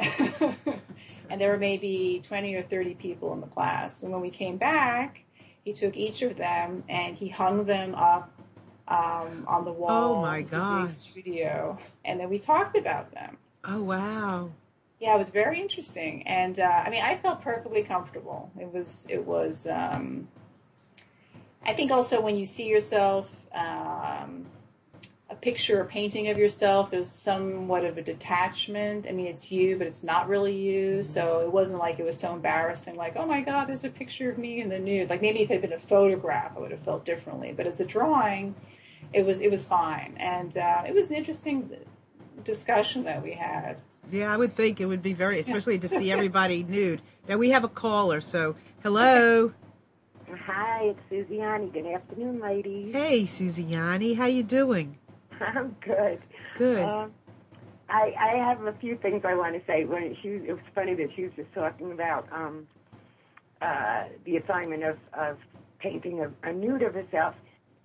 and 1.30 1.40
there 1.40 1.50
were 1.50 1.58
maybe 1.58 2.22
20 2.26 2.54
or 2.54 2.62
30 2.62 2.94
people 2.94 3.32
in 3.32 3.40
the 3.40 3.46
class. 3.46 4.02
And 4.02 4.12
when 4.12 4.20
we 4.20 4.30
came 4.30 4.56
back, 4.56 5.24
he 5.64 5.72
took 5.72 5.96
each 5.96 6.22
of 6.22 6.36
them 6.36 6.82
and 6.88 7.16
he 7.16 7.28
hung 7.28 7.64
them 7.64 7.94
up 7.94 8.32
um, 8.88 9.44
on 9.46 9.64
the 9.64 9.72
wall 9.72 10.16
Oh, 10.16 10.22
my 10.22 10.38
of 10.38 10.50
the 10.50 10.88
studio. 10.88 11.78
And 12.04 12.18
then 12.18 12.28
we 12.28 12.38
talked 12.38 12.76
about 12.76 13.12
them. 13.12 13.36
Oh 13.64 13.82
wow. 13.82 14.50
Yeah, 14.98 15.14
it 15.14 15.18
was 15.18 15.30
very 15.30 15.60
interesting, 15.60 16.26
and 16.28 16.60
uh, 16.60 16.82
I 16.86 16.90
mean, 16.90 17.02
I 17.02 17.16
felt 17.16 17.42
perfectly 17.42 17.82
comfortable. 17.82 18.52
It 18.58 18.72
was, 18.72 19.06
it 19.10 19.24
was. 19.24 19.66
Um, 19.66 20.28
I 21.64 21.72
think 21.72 21.90
also 21.90 22.20
when 22.20 22.36
you 22.36 22.46
see 22.46 22.68
yourself, 22.68 23.28
um, 23.52 24.46
a 25.28 25.34
picture 25.34 25.80
or 25.80 25.84
painting 25.84 26.28
of 26.28 26.38
yourself, 26.38 26.90
there's 26.90 27.10
somewhat 27.10 27.84
of 27.84 27.98
a 27.98 28.02
detachment. 28.02 29.06
I 29.08 29.12
mean, 29.12 29.26
it's 29.26 29.50
you, 29.50 29.76
but 29.76 29.86
it's 29.86 30.04
not 30.04 30.28
really 30.28 30.54
you. 30.54 31.02
So 31.02 31.40
it 31.40 31.50
wasn't 31.50 31.78
like 31.78 31.98
it 31.98 32.04
was 32.04 32.18
so 32.18 32.32
embarrassing, 32.34 32.96
like, 32.96 33.14
oh 33.16 33.26
my 33.26 33.40
God, 33.40 33.68
there's 33.68 33.84
a 33.84 33.90
picture 33.90 34.30
of 34.30 34.38
me 34.38 34.60
in 34.60 34.68
the 34.68 34.78
nude. 34.78 35.10
Like 35.10 35.22
maybe 35.22 35.40
if 35.40 35.50
it 35.50 35.54
had 35.54 35.62
been 35.62 35.72
a 35.72 35.78
photograph, 35.78 36.52
I 36.56 36.60
would 36.60 36.70
have 36.70 36.80
felt 36.80 37.04
differently. 37.04 37.52
But 37.56 37.66
as 37.66 37.80
a 37.80 37.84
drawing, 37.84 38.54
it 39.12 39.24
was 39.24 39.40
it 39.40 39.50
was 39.50 39.66
fine, 39.66 40.14
and 40.18 40.56
uh, 40.56 40.82
it 40.86 40.94
was 40.94 41.10
an 41.10 41.16
interesting 41.16 41.70
discussion 42.44 43.04
that 43.04 43.22
we 43.22 43.32
had. 43.32 43.76
Yeah, 44.10 44.32
I 44.32 44.36
would 44.36 44.50
think 44.50 44.80
it 44.80 44.86
would 44.86 45.02
be 45.02 45.14
very, 45.14 45.40
especially 45.44 45.78
to 45.78 45.88
see 45.88 46.10
everybody 46.10 46.62
nude. 46.62 47.02
Now 47.28 47.36
we 47.36 47.50
have 47.50 47.64
a 47.64 47.68
caller, 47.68 48.20
so 48.20 48.56
hello. 48.82 49.52
Hi, 50.46 50.94
it's 51.10 51.30
Susiani. 51.30 51.72
Good 51.72 51.86
afternoon, 51.86 52.40
ladies. 52.40 52.94
Hey, 52.94 53.24
Susiani, 53.24 54.16
how 54.16 54.26
you 54.26 54.42
doing? 54.42 54.98
I'm 55.40 55.76
good. 55.84 56.20
Good. 56.56 56.78
Uh, 56.78 57.08
I 57.88 58.14
I 58.18 58.36
have 58.48 58.64
a 58.64 58.72
few 58.80 58.96
things 58.96 59.22
I 59.24 59.34
want 59.34 59.54
to 59.54 59.62
say. 59.66 59.84
When 59.84 60.16
she, 60.22 60.28
it 60.28 60.52
was 60.52 60.60
funny 60.74 60.94
that 60.94 61.08
she 61.14 61.24
was 61.24 61.32
just 61.36 61.52
talking 61.54 61.92
about 61.92 62.26
um, 62.32 62.66
uh, 63.60 64.04
the 64.24 64.38
assignment 64.38 64.82
of 64.84 64.96
of 65.12 65.36
painting 65.78 66.20
a, 66.20 66.48
a 66.48 66.52
nude 66.52 66.82
of 66.82 66.94
herself. 66.94 67.34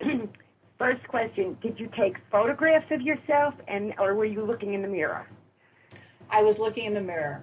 First 0.78 1.06
question: 1.08 1.58
Did 1.60 1.78
you 1.80 1.90
take 1.98 2.16
photographs 2.30 2.86
of 2.90 3.00
yourself, 3.00 3.54
and 3.66 3.94
or 3.98 4.14
were 4.14 4.24
you 4.24 4.44
looking 4.44 4.74
in 4.74 4.82
the 4.82 4.88
mirror? 4.88 5.28
I 6.30 6.42
was 6.42 6.58
looking 6.58 6.84
in 6.84 6.94
the 6.94 7.00
mirror. 7.00 7.42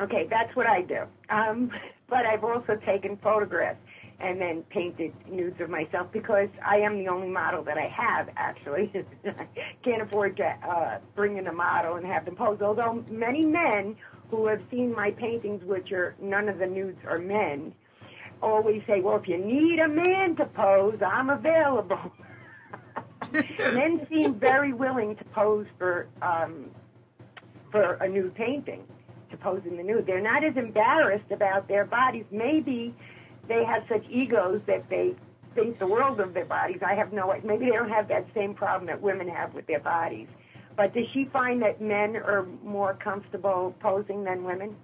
Okay, 0.00 0.26
that's 0.28 0.54
what 0.56 0.66
I 0.66 0.82
do. 0.82 1.04
Um, 1.30 1.70
but 2.08 2.26
I've 2.26 2.44
also 2.44 2.76
taken 2.84 3.16
photographs 3.22 3.78
and 4.20 4.40
then 4.40 4.62
painted 4.70 5.12
nudes 5.28 5.60
of 5.60 5.70
myself 5.70 6.08
because 6.12 6.48
I 6.64 6.76
am 6.76 6.98
the 6.98 7.08
only 7.08 7.28
model 7.28 7.64
that 7.64 7.78
I 7.78 7.88
have, 7.88 8.28
actually. 8.36 8.92
I 9.24 9.46
Can't 9.84 10.02
afford 10.02 10.36
to 10.36 10.44
uh, 10.44 10.98
bring 11.16 11.36
in 11.36 11.46
a 11.46 11.52
model 11.52 11.96
and 11.96 12.06
have 12.06 12.24
them 12.24 12.36
pose. 12.36 12.60
Although 12.62 13.04
many 13.10 13.44
men 13.44 13.96
who 14.30 14.46
have 14.46 14.60
seen 14.70 14.94
my 14.94 15.10
paintings, 15.10 15.64
which 15.64 15.92
are 15.92 16.14
none 16.20 16.48
of 16.48 16.58
the 16.58 16.66
nudes 16.66 16.98
are 17.08 17.18
men, 17.18 17.74
always 18.42 18.82
say, 18.86 19.00
well, 19.00 19.16
if 19.16 19.26
you 19.26 19.38
need 19.38 19.78
a 19.78 19.88
man 19.88 20.36
to 20.36 20.46
pose, 20.46 20.98
I'm 21.04 21.30
available. 21.30 22.12
men 23.58 24.06
seem 24.08 24.34
very 24.34 24.72
willing 24.72 25.16
to 25.16 25.24
pose 25.26 25.66
for 25.78 26.08
um, 26.22 26.70
for 27.70 27.94
a 27.94 28.08
nude 28.08 28.34
painting, 28.34 28.84
to 29.30 29.36
pose 29.36 29.62
in 29.68 29.76
the 29.76 29.82
nude. 29.82 30.06
They're 30.06 30.20
not 30.20 30.44
as 30.44 30.56
embarrassed 30.56 31.30
about 31.32 31.66
their 31.66 31.84
bodies. 31.84 32.24
Maybe 32.30 32.94
they 33.48 33.64
have 33.64 33.82
such 33.88 34.04
egos 34.08 34.60
that 34.66 34.88
they 34.88 35.14
think 35.54 35.78
the 35.78 35.86
world 35.86 36.20
of 36.20 36.34
their 36.34 36.44
bodies. 36.44 36.78
I 36.86 36.94
have 36.94 37.12
no 37.12 37.32
idea. 37.32 37.46
maybe 37.46 37.66
they 37.66 37.72
don't 37.72 37.90
have 37.90 38.08
that 38.08 38.26
same 38.34 38.54
problem 38.54 38.86
that 38.86 39.00
women 39.00 39.28
have 39.28 39.54
with 39.54 39.66
their 39.66 39.80
bodies. 39.80 40.28
But 40.76 40.92
does 40.94 41.06
she 41.12 41.26
find 41.32 41.62
that 41.62 41.80
men 41.80 42.16
are 42.16 42.46
more 42.64 42.94
comfortable 42.94 43.74
posing 43.80 44.24
than 44.24 44.44
women? 44.44 44.76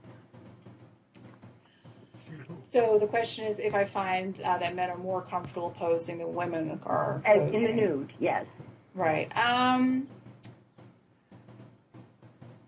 So 2.63 2.99
the 2.99 3.07
question 3.07 3.45
is 3.47 3.59
if 3.59 3.75
I 3.75 3.85
find 3.85 4.41
uh, 4.41 4.59
that 4.59 4.75
men 4.75 4.91
are 4.91 4.99
more 4.99 5.23
comfortable 5.23 5.71
posing 5.71 6.19
than 6.19 6.35
women 6.35 6.81
are 6.85 7.23
As 7.25 7.39
posing. 7.39 7.55
in 7.55 7.77
the 7.77 7.83
nude, 7.83 8.13
yes. 8.19 8.47
Right. 8.95 9.35
Um, 9.37 10.09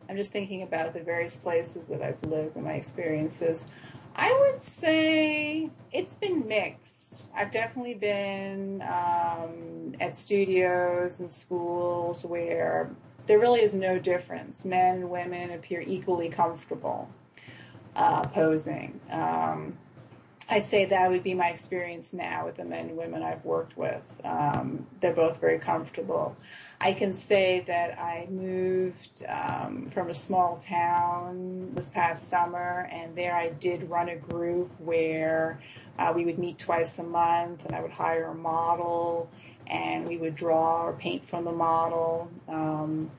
I'm 0.08 0.16
just 0.16 0.32
thinking 0.32 0.62
about 0.62 0.94
the 0.94 1.00
various 1.00 1.36
places 1.36 1.86
that 1.86 2.02
I've 2.02 2.22
lived 2.22 2.56
and 2.56 2.64
my 2.64 2.74
experiences. 2.74 3.66
I 4.14 4.36
would 4.40 4.58
say 4.58 5.70
it's 5.90 6.14
been 6.14 6.46
mixed. 6.46 7.24
I've 7.34 7.50
definitely 7.50 7.94
been 7.94 8.82
um, 8.82 9.94
at 10.00 10.14
studios 10.16 11.20
and 11.20 11.30
schools 11.30 12.24
where 12.24 12.90
there 13.26 13.38
really 13.38 13.62
is 13.62 13.74
no 13.74 13.98
difference. 13.98 14.64
Men 14.64 14.96
and 14.96 15.10
women 15.10 15.50
appear 15.50 15.80
equally 15.80 16.28
comfortable 16.28 17.08
uh, 17.96 18.22
posing. 18.24 19.00
Um, 19.10 19.78
I 20.52 20.60
say 20.60 20.84
that 20.84 21.08
would 21.08 21.22
be 21.22 21.32
my 21.32 21.48
experience 21.48 22.12
now 22.12 22.44
with 22.44 22.56
the 22.56 22.64
men 22.66 22.90
and 22.90 22.96
women 22.98 23.22
I've 23.22 23.42
worked 23.42 23.74
with. 23.78 24.20
Um, 24.22 24.86
they're 25.00 25.14
both 25.14 25.40
very 25.40 25.58
comfortable. 25.58 26.36
I 26.78 26.92
can 26.92 27.14
say 27.14 27.60
that 27.60 27.98
I 27.98 28.26
moved 28.28 29.24
um, 29.26 29.88
from 29.88 30.10
a 30.10 30.14
small 30.14 30.58
town 30.58 31.72
this 31.74 31.88
past 31.88 32.28
summer, 32.28 32.86
and 32.92 33.16
there 33.16 33.34
I 33.34 33.48
did 33.48 33.88
run 33.88 34.10
a 34.10 34.16
group 34.16 34.70
where 34.78 35.58
uh, 35.98 36.12
we 36.14 36.26
would 36.26 36.38
meet 36.38 36.58
twice 36.58 36.98
a 36.98 37.02
month, 37.02 37.64
and 37.64 37.74
I 37.74 37.80
would 37.80 37.90
hire 37.90 38.26
a 38.26 38.34
model, 38.34 39.30
and 39.66 40.06
we 40.06 40.18
would 40.18 40.36
draw 40.36 40.82
or 40.82 40.92
paint 40.92 41.24
from 41.24 41.46
the 41.46 41.52
model. 41.52 42.30
Um, 42.48 43.10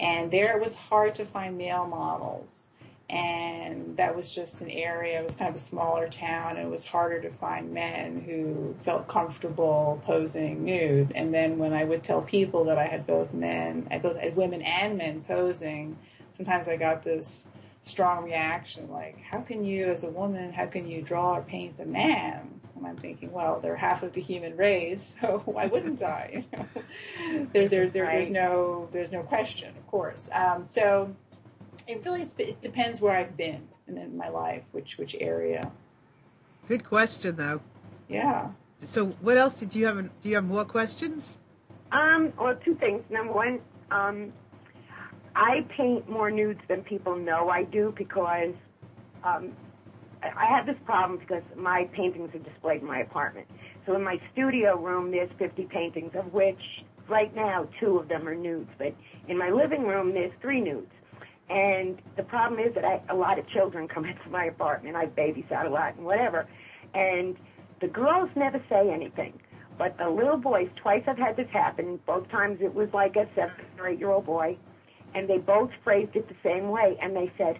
and 0.00 0.32
there 0.32 0.56
it 0.56 0.60
was 0.60 0.74
hard 0.74 1.14
to 1.14 1.26
find 1.26 1.56
male 1.56 1.86
models 1.86 2.70
and 3.12 3.94
that 3.98 4.16
was 4.16 4.34
just 4.34 4.62
an 4.62 4.70
area 4.70 5.20
it 5.20 5.24
was 5.24 5.36
kind 5.36 5.50
of 5.50 5.54
a 5.54 5.58
smaller 5.58 6.08
town 6.08 6.56
and 6.56 6.66
it 6.66 6.70
was 6.70 6.86
harder 6.86 7.20
to 7.20 7.30
find 7.30 7.72
men 7.72 8.22
who 8.22 8.74
felt 8.82 9.06
comfortable 9.06 10.02
posing 10.06 10.64
nude. 10.64 11.12
And 11.14 11.32
then 11.32 11.58
when 11.58 11.74
i 11.74 11.84
would 11.84 12.02
tell 12.02 12.22
people 12.22 12.64
that 12.64 12.78
i 12.78 12.86
had 12.86 13.06
both 13.06 13.34
men 13.34 13.86
i 13.90 13.98
both 13.98 14.16
had 14.16 14.34
women 14.34 14.62
and 14.62 14.96
men 14.96 15.22
posing 15.28 15.98
sometimes 16.34 16.68
i 16.68 16.76
got 16.76 17.04
this 17.04 17.48
strong 17.82 18.24
reaction 18.24 18.90
like 18.90 19.18
how 19.20 19.40
can 19.40 19.62
you 19.62 19.90
as 19.90 20.04
a 20.04 20.10
woman 20.10 20.52
how 20.52 20.66
can 20.66 20.86
you 20.86 21.02
draw 21.02 21.34
or 21.36 21.42
paint 21.42 21.78
a 21.80 21.84
man? 21.84 22.60
And 22.76 22.86
i'm 22.86 22.96
thinking 22.96 23.30
well 23.30 23.60
they're 23.60 23.76
half 23.76 24.02
of 24.02 24.14
the 24.14 24.22
human 24.22 24.56
race 24.56 25.16
so 25.20 25.42
why 25.44 25.66
wouldn't 25.66 26.02
i? 26.02 26.46
You 26.52 26.58
know 26.58 27.46
there, 27.52 27.68
there, 27.68 27.88
there, 27.88 28.06
there's 28.06 28.30
no 28.30 28.88
there's 28.90 29.12
no 29.12 29.22
question 29.22 29.68
of 29.76 29.86
course. 29.86 30.30
Um, 30.32 30.64
so 30.64 31.14
it 31.86 32.04
really 32.04 32.22
is- 32.22 32.34
it 32.38 32.60
depends 32.60 33.00
where 33.00 33.16
I've 33.16 33.36
been 33.36 33.68
and 33.86 33.98
in 33.98 34.16
my 34.16 34.28
life, 34.28 34.64
which 34.72 34.98
which 34.98 35.16
area. 35.20 35.70
Good 36.68 36.84
question, 36.84 37.36
though. 37.36 37.60
Yeah. 38.08 38.50
So, 38.84 39.06
what 39.20 39.36
else 39.36 39.58
did 39.58 39.74
you 39.74 39.86
have? 39.86 39.96
Do 39.96 40.28
you 40.28 40.34
have 40.36 40.44
more 40.44 40.64
questions? 40.64 41.38
Um, 41.92 42.32
well, 42.38 42.56
two 42.56 42.74
things. 42.76 43.02
Number 43.10 43.32
one, 43.32 43.60
um, 43.90 44.32
I 45.36 45.64
paint 45.76 46.08
more 46.08 46.30
nudes 46.30 46.60
than 46.68 46.82
people 46.82 47.16
know 47.16 47.48
I 47.48 47.64
do 47.64 47.94
because 47.96 48.54
um, 49.24 49.52
I 50.22 50.28
I 50.36 50.46
have 50.46 50.66
this 50.66 50.78
problem 50.84 51.18
because 51.18 51.42
my 51.56 51.84
paintings 51.92 52.34
are 52.34 52.38
displayed 52.38 52.80
in 52.80 52.86
my 52.86 53.00
apartment. 53.00 53.46
So 53.86 53.94
in 53.96 54.02
my 54.02 54.20
studio 54.32 54.76
room, 54.78 55.10
there's 55.10 55.30
50 55.38 55.64
paintings, 55.64 56.12
of 56.14 56.32
which 56.32 56.84
right 57.08 57.34
now 57.34 57.68
two 57.80 57.98
of 57.98 58.08
them 58.08 58.28
are 58.28 58.34
nudes. 58.34 58.70
But 58.78 58.94
in 59.28 59.36
my 59.36 59.50
living 59.50 59.82
room, 59.84 60.14
there's 60.14 60.32
three 60.40 60.60
nudes. 60.60 60.92
And 61.52 62.00
the 62.16 62.22
problem 62.22 62.58
is 62.58 62.74
that 62.74 62.84
I, 62.84 63.02
a 63.10 63.14
lot 63.14 63.38
of 63.38 63.46
children 63.50 63.86
come 63.86 64.06
into 64.06 64.30
my 64.30 64.46
apartment. 64.46 64.96
I 64.96 65.04
babysat 65.04 65.66
a 65.66 65.68
lot 65.68 65.96
and 65.96 66.06
whatever. 66.06 66.48
And 66.94 67.36
the 67.82 67.88
girls 67.88 68.30
never 68.34 68.62
say 68.70 68.90
anything. 68.90 69.38
But 69.76 69.98
the 69.98 70.08
little 70.08 70.38
boys, 70.38 70.68
twice 70.82 71.02
I've 71.06 71.18
had 71.18 71.36
this 71.36 71.50
happen. 71.52 72.00
Both 72.06 72.30
times 72.30 72.58
it 72.62 72.72
was 72.72 72.88
like 72.94 73.16
a 73.16 73.26
seven 73.34 73.66
or 73.78 73.88
eight 73.88 73.98
year 73.98 74.10
old 74.10 74.24
boy. 74.24 74.56
And 75.14 75.28
they 75.28 75.36
both 75.36 75.68
phrased 75.84 76.16
it 76.16 76.26
the 76.26 76.36
same 76.42 76.70
way. 76.70 76.96
And 77.02 77.14
they 77.14 77.30
said, 77.36 77.58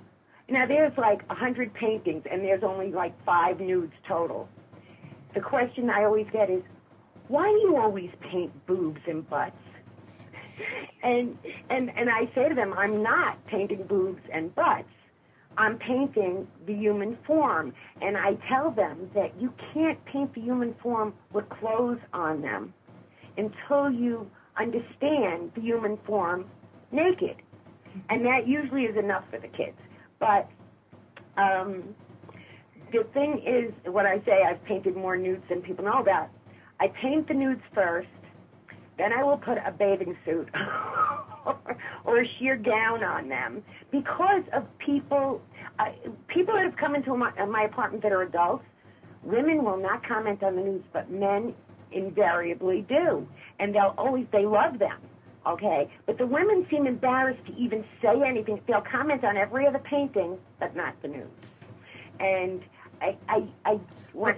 Now 0.48 0.66
there's 0.66 0.96
like 0.96 1.20
a 1.28 1.34
hundred 1.34 1.74
paintings 1.74 2.24
and 2.30 2.42
there's 2.42 2.62
only 2.62 2.92
like 2.92 3.12
five 3.26 3.60
nudes 3.60 3.92
total. 4.08 4.48
The 5.34 5.40
question 5.40 5.90
I 5.90 6.04
always 6.04 6.26
get 6.32 6.48
is, 6.48 6.62
why 7.28 7.44
do 7.44 7.68
you 7.68 7.76
always 7.76 8.10
paint 8.30 8.52
boobs 8.66 9.00
and 9.06 9.28
butts? 9.28 9.56
And 11.04 11.36
and 11.68 11.90
and 11.96 12.08
I 12.08 12.32
say 12.32 12.48
to 12.48 12.54
them, 12.54 12.72
I'm 12.74 13.02
not 13.02 13.44
painting 13.46 13.84
boobs 13.88 14.22
and 14.32 14.54
butts. 14.54 14.84
I'm 15.58 15.78
painting 15.78 16.46
the 16.66 16.74
human 16.74 17.18
form. 17.26 17.72
And 18.00 18.16
I 18.16 18.34
tell 18.48 18.70
them 18.70 19.10
that 19.14 19.32
you 19.40 19.52
can't 19.74 20.02
paint 20.04 20.34
the 20.34 20.40
human 20.40 20.74
form 20.82 21.12
with 21.32 21.48
clothes 21.48 21.98
on 22.12 22.40
them 22.40 22.72
until 23.36 23.90
you 23.90 24.30
understand 24.58 25.52
the 25.54 25.60
human 25.60 25.98
form 26.06 26.46
naked. 26.90 27.36
And 28.08 28.24
that 28.24 28.46
usually 28.46 28.82
is 28.82 28.96
enough 28.96 29.24
for 29.30 29.38
the 29.38 29.48
kids. 29.48 29.76
But 30.18 30.48
um, 31.36 31.94
the 32.92 33.04
thing 33.12 33.42
is, 33.46 33.72
what 33.92 34.06
I 34.06 34.18
say, 34.24 34.42
I've 34.48 34.62
painted 34.64 34.96
more 34.96 35.16
nudes 35.16 35.42
than 35.48 35.62
people 35.62 35.84
know 35.84 36.00
about. 36.00 36.28
I 36.80 36.88
paint 37.00 37.28
the 37.28 37.34
nudes 37.34 37.62
first, 37.74 38.08
then 38.98 39.12
I 39.12 39.22
will 39.24 39.38
put 39.38 39.58
a 39.58 39.72
bathing 39.72 40.16
suit 40.24 40.48
or 42.04 42.20
a 42.20 42.28
sheer 42.38 42.56
gown 42.56 43.02
on 43.02 43.28
them 43.28 43.62
because 43.90 44.42
of 44.52 44.66
people, 44.78 45.40
uh, 45.78 45.86
people 46.28 46.54
that 46.54 46.64
have 46.64 46.76
come 46.76 46.94
into 46.94 47.16
my, 47.16 47.32
uh, 47.38 47.46
my 47.46 47.62
apartment 47.62 48.02
that 48.02 48.12
are 48.12 48.22
adults. 48.22 48.64
Women 49.22 49.64
will 49.64 49.76
not 49.76 50.06
comment 50.06 50.42
on 50.42 50.56
the 50.56 50.62
news, 50.62 50.82
but 50.92 51.10
men 51.10 51.54
invariably 51.92 52.84
do, 52.88 53.26
and 53.60 53.74
they'll 53.74 53.94
always 53.96 54.26
they 54.32 54.44
love 54.44 54.78
them. 54.78 55.00
Okay, 55.46 55.90
but 56.06 56.18
the 56.18 56.26
women 56.26 56.66
seem 56.70 56.86
embarrassed 56.86 57.44
to 57.46 57.56
even 57.56 57.84
say 58.00 58.22
anything. 58.24 58.60
They'll 58.66 58.80
comment 58.80 59.24
on 59.24 59.36
every 59.36 59.66
other 59.66 59.80
painting, 59.80 60.38
but 60.60 60.76
not 60.76 61.00
the 61.02 61.08
news. 61.08 61.28
And 62.20 62.62
I, 63.00 63.16
I, 63.28 63.44
I, 63.64 63.80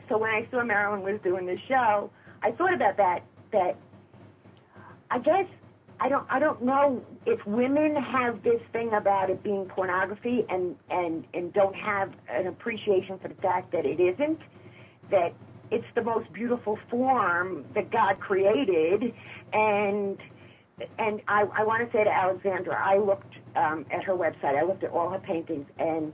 so 0.08 0.16
when 0.18 0.30
I 0.30 0.46
saw 0.50 0.64
Marilyn 0.64 1.02
was 1.02 1.20
doing 1.22 1.44
the 1.44 1.58
show, 1.68 2.10
I 2.42 2.52
thought 2.52 2.72
about 2.72 2.96
that. 2.96 3.22
That 3.52 3.76
I 5.14 5.18
guess 5.18 5.46
I 6.00 6.08
don't, 6.08 6.26
I 6.28 6.40
don't 6.40 6.60
know 6.64 7.00
if 7.24 7.38
women 7.46 7.94
have 7.94 8.42
this 8.42 8.60
thing 8.72 8.90
about 8.94 9.30
it 9.30 9.44
being 9.44 9.66
pornography 9.66 10.44
and 10.48 10.74
and 10.90 11.24
and 11.32 11.52
don't 11.52 11.76
have 11.76 12.12
an 12.28 12.48
appreciation 12.48 13.20
for 13.22 13.28
the 13.28 13.36
fact 13.36 13.70
that 13.72 13.86
it 13.86 14.00
isn't. 14.00 14.40
That 15.12 15.32
it's 15.70 15.86
the 15.94 16.02
most 16.02 16.32
beautiful 16.32 16.78
form 16.90 17.64
that 17.76 17.92
God 17.92 18.18
created, 18.18 19.14
and 19.52 20.18
and 20.98 21.20
I, 21.28 21.44
I 21.56 21.62
want 21.62 21.88
to 21.88 21.96
say 21.96 22.02
to 22.02 22.10
Alexandra, 22.10 22.74
I 22.74 22.98
looked 22.98 23.32
um, 23.54 23.86
at 23.92 24.02
her 24.02 24.14
website. 24.14 24.60
I 24.60 24.64
looked 24.64 24.82
at 24.82 24.90
all 24.90 25.10
her 25.10 25.20
paintings, 25.20 25.66
and 25.78 26.12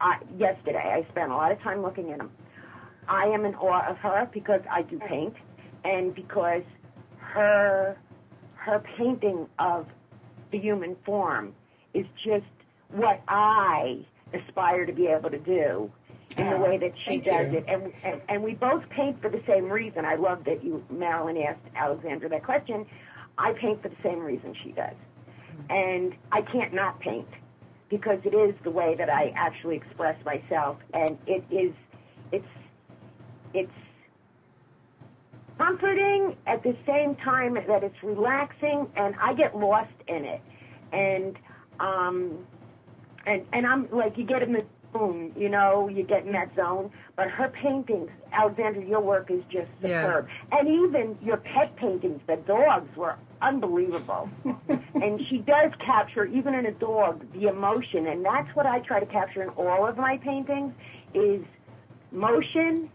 I, 0.00 0.16
yesterday 0.36 0.82
I 0.82 1.08
spent 1.12 1.30
a 1.30 1.36
lot 1.36 1.52
of 1.52 1.60
time 1.60 1.82
looking 1.82 2.10
at 2.10 2.18
them. 2.18 2.32
I 3.08 3.26
am 3.26 3.44
in 3.44 3.54
awe 3.54 3.88
of 3.88 3.96
her 3.98 4.28
because 4.34 4.60
I 4.68 4.82
do 4.82 4.98
paint, 5.08 5.34
and 5.84 6.12
because 6.12 6.62
her 7.18 7.96
her 8.60 8.82
painting 8.96 9.48
of 9.58 9.86
the 10.52 10.58
human 10.58 10.96
form 11.04 11.54
is 11.94 12.06
just 12.22 12.44
what 12.88 13.22
I 13.26 14.04
aspire 14.34 14.84
to 14.84 14.92
be 14.92 15.06
able 15.06 15.30
to 15.30 15.38
do 15.38 15.90
in 16.36 16.50
the 16.50 16.56
ah, 16.56 16.62
way 16.62 16.76
that 16.78 16.92
she 17.04 17.20
Thank 17.20 17.24
does 17.24 17.52
you. 17.52 17.58
it. 17.58 17.64
And, 17.66 17.92
and 18.04 18.20
and 18.28 18.42
we 18.42 18.54
both 18.54 18.88
paint 18.90 19.20
for 19.20 19.30
the 19.30 19.42
same 19.46 19.70
reason. 19.70 20.04
I 20.04 20.16
love 20.16 20.44
that 20.44 20.62
you, 20.62 20.84
Marilyn, 20.90 21.38
asked 21.38 21.60
Alexandra 21.74 22.28
that 22.28 22.44
question. 22.44 22.86
I 23.38 23.52
paint 23.52 23.82
for 23.82 23.88
the 23.88 23.96
same 24.02 24.20
reason 24.20 24.54
she 24.62 24.72
does, 24.72 24.94
and 25.70 26.14
I 26.30 26.42
can't 26.42 26.74
not 26.74 27.00
paint 27.00 27.28
because 27.88 28.18
it 28.24 28.34
is 28.34 28.54
the 28.62 28.70
way 28.70 28.94
that 28.94 29.10
I 29.10 29.32
actually 29.34 29.76
express 29.76 30.22
myself, 30.24 30.78
and 30.94 31.18
it 31.26 31.44
is, 31.50 31.72
it's, 32.30 32.46
it's 33.52 33.72
comforting 35.60 36.36
at 36.46 36.62
the 36.62 36.74
same 36.86 37.14
time 37.16 37.54
that 37.54 37.84
it's 37.84 38.02
relaxing, 38.02 38.86
and 38.96 39.14
I 39.20 39.34
get 39.34 39.54
lost 39.56 39.92
in 40.08 40.24
it, 40.24 40.40
and 40.92 41.36
um, 41.78 42.38
and 43.26 43.44
and 43.52 43.66
I'm 43.66 43.88
like 43.90 44.16
you 44.16 44.24
get 44.24 44.42
in 44.42 44.52
the 44.54 44.64
zone, 44.92 45.32
you 45.36 45.48
know, 45.50 45.88
you 45.88 46.02
get 46.02 46.24
in 46.24 46.32
that 46.32 46.54
zone. 46.56 46.90
But 47.16 47.28
her 47.28 47.48
paintings, 47.48 48.08
Alexandra, 48.32 48.84
your 48.84 49.00
work 49.00 49.30
is 49.30 49.42
just 49.50 49.68
Yeah. 49.82 50.02
superb, 50.02 50.28
and 50.52 50.66
even 50.68 51.18
your 51.22 51.36
pet 51.36 51.76
paintings, 51.76 52.22
the 52.26 52.36
dogs 52.36 52.96
were 52.96 53.16
unbelievable. 53.42 54.30
and 54.68 55.20
she 55.28 55.38
does 55.38 55.72
capture, 55.84 56.24
even 56.24 56.54
in 56.54 56.66
a 56.66 56.72
dog, 56.72 57.24
the 57.34 57.48
emotion, 57.48 58.06
and 58.06 58.24
that's 58.24 58.54
what 58.56 58.64
I 58.64 58.80
try 58.80 58.98
to 59.00 59.06
capture 59.06 59.42
in 59.42 59.50
all 59.50 59.86
of 59.86 59.98
my 59.98 60.16
paintings 60.18 60.72
is 61.12 61.42
motion 62.12 62.88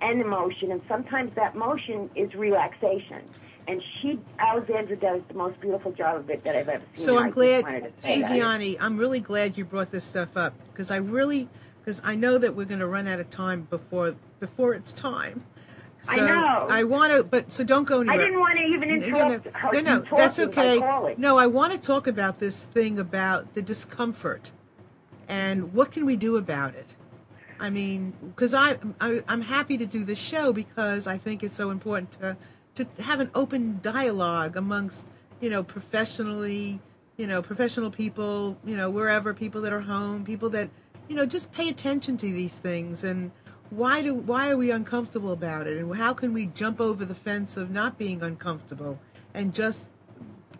and 0.00 0.20
emotion, 0.20 0.72
and 0.72 0.80
sometimes 0.88 1.34
that 1.34 1.54
motion 1.56 2.10
is 2.14 2.34
relaxation. 2.34 3.22
And 3.68 3.82
she, 4.00 4.18
Alexandra, 4.38 4.96
does 4.96 5.20
the 5.28 5.34
most 5.34 5.60
beautiful 5.60 5.92
job 5.92 6.16
of 6.16 6.30
it 6.30 6.42
that 6.44 6.56
I've 6.56 6.68
ever 6.68 6.82
seen. 6.94 7.04
So 7.04 7.18
I'm 7.18 7.30
glad, 7.30 7.64
wanted 7.64 7.96
to 7.96 8.02
say 8.02 8.20
that. 8.22 8.30
Suziani, 8.30 8.76
I'm 8.80 8.96
really 8.96 9.20
glad 9.20 9.56
you 9.56 9.64
brought 9.64 9.90
this 9.92 10.02
stuff 10.04 10.36
up 10.36 10.54
because 10.72 10.90
I 10.90 10.96
really, 10.96 11.48
because 11.78 12.00
I 12.02 12.16
know 12.16 12.38
that 12.38 12.56
we're 12.56 12.64
going 12.64 12.80
to 12.80 12.88
run 12.88 13.06
out 13.06 13.20
of 13.20 13.30
time 13.30 13.68
before 13.70 14.16
before 14.40 14.74
it's 14.74 14.92
time. 14.92 15.44
I 16.08 16.16
know. 16.16 16.66
I 16.70 16.84
want 16.84 17.12
to, 17.12 17.22
but 17.22 17.52
so 17.52 17.62
don't 17.62 17.84
go 17.84 18.00
I 18.08 18.16
didn't 18.16 18.40
want 18.40 18.56
to 18.58 18.64
even 18.64 18.88
No, 18.88 18.96
no, 18.96 19.34
interrupt 19.34 19.44
no, 19.44 19.52
her. 19.52 19.82
no, 19.82 19.98
no, 19.98 20.04
that's 20.16 20.38
okay. 20.38 20.78
No, 21.18 21.36
I 21.38 21.46
want 21.46 21.72
to 21.72 21.78
talk 21.78 22.06
about 22.06 22.40
this 22.40 22.64
thing 22.64 22.98
about 22.98 23.52
the 23.54 23.60
discomfort 23.62 24.50
and 25.28 25.72
what 25.74 25.92
can 25.92 26.06
we 26.06 26.16
do 26.16 26.36
about 26.38 26.74
it. 26.74 26.96
I 27.60 27.68
mean, 27.68 28.14
because 28.34 28.54
I, 28.54 28.78
I 29.00 29.22
I'm 29.28 29.42
happy 29.42 29.76
to 29.78 29.86
do 29.86 30.02
this 30.02 30.18
show 30.18 30.52
because 30.52 31.06
I 31.06 31.18
think 31.18 31.44
it's 31.44 31.56
so 31.56 31.70
important 31.70 32.12
to 32.12 32.36
to 32.76 33.02
have 33.02 33.20
an 33.20 33.30
open 33.34 33.78
dialogue 33.82 34.56
amongst 34.56 35.06
you 35.40 35.50
know 35.50 35.62
professionally 35.62 36.80
you 37.18 37.26
know 37.26 37.42
professional 37.42 37.90
people 37.90 38.56
you 38.64 38.76
know 38.76 38.88
wherever 38.88 39.34
people 39.34 39.60
that 39.60 39.72
are 39.74 39.80
home 39.82 40.24
people 40.24 40.48
that 40.50 40.70
you 41.08 41.14
know 41.14 41.26
just 41.26 41.52
pay 41.52 41.68
attention 41.68 42.16
to 42.16 42.32
these 42.32 42.56
things. 42.56 43.04
And 43.04 43.30
why 43.68 44.00
do 44.00 44.14
why 44.14 44.50
are 44.50 44.56
we 44.56 44.70
uncomfortable 44.70 45.32
about 45.32 45.66
it? 45.66 45.76
And 45.76 45.94
how 45.94 46.14
can 46.14 46.32
we 46.32 46.46
jump 46.46 46.80
over 46.80 47.04
the 47.04 47.14
fence 47.14 47.58
of 47.58 47.70
not 47.70 47.98
being 47.98 48.22
uncomfortable 48.22 48.98
and 49.34 49.52
just 49.52 49.86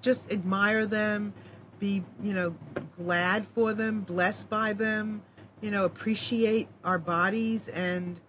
just 0.03 0.31
admire 0.31 0.85
them 0.87 1.33
be 1.79 2.05
you 2.23 2.35
know 2.35 2.55
glad 2.99 3.47
for 3.55 3.73
them 3.73 4.03
blessed 4.03 4.51
by 4.51 4.73
them 4.73 5.23
you 5.61 5.71
know 5.71 5.85
appreciate 5.85 6.69
our 6.85 6.99
bodies 6.99 7.69
and 7.69 8.21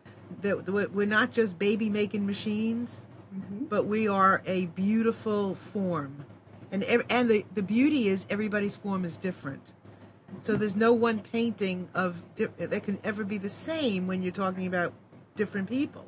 that 0.41 0.67
we're 0.93 1.05
not 1.05 1.31
just 1.31 1.59
baby 1.59 1.89
making 1.89 2.25
machines 2.25 3.05
mm-hmm. 3.35 3.65
but 3.65 3.85
we 3.85 4.07
are 4.07 4.41
a 4.45 4.67
beautiful 4.67 5.55
form. 5.55 6.25
And 6.71 6.83
and 6.83 7.29
the, 7.29 7.45
the 7.53 7.61
beauty 7.61 8.07
is 8.07 8.25
everybody's 8.29 8.75
form 8.75 9.03
is 9.05 9.17
different. 9.17 9.73
So 10.41 10.55
there's 10.55 10.77
no 10.77 10.93
one 10.93 11.19
painting 11.19 11.89
of 11.93 12.23
that 12.35 12.83
can 12.83 12.97
ever 13.03 13.25
be 13.25 13.37
the 13.37 13.49
same 13.49 14.07
when 14.07 14.23
you're 14.23 14.31
talking 14.31 14.67
about 14.67 14.93
different 15.35 15.69
people. 15.69 16.05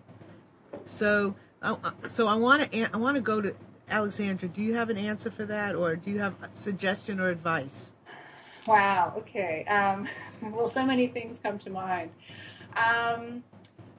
So 0.85 1.35
I, 1.61 1.75
I- 1.83 2.07
so 2.07 2.27
I 2.27 2.35
want 2.35 2.71
to 2.71 2.95
I 2.95 2.97
want 2.97 3.15
to 3.15 3.21
go 3.21 3.41
to 3.41 3.55
Alexandra. 3.89 4.47
Do 4.49 4.61
you 4.61 4.75
have 4.75 4.89
an 4.89 4.97
answer 4.97 5.29
for 5.29 5.45
that 5.45 5.75
or 5.75 5.95
do 5.97 6.11
you 6.11 6.19
have 6.19 6.35
a 6.41 6.49
suggestion 6.53 7.19
or 7.19 7.29
advice 7.29 7.92
Wow. 8.67 9.13
Okay. 9.17 9.65
Um, 9.65 10.07
well, 10.51 10.67
so 10.67 10.85
many 10.85 11.07
things 11.07 11.39
come 11.41 11.59
to 11.59 11.69
mind. 11.69 12.11
Um, 12.75 13.43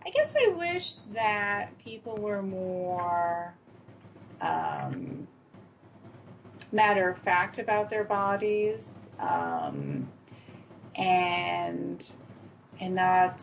I 0.04 0.10
guess 0.10 0.34
I 0.36 0.48
wish 0.48 0.94
that 1.12 1.78
people 1.78 2.16
were 2.16 2.42
more 2.42 3.54
um, 4.40 5.26
matter 6.72 7.08
of 7.08 7.18
fact 7.18 7.58
about 7.58 7.88
their 7.90 8.04
bodies, 8.04 9.06
um, 9.18 10.08
and 10.94 12.14
and 12.80 12.94
not 12.94 13.42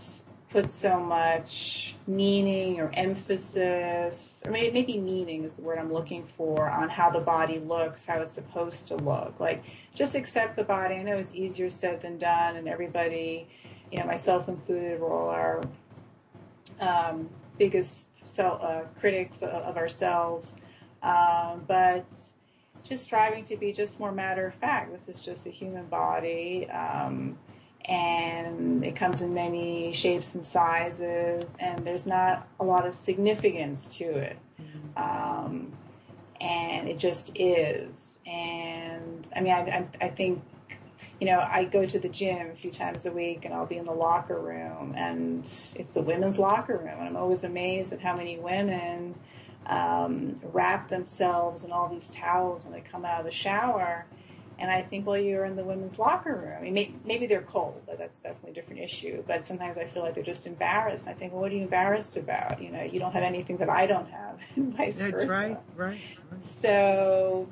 put 0.52 0.70
so 0.70 1.00
much 1.00 1.96
meaning 2.08 2.80
or 2.82 2.92
emphasis, 2.94 4.44
or 4.46 4.52
maybe, 4.52 4.72
maybe 4.72 5.00
meaning 5.00 5.44
is 5.44 5.54
the 5.54 5.62
word 5.62 5.80
I'm 5.80 5.92
looking 5.94 6.26
for, 6.38 6.70
on 6.70 6.90
how 6.90 7.10
the 7.10 7.20
body 7.20 7.60
looks, 7.60 8.06
how 8.06 8.20
it's 8.22 8.34
supposed 8.34 8.88
to 8.90 8.96
look. 8.98 9.40
Like, 9.40 9.64
just 9.96 10.14
accept 10.14 10.56
the 10.58 10.64
body. 10.64 10.96
I 10.96 11.04
know 11.04 11.18
it's 11.18 11.34
easier 11.34 11.70
said 11.70 12.02
than 12.02 12.18
done, 12.18 12.58
and 12.58 12.68
everybody, 12.68 13.48
you 13.92 14.00
know, 14.00 14.06
myself 14.06 14.50
included, 14.50 15.00
we're 15.00 15.10
all 15.10 15.30
our 15.30 15.62
um, 16.82 17.30
biggest 17.58 18.16
self, 18.16 18.62
uh, 18.62 18.82
critics 19.00 19.42
of, 19.42 19.78
ourselves. 19.78 20.58
Um, 21.02 21.64
but 21.68 22.06
just 22.84 23.04
striving 23.04 23.44
to 23.46 23.56
be 23.56 23.72
just 23.72 24.00
more 24.00 24.12
matter 24.12 24.48
of 24.48 24.54
fact. 24.56 24.92
This 24.92 25.08
is 25.08 25.20
just 25.20 25.46
a 25.46 25.50
human 25.50 25.86
body. 25.86 26.70
Um, 26.70 27.38
and 27.86 28.86
it 28.86 28.96
comes 28.96 29.22
in 29.22 29.34
many 29.34 29.92
shapes 29.94 30.36
and 30.36 30.44
sizes, 30.44 31.56
and 31.60 31.86
there's 31.86 32.06
not 32.06 32.48
a 32.60 32.64
lot 32.64 32.86
of 32.86 32.94
significance 32.94 33.98
to 33.98 34.06
it. 34.06 34.38
Um, 34.96 35.74
and 36.40 36.90
it 36.90 36.98
just 36.98 37.32
is. 37.40 38.20
And 38.26 39.30
I 39.36 39.42
mean, 39.42 39.54
I, 39.54 39.60
I, 39.60 40.06
I 40.06 40.10
think 40.10 40.44
you 41.22 41.28
know, 41.28 41.40
I 41.40 41.66
go 41.66 41.86
to 41.86 42.00
the 42.00 42.10
gym 42.10 42.50
a 42.50 42.56
few 42.56 42.72
times 42.72 43.06
a 43.06 43.12
week 43.12 43.46
and 43.46 43.54
I'll 43.54 43.68
be 43.68 43.78
in 43.78 43.86
the 43.86 43.94
locker 43.94 44.40
room 44.40 44.96
and 44.98 45.42
it's 45.42 45.94
the 45.94 46.02
women's 46.02 46.40
locker 46.40 46.78
room. 46.78 46.98
And 46.98 47.10
I'm 47.10 47.16
always 47.16 47.44
amazed 47.44 47.94
at 47.94 48.02
how 48.02 48.18
many 48.18 48.40
women 48.40 49.14
um, 49.68 50.42
wrap 50.42 50.90
themselves 50.90 51.64
in 51.64 51.72
all 51.72 51.88
these 51.88 52.10
towels 52.10 52.64
when 52.64 52.74
they 52.74 52.82
come 52.82 53.06
out 53.06 53.20
of 53.20 53.26
the 53.26 53.32
shower. 53.32 54.08
And 54.62 54.70
I 54.70 54.84
think, 54.84 55.08
well, 55.08 55.18
you're 55.18 55.46
in 55.46 55.56
the 55.56 55.64
women's 55.64 55.98
locker 55.98 56.36
room. 56.36 56.54
I 56.56 56.62
mean, 56.62 56.74
may, 56.76 56.94
maybe 57.04 57.26
they're 57.26 57.42
cold, 57.42 57.82
but 57.88 57.98
that's 57.98 58.20
definitely 58.20 58.52
a 58.52 58.54
different 58.54 58.80
issue. 58.80 59.24
But 59.26 59.44
sometimes 59.44 59.80
I 59.80 59.86
feel 59.86 60.04
like 60.04 60.14
they're 60.14 60.24
just 60.24 60.46
embarrassed. 60.46 61.08
I 61.08 61.14
think, 61.14 61.34
well, 61.34 61.42
what 61.42 61.52
are 61.52 61.56
you 61.56 61.64
embarrassed 61.64 62.16
about? 62.16 62.62
You 62.62 62.70
know, 62.70 62.84
you 62.84 63.00
don't 63.00 63.12
have 63.12 63.24
anything 63.24 63.58
that 63.58 63.70
I 63.70 63.88
don't 63.88 64.08
have, 64.12 64.40
and 64.56 64.78
vice 64.78 65.00
That's 65.00 65.14
versa. 65.14 65.28
right, 65.28 65.60
right. 65.76 66.00
right. 66.32 66.42
So, 66.42 67.50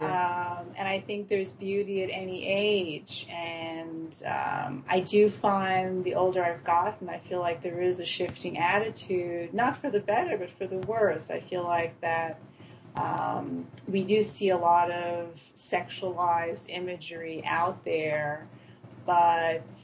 um, 0.00 0.66
and 0.76 0.88
I 0.88 0.98
think 1.06 1.28
there's 1.28 1.52
beauty 1.52 2.02
at 2.02 2.10
any 2.10 2.44
age. 2.44 3.28
And 3.30 4.20
um, 4.26 4.84
I 4.88 4.98
do 4.98 5.30
find 5.30 6.02
the 6.02 6.16
older 6.16 6.44
I've 6.44 6.64
gotten, 6.64 7.08
I 7.08 7.18
feel 7.18 7.38
like 7.38 7.62
there 7.62 7.80
is 7.80 8.00
a 8.00 8.04
shifting 8.04 8.58
attitude, 8.58 9.54
not 9.54 9.76
for 9.76 9.90
the 9.90 10.00
better, 10.00 10.36
but 10.36 10.50
for 10.50 10.66
the 10.66 10.78
worse. 10.78 11.30
I 11.30 11.38
feel 11.38 11.62
like 11.62 12.00
that 12.00 12.40
um, 12.96 13.66
we 13.88 14.04
do 14.04 14.22
see 14.22 14.50
a 14.50 14.56
lot 14.56 14.90
of 14.90 15.40
sexualized 15.56 16.68
imagery 16.68 17.42
out 17.46 17.84
there, 17.84 18.46
but 19.06 19.74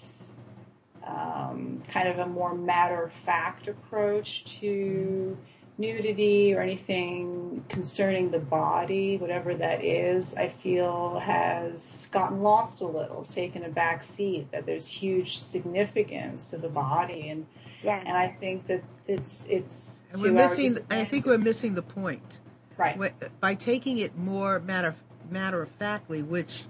um, 1.07 1.81
kind 1.89 2.09
of 2.09 2.19
a 2.19 2.27
more 2.27 2.55
matter 2.55 3.03
of 3.03 3.13
fact 3.13 3.67
approach 3.67 4.45
to 4.61 5.39
nudity 5.79 6.53
or 6.55 6.61
anything 6.61 7.65
concerning 7.69 8.31
the 8.31 8.39
body, 8.39 9.17
whatever 9.17 9.55
that 9.55 9.83
is, 9.83 10.35
I 10.35 10.49
feel 10.49 11.21
has 11.21 12.09
gotten 12.13 12.43
lost 12.43 12.81
a 12.81 12.87
little. 12.87 13.21
It's 13.21 13.33
taken 13.33 13.65
a 13.65 13.69
back 13.69 14.03
seat. 14.03 14.51
That 14.51 14.67
there's 14.67 14.89
huge 14.89 15.39
significance 15.39 16.51
to 16.51 16.59
the 16.59 16.69
body, 16.69 17.29
and 17.31 17.47
Yeah. 17.83 18.03
and 18.05 18.17
I 18.17 18.29
think 18.29 18.67
that 18.67 18.83
it's 19.07 19.47
it's. 19.49 20.05
And 20.13 20.23
we're 20.23 20.33
missing. 20.33 20.79
I 20.91 21.05
think 21.05 21.25
we're 21.25 21.39
missing 21.39 21.75
the 21.75 21.83
point. 21.83 22.41
Right. 22.79 23.41
By 23.41 23.55
taking 23.55 23.99
it 23.99 24.17
more 24.17 24.61
matter 24.61 24.95
matter 25.31 25.63
of 25.63 25.69
factly, 25.71 26.23
which 26.23 26.65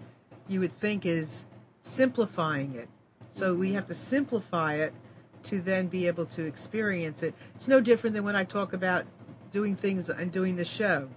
you 0.48 0.60
would 0.60 0.76
think 0.78 1.06
is 1.06 1.44
simplifying 1.82 2.74
it. 2.74 2.88
So 3.30 3.54
we 3.54 3.68
mm-hmm. 3.68 3.76
have 3.76 3.86
to 3.86 3.94
simplify 3.94 4.74
it 4.74 4.92
to 5.44 5.60
then 5.60 5.86
be 5.86 6.06
able 6.06 6.26
to 6.26 6.44
experience 6.44 7.22
it. 7.22 7.34
It's 7.54 7.68
no 7.68 7.80
different 7.80 8.14
than 8.14 8.24
when 8.24 8.34
I 8.34 8.44
talk 8.44 8.72
about 8.72 9.04
doing 9.52 9.76
things 9.76 10.08
and 10.08 10.32
doing 10.32 10.56
the 10.56 10.64
show. 10.64 11.08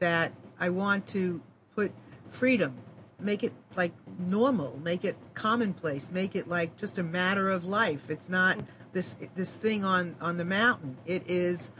That 0.00 0.32
I 0.58 0.70
want 0.70 1.06
to 1.08 1.40
put 1.74 1.92
freedom, 2.30 2.74
make 3.18 3.44
it 3.44 3.52
like 3.76 3.92
normal, 4.18 4.78
make 4.82 5.04
it 5.04 5.16
commonplace, 5.34 6.10
make 6.10 6.34
it 6.34 6.48
like 6.48 6.76
just 6.78 6.98
a 6.98 7.02
matter 7.02 7.50
of 7.50 7.64
life. 7.64 8.08
It's 8.08 8.28
not 8.28 8.56
mm-hmm. 8.56 8.66
this 8.92 9.16
this 9.34 9.54
thing 9.54 9.84
on 9.84 10.16
on 10.20 10.38
the 10.38 10.44
mountain. 10.44 10.96
It 11.04 11.22
is 11.28 11.70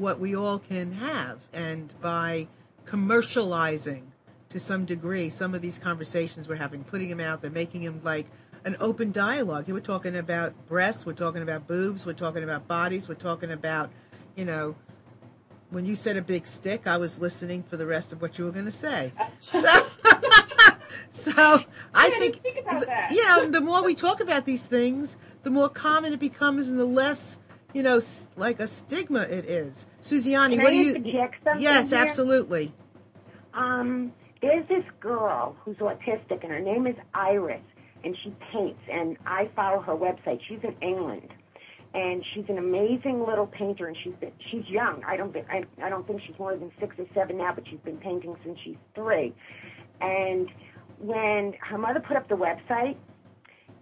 what 0.00 0.18
we 0.18 0.34
all 0.34 0.58
can 0.58 0.92
have, 0.92 1.38
and 1.52 1.92
by 2.00 2.48
commercializing 2.86 4.02
to 4.48 4.58
some 4.58 4.84
degree 4.84 5.30
some 5.30 5.54
of 5.54 5.62
these 5.62 5.78
conversations 5.78 6.48
we're 6.48 6.56
having, 6.56 6.82
putting 6.82 7.08
them 7.08 7.20
out 7.20 7.40
there, 7.40 7.50
making 7.50 7.84
them 7.84 8.00
like 8.02 8.26
an 8.64 8.76
open 8.80 9.12
dialogue. 9.12 9.68
We're 9.68 9.80
talking 9.80 10.16
about 10.16 10.54
breasts, 10.66 11.06
we're 11.06 11.12
talking 11.12 11.42
about 11.42 11.66
boobs, 11.66 12.04
we're 12.04 12.12
talking 12.12 12.42
about 12.42 12.66
bodies, 12.66 13.08
we're 13.08 13.14
talking 13.14 13.52
about, 13.52 13.90
you 14.36 14.44
know, 14.44 14.74
when 15.70 15.86
you 15.86 15.94
said 15.94 16.16
a 16.16 16.22
big 16.22 16.46
stick, 16.46 16.86
I 16.86 16.96
was 16.96 17.18
listening 17.20 17.62
for 17.62 17.76
the 17.76 17.86
rest 17.86 18.12
of 18.12 18.20
what 18.20 18.38
you 18.38 18.44
were 18.44 18.50
going 18.50 18.66
to 18.66 18.72
say. 18.72 19.12
So, 19.38 19.60
so 21.12 21.64
I 21.94 22.10
think, 22.10 22.36
think 22.42 22.66
yeah, 22.66 23.46
the 23.48 23.60
more 23.60 23.82
we 23.82 23.94
talk 23.94 24.20
about 24.20 24.44
these 24.44 24.66
things, 24.66 25.16
the 25.42 25.50
more 25.50 25.68
common 25.68 26.12
it 26.12 26.20
becomes, 26.20 26.68
and 26.68 26.78
the 26.78 26.84
less, 26.84 27.38
you 27.72 27.82
know, 27.82 28.00
like 28.36 28.60
a 28.60 28.68
stigma 28.68 29.20
it 29.20 29.44
is. 29.44 29.86
Susiani, 30.02 30.54
Can 30.54 30.62
what 30.62 30.70
do 30.70 30.76
you? 30.76 31.04
Yes, 31.58 31.90
here? 31.90 31.98
absolutely. 31.98 32.72
Um, 33.54 34.12
there's 34.42 34.66
this 34.68 34.84
girl 35.00 35.56
who's 35.64 35.76
autistic, 35.76 36.42
and 36.42 36.50
her 36.50 36.60
name 36.60 36.86
is 36.86 36.96
Iris, 37.14 37.62
and 38.04 38.16
she 38.22 38.34
paints. 38.52 38.80
And 38.90 39.16
I 39.26 39.50
follow 39.54 39.80
her 39.80 39.94
website. 39.94 40.40
She's 40.48 40.60
in 40.62 40.74
England, 40.80 41.28
and 41.94 42.24
she's 42.34 42.44
an 42.48 42.58
amazing 42.58 43.24
little 43.26 43.46
painter. 43.46 43.86
And 43.86 43.96
she's 44.02 44.14
been, 44.20 44.32
she's 44.50 44.66
young. 44.68 45.02
I 45.06 45.16
don't 45.16 45.36
I, 45.50 45.64
I 45.82 45.88
don't 45.88 46.06
think 46.06 46.22
she's 46.26 46.38
more 46.38 46.56
than 46.56 46.70
six 46.80 46.96
or 46.98 47.06
seven 47.14 47.38
now, 47.38 47.52
but 47.54 47.64
she's 47.68 47.80
been 47.80 47.98
painting 47.98 48.36
since 48.44 48.58
she's 48.64 48.76
three. 48.94 49.34
And 50.00 50.48
when 50.98 51.54
her 51.60 51.78
mother 51.78 52.00
put 52.00 52.16
up 52.16 52.28
the 52.28 52.36
website, 52.36 52.96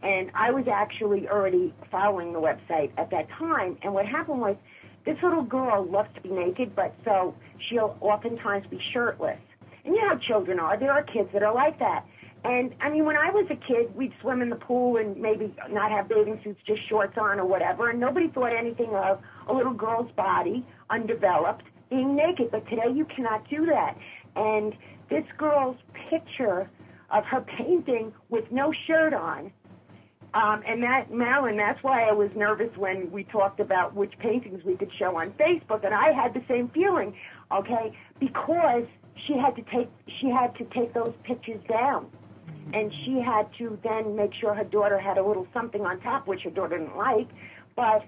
and 0.02 0.30
I 0.34 0.50
was 0.50 0.64
actually 0.72 1.28
already 1.28 1.74
following 1.90 2.32
the 2.32 2.40
website 2.40 2.92
at 2.98 3.10
that 3.10 3.28
time. 3.38 3.78
And 3.82 3.92
what 3.94 4.06
happened 4.06 4.40
was, 4.40 4.56
this 5.04 5.16
little 5.22 5.42
girl 5.42 5.86
loves 5.90 6.08
to 6.16 6.20
be 6.20 6.28
naked, 6.28 6.76
but 6.76 6.94
so 7.04 7.34
she'll 7.68 7.96
oftentimes 8.00 8.66
be 8.70 8.80
shirtless. 8.92 9.38
And 9.84 9.94
you 9.94 10.02
know 10.02 10.08
how 10.10 10.18
children 10.18 10.60
are. 10.60 10.78
There 10.78 10.92
are 10.92 11.02
kids 11.02 11.30
that 11.32 11.42
are 11.42 11.54
like 11.54 11.78
that. 11.78 12.04
And 12.44 12.74
I 12.80 12.90
mean, 12.90 13.04
when 13.04 13.16
I 13.16 13.30
was 13.30 13.46
a 13.50 13.56
kid, 13.56 13.94
we'd 13.96 14.12
swim 14.20 14.42
in 14.42 14.50
the 14.50 14.56
pool 14.56 14.98
and 14.98 15.16
maybe 15.16 15.54
not 15.70 15.90
have 15.90 16.08
bathing 16.08 16.40
suits, 16.44 16.60
just 16.66 16.86
shorts 16.88 17.16
on 17.20 17.40
or 17.40 17.46
whatever. 17.46 17.90
And 17.90 17.98
nobody 17.98 18.28
thought 18.28 18.52
anything 18.56 18.90
of 18.94 19.20
a 19.48 19.52
little 19.52 19.72
girl's 19.72 20.10
body, 20.12 20.64
undeveloped, 20.90 21.64
being 21.90 22.14
naked. 22.14 22.50
But 22.50 22.68
today 22.68 22.92
you 22.94 23.06
cannot 23.06 23.48
do 23.48 23.66
that. 23.66 23.96
And 24.36 24.74
this 25.10 25.24
girl's 25.36 25.76
picture 26.10 26.70
of 27.10 27.24
her 27.24 27.40
painting 27.56 28.12
with 28.28 28.44
no 28.52 28.72
shirt 28.86 29.14
on 29.14 29.50
um, 30.34 30.62
and 30.66 30.82
that, 30.82 31.10
Marilyn, 31.10 31.56
that's 31.56 31.82
why 31.82 32.08
I 32.08 32.12
was 32.12 32.30
nervous 32.36 32.70
when 32.76 33.10
we 33.10 33.24
talked 33.24 33.60
about 33.60 33.94
which 33.94 34.12
paintings 34.18 34.62
we 34.64 34.76
could 34.76 34.90
show 34.98 35.16
on 35.16 35.32
Facebook, 35.32 35.84
and 35.84 35.94
I 35.94 36.12
had 36.12 36.34
the 36.34 36.42
same 36.48 36.68
feeling, 36.68 37.14
okay, 37.52 37.96
because 38.20 38.84
she 39.26 39.34
had 39.34 39.56
to 39.56 39.62
take 39.62 39.90
she 40.20 40.28
had 40.28 40.54
to 40.56 40.64
take 40.66 40.92
those 40.94 41.14
pictures 41.24 41.60
down, 41.68 42.06
and 42.74 42.92
she 43.04 43.20
had 43.24 43.48
to 43.58 43.78
then 43.82 44.16
make 44.16 44.32
sure 44.40 44.54
her 44.54 44.64
daughter 44.64 44.98
had 44.98 45.18
a 45.18 45.24
little 45.26 45.46
something 45.52 45.82
on 45.82 46.00
top, 46.00 46.26
which 46.26 46.42
her 46.42 46.50
daughter 46.50 46.78
didn't 46.78 46.96
like, 46.96 47.28
but. 47.76 48.02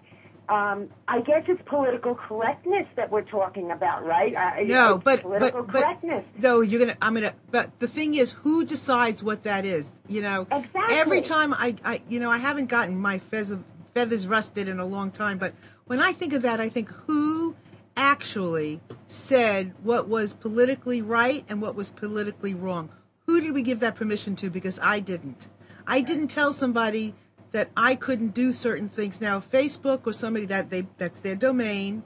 Um, 0.48 0.88
I 1.06 1.20
guess 1.20 1.44
it's 1.46 1.62
political 1.66 2.14
correctness 2.16 2.86
that 2.96 3.10
we're 3.10 3.22
talking 3.22 3.70
about, 3.70 4.04
right? 4.04 4.34
Uh, 4.34 4.62
No, 4.64 4.98
but 4.98 5.22
political 5.22 5.62
but 5.62 5.72
but 5.72 5.82
correctness. 5.82 6.24
no, 6.38 6.60
you're 6.60 6.80
gonna. 6.80 6.96
I'm 7.00 7.14
gonna. 7.14 7.34
But 7.52 7.70
the 7.78 7.86
thing 7.86 8.14
is, 8.14 8.32
who 8.32 8.64
decides 8.64 9.22
what 9.22 9.44
that 9.44 9.64
is? 9.64 9.92
You 10.08 10.22
know, 10.22 10.48
Exactly. 10.50 10.96
every 10.96 11.22
time 11.22 11.54
I, 11.54 11.76
I, 11.84 12.02
you 12.08 12.18
know, 12.18 12.30
I 12.30 12.38
haven't 12.38 12.66
gotten 12.66 12.96
my 12.98 13.18
feathers 13.18 13.58
feathers 13.94 14.26
rusted 14.26 14.68
in 14.68 14.80
a 14.80 14.86
long 14.86 15.10
time. 15.12 15.38
But 15.38 15.54
when 15.86 16.00
I 16.00 16.12
think 16.12 16.32
of 16.32 16.42
that, 16.42 16.58
I 16.60 16.68
think 16.68 16.88
who 17.06 17.54
actually 17.96 18.80
said 19.08 19.72
what 19.82 20.08
was 20.08 20.32
politically 20.32 21.02
right 21.02 21.44
and 21.48 21.60
what 21.60 21.74
was 21.74 21.90
politically 21.90 22.54
wrong. 22.54 22.88
Who 23.26 23.40
did 23.40 23.52
we 23.52 23.62
give 23.62 23.80
that 23.80 23.94
permission 23.94 24.34
to? 24.36 24.50
Because 24.50 24.78
I 24.82 25.00
didn't. 25.00 25.46
I 25.86 26.00
didn't 26.00 26.28
tell 26.28 26.52
somebody 26.52 27.14
that 27.52 27.70
I 27.76 27.94
couldn't 27.94 28.34
do 28.34 28.52
certain 28.52 28.88
things. 28.88 29.20
Now, 29.20 29.40
Facebook 29.40 30.06
or 30.06 30.12
somebody 30.12 30.46
that 30.46 30.70
they 30.70 30.86
that's 30.98 31.20
their 31.20 31.36
domain 31.36 32.02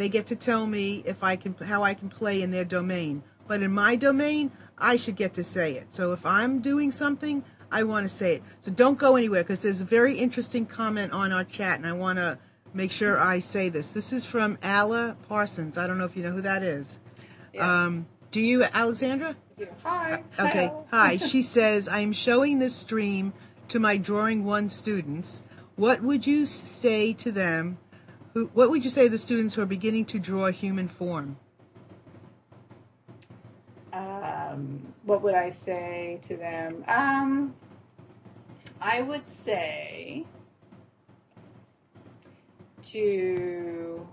they 0.00 0.08
get 0.08 0.24
to 0.28 0.34
tell 0.34 0.66
me 0.66 1.02
if 1.04 1.22
I 1.22 1.36
can 1.36 1.54
how 1.62 1.82
I 1.82 1.92
can 1.92 2.08
play 2.08 2.40
in 2.40 2.50
their 2.50 2.64
domain. 2.64 3.22
But 3.46 3.62
in 3.62 3.70
my 3.70 3.96
domain, 3.96 4.50
I 4.78 4.96
should 4.96 5.14
get 5.14 5.34
to 5.34 5.44
say 5.44 5.74
it. 5.74 5.94
So 5.94 6.12
if 6.12 6.24
I'm 6.24 6.60
doing 6.60 6.90
something, 6.90 7.44
I 7.70 7.82
want 7.82 8.08
to 8.08 8.08
say 8.08 8.36
it. 8.36 8.42
So 8.62 8.70
don't 8.70 8.98
go 8.98 9.16
anywhere 9.16 9.42
because 9.42 9.60
there's 9.60 9.82
a 9.82 9.84
very 9.84 10.14
interesting 10.16 10.64
comment 10.64 11.12
on 11.12 11.32
our 11.32 11.44
chat, 11.44 11.76
and 11.76 11.86
I 11.86 11.92
want 11.92 12.18
to 12.18 12.38
make 12.72 12.90
sure 12.90 13.20
I 13.20 13.40
say 13.40 13.68
this. 13.68 13.88
This 13.88 14.10
is 14.14 14.24
from 14.24 14.56
Alla 14.62 15.18
Parsons. 15.28 15.76
I 15.76 15.86
don't 15.86 15.98
know 15.98 16.06
if 16.06 16.16
you 16.16 16.22
know 16.22 16.32
who 16.32 16.40
that 16.40 16.62
is. 16.62 16.98
Yeah. 17.52 17.84
Um, 17.84 18.06
do 18.30 18.40
you, 18.40 18.62
Alexandra? 18.64 19.36
I 19.36 19.54
do. 19.54 19.66
Hi. 19.82 20.24
Okay. 20.38 20.66
Hello. 20.68 20.86
Hi. 20.92 21.18
She 21.18 21.42
says, 21.42 21.88
I 21.88 21.98
am 21.98 22.14
showing 22.14 22.58
this 22.58 22.74
stream 22.74 23.34
to 23.70 23.80
my 23.80 23.96
Drawing 23.96 24.44
One 24.44 24.68
students. 24.68 25.42
What 25.76 26.02
would 26.02 26.26
you 26.26 26.46
say 26.46 27.12
to 27.14 27.32
them? 27.32 27.78
Who, 28.34 28.50
what 28.52 28.70
would 28.70 28.84
you 28.84 28.90
say 28.90 29.04
to 29.04 29.08
the 29.08 29.18
students 29.18 29.54
who 29.54 29.62
are 29.62 29.66
beginning 29.66 30.04
to 30.06 30.18
draw 30.18 30.50
human 30.50 30.88
form? 30.88 31.36
um, 33.92 34.92
what 35.04 35.22
would 35.22 35.34
I 35.34 35.50
say 35.50 36.18
to 36.22 36.36
them? 36.36 36.84
Um, 36.88 37.54
I 38.80 39.02
would 39.02 39.26
say 39.26 40.24
to. 42.84 44.06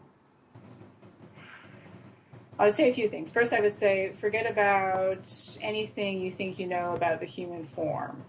I 2.60 2.66
would 2.66 2.76
say 2.76 2.90
a 2.90 2.94
few 2.94 3.08
things. 3.08 3.32
First, 3.32 3.54
I 3.54 3.60
would 3.60 3.76
say 3.76 4.14
forget 4.20 4.50
about 4.50 5.30
anything 5.62 6.20
you 6.22 6.32
think 6.32 6.58
you 6.58 6.66
know 6.66 6.96
about 6.96 7.20
the 7.20 7.26
human 7.26 7.66
form. 7.66 8.24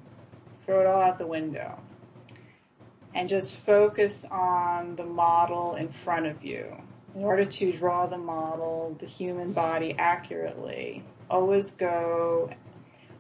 Throw 0.69 0.81
it 0.81 0.87
all 0.87 1.01
out 1.01 1.17
the 1.17 1.27
window. 1.27 1.81
And 3.15 3.27
just 3.27 3.57
focus 3.57 4.27
on 4.31 4.97
the 4.97 5.05
model 5.07 5.77
in 5.77 5.89
front 5.89 6.27
of 6.27 6.45
you. 6.45 6.83
In 7.15 7.25
order 7.25 7.47
to 7.47 7.73
draw 7.73 8.05
the 8.05 8.19
model, 8.19 8.95
the 8.99 9.07
human 9.07 9.55
body 9.55 9.95
accurately, 9.99 11.05
always 11.31 11.71
go 11.71 12.51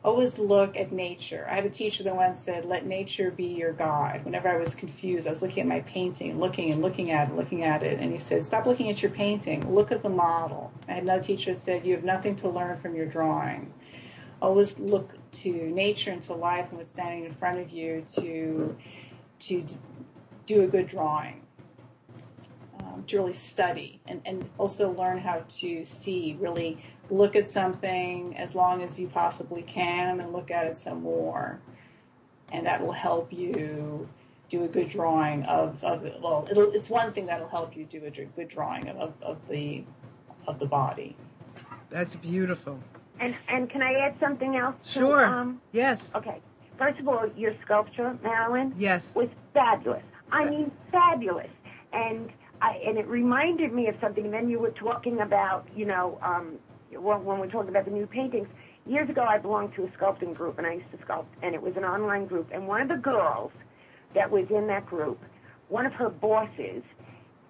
always 0.04 0.38
look 0.38 0.76
at 0.76 0.92
nature. 0.92 1.46
I 1.50 1.54
had 1.54 1.64
a 1.64 1.70
teacher 1.70 2.02
that 2.02 2.14
once 2.14 2.38
said, 2.38 2.66
"Let 2.66 2.84
nature 2.84 3.30
be 3.30 3.46
your 3.46 3.72
guide." 3.72 4.26
Whenever 4.26 4.50
I 4.50 4.58
was 4.58 4.74
confused, 4.74 5.26
I 5.26 5.30
was 5.30 5.40
looking 5.40 5.62
at 5.62 5.66
my 5.66 5.80
painting, 5.80 6.38
looking 6.38 6.70
and 6.70 6.82
looking 6.82 7.10
at 7.10 7.30
it, 7.30 7.34
looking 7.34 7.64
at 7.64 7.82
it, 7.82 7.98
and 7.98 8.12
he 8.12 8.18
said, 8.18 8.42
"Stop 8.42 8.66
looking 8.66 8.90
at 8.90 9.02
your 9.02 9.10
painting. 9.10 9.74
Look 9.74 9.90
at 9.90 10.02
the 10.02 10.10
model." 10.10 10.70
I 10.86 10.92
had 10.92 11.02
another 11.02 11.22
teacher 11.22 11.54
that 11.54 11.60
said, 11.60 11.86
"You 11.86 11.94
have 11.94 12.04
nothing 12.04 12.36
to 12.36 12.48
learn 12.48 12.76
from 12.76 12.94
your 12.94 13.06
drawing. 13.06 13.72
Always 14.40 14.78
look 14.78 15.17
to 15.32 15.52
nature 15.70 16.10
and 16.10 16.22
to 16.24 16.34
life 16.34 16.68
and 16.70 16.78
what's 16.78 16.92
standing 16.92 17.24
in 17.24 17.32
front 17.32 17.58
of 17.58 17.70
you 17.70 18.04
to 18.16 18.76
to 19.40 19.64
do 20.46 20.62
a 20.62 20.66
good 20.66 20.86
drawing." 20.86 21.42
Um, 22.80 23.04
to 23.08 23.16
really 23.16 23.32
study 23.32 24.00
and, 24.06 24.22
and 24.24 24.48
also 24.56 24.90
learn 24.90 25.18
how 25.18 25.44
to 25.48 25.84
see, 25.84 26.36
really 26.40 26.78
look 27.10 27.34
at 27.34 27.48
something 27.48 28.36
as 28.36 28.54
long 28.54 28.82
as 28.82 29.00
you 29.00 29.08
possibly 29.08 29.62
can 29.62 30.20
and 30.20 30.32
look 30.32 30.50
at 30.50 30.66
it 30.66 30.78
some 30.78 31.02
more. 31.02 31.60
And 32.52 32.66
that 32.66 32.80
will 32.80 32.92
help 32.92 33.32
you 33.32 34.08
do 34.48 34.64
a 34.64 34.68
good 34.68 34.88
drawing 34.88 35.42
of, 35.44 35.82
of 35.84 36.02
well, 36.22 36.46
it's 36.50 36.88
one 36.88 37.12
thing 37.12 37.26
that'll 37.26 37.48
help 37.48 37.76
you 37.76 37.84
do 37.84 38.04
a 38.04 38.10
good 38.10 38.48
drawing 38.48 38.88
of, 38.88 39.14
of 39.20 39.36
the 39.48 39.84
of 40.46 40.58
the 40.58 40.66
body. 40.66 41.16
That's 41.90 42.16
beautiful. 42.16 42.80
And 43.20 43.34
and 43.48 43.68
can 43.70 43.82
I 43.82 43.94
add 43.94 44.14
something 44.20 44.56
else? 44.56 44.76
to, 44.94 45.00
Sure. 45.00 45.26
um, 45.26 45.60
yes. 45.72 46.14
Okay. 46.14 46.40
First 46.78 47.00
of 47.00 47.08
all, 47.08 47.26
your 47.36 47.52
sculpture, 47.64 48.16
Marilyn, 48.22 48.72
Yes. 48.78 49.14
was 49.14 49.28
fabulous. 49.52 50.02
I 50.30 50.44
mean, 50.44 50.70
fabulous. 50.92 51.50
And 51.92 52.30
I 52.62 52.80
and 52.86 52.98
it 52.98 53.06
reminded 53.08 53.72
me 53.72 53.88
of 53.88 53.96
something. 54.00 54.24
And 54.24 54.32
then 54.32 54.48
you 54.48 54.58
were 54.60 54.70
talking 54.70 55.20
about, 55.20 55.66
you 55.74 55.86
know, 55.86 56.18
um, 56.22 56.58
when, 56.92 57.24
when 57.24 57.40
we 57.40 57.46
were 57.46 57.52
talking 57.52 57.70
about 57.70 57.84
the 57.84 57.90
new 57.90 58.06
paintings. 58.06 58.48
Years 58.86 59.10
ago, 59.10 59.22
I 59.22 59.36
belonged 59.36 59.74
to 59.74 59.84
a 59.84 59.88
sculpting 59.88 60.34
group, 60.34 60.56
and 60.56 60.66
I 60.66 60.74
used 60.74 60.90
to 60.92 60.96
sculpt, 60.98 61.26
and 61.42 61.54
it 61.54 61.60
was 61.60 61.76
an 61.76 61.84
online 61.84 62.24
group. 62.24 62.48
And 62.52 62.66
one 62.66 62.80
of 62.80 62.88
the 62.88 62.96
girls 62.96 63.52
that 64.14 64.30
was 64.30 64.46
in 64.48 64.66
that 64.68 64.86
group, 64.86 65.20
one 65.68 65.84
of 65.84 65.92
her 65.92 66.08
bosses, 66.08 66.82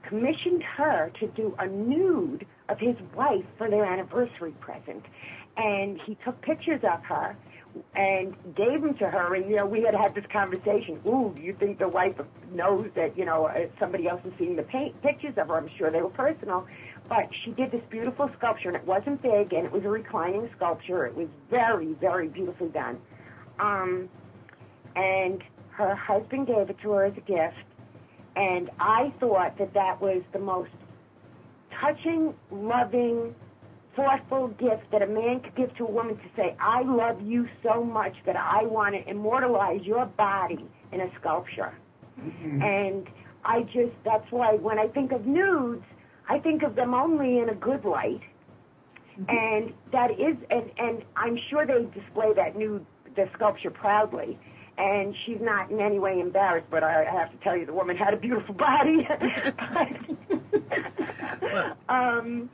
commissioned 0.03 0.64
her 0.64 1.12
to 1.21 1.29
do 1.29 1.55
a 1.61 1.66
nude 1.69 2.45
of 2.69 2.81
his 2.81 2.97
wife 3.14 3.45
for 3.57 3.71
their 3.71 3.85
anniversary 3.85 4.51
present. 4.59 5.05
And 5.59 6.01
he 6.07 6.17
took 6.25 6.41
pictures 6.41 6.81
of 6.85 7.03
her 7.05 7.37
and 7.95 8.35
gave 8.55 8.81
them 8.81 8.95
to 8.95 9.09
her. 9.09 9.35
And, 9.35 9.51
you 9.51 9.57
know, 9.57 9.67
we 9.67 9.83
had 9.83 9.95
had 9.95 10.15
this 10.15 10.25
conversation. 10.33 11.01
Ooh, 11.07 11.35
you 11.41 11.53
think 11.53 11.79
the 11.79 11.89
wife 11.89 12.15
knows 12.53 12.87
that, 12.95 13.19
you 13.19 13.25
know, 13.25 13.51
somebody 13.79 14.09
else 14.09 14.21
is 14.25 14.33
seeing 14.39 14.57
the 14.57 14.63
paint, 14.63 15.01
pictures 15.03 15.35
of 15.37 15.49
her? 15.49 15.57
I'm 15.57 15.69
sure 15.77 15.91
they 15.91 16.01
were 16.01 16.11
personal. 16.11 16.67
But 17.09 17.29
she 17.45 17.51
did 17.51 17.73
this 17.73 17.83
beautiful 17.91 18.31
sculpture, 18.39 18.69
and 18.69 18.77
it 18.77 18.85
wasn't 18.85 19.21
big, 19.21 19.53
and 19.53 19.67
it 19.67 19.73
was 19.73 19.85
a 19.85 19.89
reclining 19.89 20.49
sculpture. 20.57 21.07
It 21.07 21.17
was 21.17 21.29
very, 21.51 21.95
very 21.95 22.29
beautifully 22.29 22.69
done. 22.69 22.99
Um, 23.59 24.09
and 24.95 25.43
her 25.71 25.95
husband 25.95 26.47
gave 26.47 26.71
it 26.71 26.79
to 26.83 26.91
her 26.93 27.05
as 27.05 27.17
a 27.17 27.21
gift. 27.21 27.57
And 28.37 28.71
I 28.79 29.13
thought 29.19 29.59
that 29.59 29.75
that 29.75 30.01
was 30.01 30.23
the 30.33 30.39
most 30.39 30.71
touching, 31.81 32.35
loving, 32.51 33.35
thoughtful 33.99 34.49
gift 34.49 34.90
that 34.92 35.03
a 35.03 35.07
man 35.07 35.40
could 35.40 35.57
give 35.57 35.76
to 35.76 35.84
a 35.84 35.90
woman 35.90 36.16
to 36.16 36.22
say, 36.36 36.57
I 36.61 36.82
love 36.82 37.20
you 37.20 37.49
so 37.64 37.82
much 37.82 38.14
that 38.26 38.36
I 38.36 38.62
want 38.62 38.94
to 38.94 39.11
immortalize 39.11 39.80
your 39.82 40.07
body 40.07 40.64
in 40.92 41.01
a 41.01 41.09
sculpture. 41.18 41.74
And 42.62 43.09
I 43.44 43.62
just, 43.62 43.94
that's 44.05 44.30
why 44.30 44.55
when 44.55 44.78
I 44.78 44.86
think 44.88 45.11
of 45.12 45.26
nudes, 45.26 45.84
I 46.28 46.38
think 46.38 46.62
of 46.62 46.76
them 46.76 46.94
only 46.94 47.38
in 47.38 47.49
a 47.49 47.55
good 47.55 47.84
light. 47.84 48.20
And 49.28 49.72
that 49.90 50.12
is, 50.12 50.36
and, 50.51 50.70
and 50.78 51.03
I'm 51.16 51.36
sure 51.51 51.66
they 51.66 51.84
display 51.99 52.32
that 52.36 52.57
nude, 52.57 52.86
the 53.16 53.28
sculpture 53.34 53.70
proudly. 53.70 54.38
And 54.78 55.12
she's 55.26 55.40
not 55.40 55.72
in 55.72 55.80
any 55.80 55.99
way 55.99 56.20
embarrassed, 56.20 56.68
but 56.70 56.84
I 56.84 57.05
have 57.05 57.32
to 57.32 57.36
tell 57.42 57.57
you, 57.57 57.66
the 57.66 57.72
woman 57.72 57.96
had 57.96 58.14
a 58.14 58.16
beautiful 58.16 58.55
body. 58.55 59.09
um, 61.88 62.49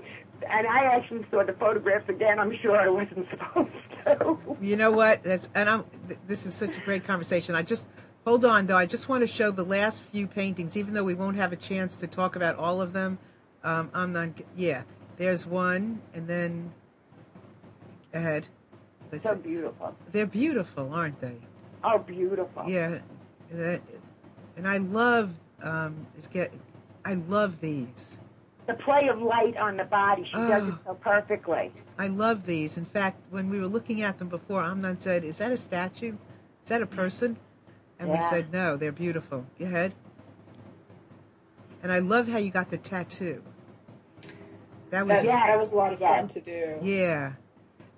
and 0.49 0.67
I 0.67 0.85
actually 0.85 1.25
saw 1.31 1.43
the 1.45 1.53
photographs 1.55 2.09
again. 2.09 2.39
I'm 2.39 2.57
sure 2.61 2.77
I 2.77 2.89
wasn't 2.89 3.27
supposed 3.31 3.71
to. 4.07 4.57
You 4.61 4.77
know 4.77 4.91
what? 4.91 5.23
That's 5.23 5.49
and 5.55 5.69
I'm. 5.69 5.85
th- 6.09 6.19
This 6.27 6.47
is 6.47 6.55
such 6.55 6.77
a 6.77 6.81
great 6.81 7.05
conversation. 7.05 7.55
I 7.55 7.63
just 7.63 7.87
hold 8.25 8.45
on 8.45 8.67
though. 8.67 8.77
I 8.77 8.87
just 8.87 9.09
want 9.09 9.23
to 9.23 9.27
show 9.27 9.51
the 9.51 9.65
last 9.65 10.03
few 10.03 10.27
paintings, 10.27 10.77
even 10.77 10.95
though 10.95 11.05
we 11.05 11.15
won't 11.15 11.37
have 11.37 11.53
a 11.53 11.57
chance 11.57 11.97
to 11.99 12.07
talk 12.07 12.37
about 12.37 12.57
all 12.57 12.81
of 12.81 12.93
them. 12.93 13.19
Um, 13.63 13.91
I'm 13.95 14.13
not. 14.13 14.29
Yeah, 14.57 14.83
there's 15.17 15.47
one, 15.47 16.01
and 16.13 16.27
then 16.29 16.73
ahead. 18.13 18.47
That's 19.11 19.25
so 19.25 19.33
it. 19.33 19.43
beautiful. 19.43 19.95
They're 20.13 20.27
beautiful, 20.27 20.93
aren't 20.93 21.21
they? 21.21 21.37
Oh, 21.83 21.99
beautiful. 21.99 22.65
Yeah, 22.67 22.99
that, 23.53 23.81
and 24.57 24.67
I 24.69 24.79
love. 24.79 25.31
Um, 25.63 26.07
it's 26.19 26.27
get. 26.27 26.53
I 27.05 27.15
love 27.15 27.61
these. 27.61 28.19
The 28.67 28.75
play 28.75 29.09
of 29.09 29.21
light 29.21 29.57
on 29.59 29.77
the 29.77 29.85
body, 29.85 30.25
she 30.25 30.33
does 30.37 30.67
it 30.69 30.75
Oh. 30.75 30.79
so 30.87 30.95
perfectly. 30.95 31.71
I 31.99 32.07
love 32.09 32.47
these. 32.47 32.77
In 32.79 32.87
fact, 32.87 33.21
when 33.31 33.51
we 33.51 33.59
were 33.61 33.67
looking 33.67 34.01
at 34.01 34.19
them 34.19 34.29
before, 34.29 34.63
Amnon 34.65 34.99
said, 34.99 35.23
"Is 35.23 35.37
that 35.39 35.53
a 35.53 35.57
statue? 35.57 36.15
Is 36.63 36.69
that 36.71 36.81
a 36.81 36.87
person?" 36.87 37.37
And 37.99 38.11
we 38.11 38.21
said, 38.21 38.53
"No, 38.53 38.77
they're 38.77 38.91
beautiful." 38.93 39.45
Go 39.59 39.67
ahead. 39.67 39.95
And 41.83 41.93
I 41.93 41.99
love 41.99 42.29
how 42.29 42.39
you 42.39 42.51
got 42.51 42.71
the 42.71 42.79
tattoo. 42.79 43.43
That 44.91 45.07
was 45.07 45.17
That, 45.17 45.25
Yes, 45.25 45.47
that 45.49 45.59
was 45.59 45.73
a 45.73 45.77
lot 45.77 45.93
of 45.93 46.01
yes. 46.01 46.17
fun 46.21 46.29
to 46.29 46.41
do. 46.41 46.79
yeah. 46.81 47.33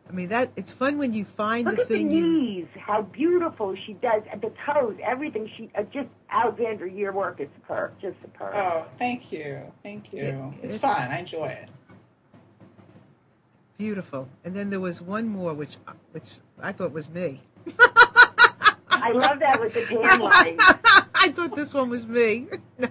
I 0.08 0.12
mean 0.12 0.28
that 0.28 0.50
it's 0.56 0.70
fun 0.70 0.98
when 0.98 1.12
you 1.12 1.24
find 1.24 1.66
Look 1.66 1.76
the 1.76 1.82
at 1.82 1.88
the 1.88 1.94
thing 1.96 2.10
you 2.12 2.20
knees, 2.26 2.66
how 2.78 3.02
beautiful 3.02 3.74
she 3.86 3.94
does, 3.94 4.22
and 4.30 4.40
the 4.40 4.52
toes, 4.64 4.96
everything. 5.04 5.50
She 5.56 5.68
uh, 5.76 5.82
just 5.92 6.08
Alexandra, 6.30 6.90
your 6.90 7.12
work 7.12 7.40
is 7.40 7.48
superb, 7.56 7.92
just 8.00 8.16
superb. 8.22 8.54
Oh, 8.54 8.86
thank 8.98 9.32
you, 9.32 9.60
thank 9.82 10.12
you. 10.12 10.22
Yeah, 10.24 10.50
it's 10.62 10.76
it's- 10.76 10.80
fun. 10.80 11.10
I 11.10 11.18
enjoy 11.18 11.46
it. 11.46 11.68
beautiful. 13.78 14.28
And 14.44 14.54
then 14.54 14.70
there 14.70 14.80
was 14.80 15.02
one 15.02 15.26
more 15.26 15.52
which 15.54 15.76
which 16.12 16.36
I 16.62 16.72
thought 16.72 16.92
was 16.92 17.08
me. 17.10 17.42
I 18.88 19.10
love 19.12 19.40
that 19.40 19.60
with 19.60 19.74
the 19.74 19.84
tan 19.86 20.20
line. 20.20 20.56
I 21.14 21.30
thought 21.34 21.54
this 21.56 21.74
one 21.74 21.90
was 21.90 22.06
me. 22.06 22.46
no. 22.78 22.88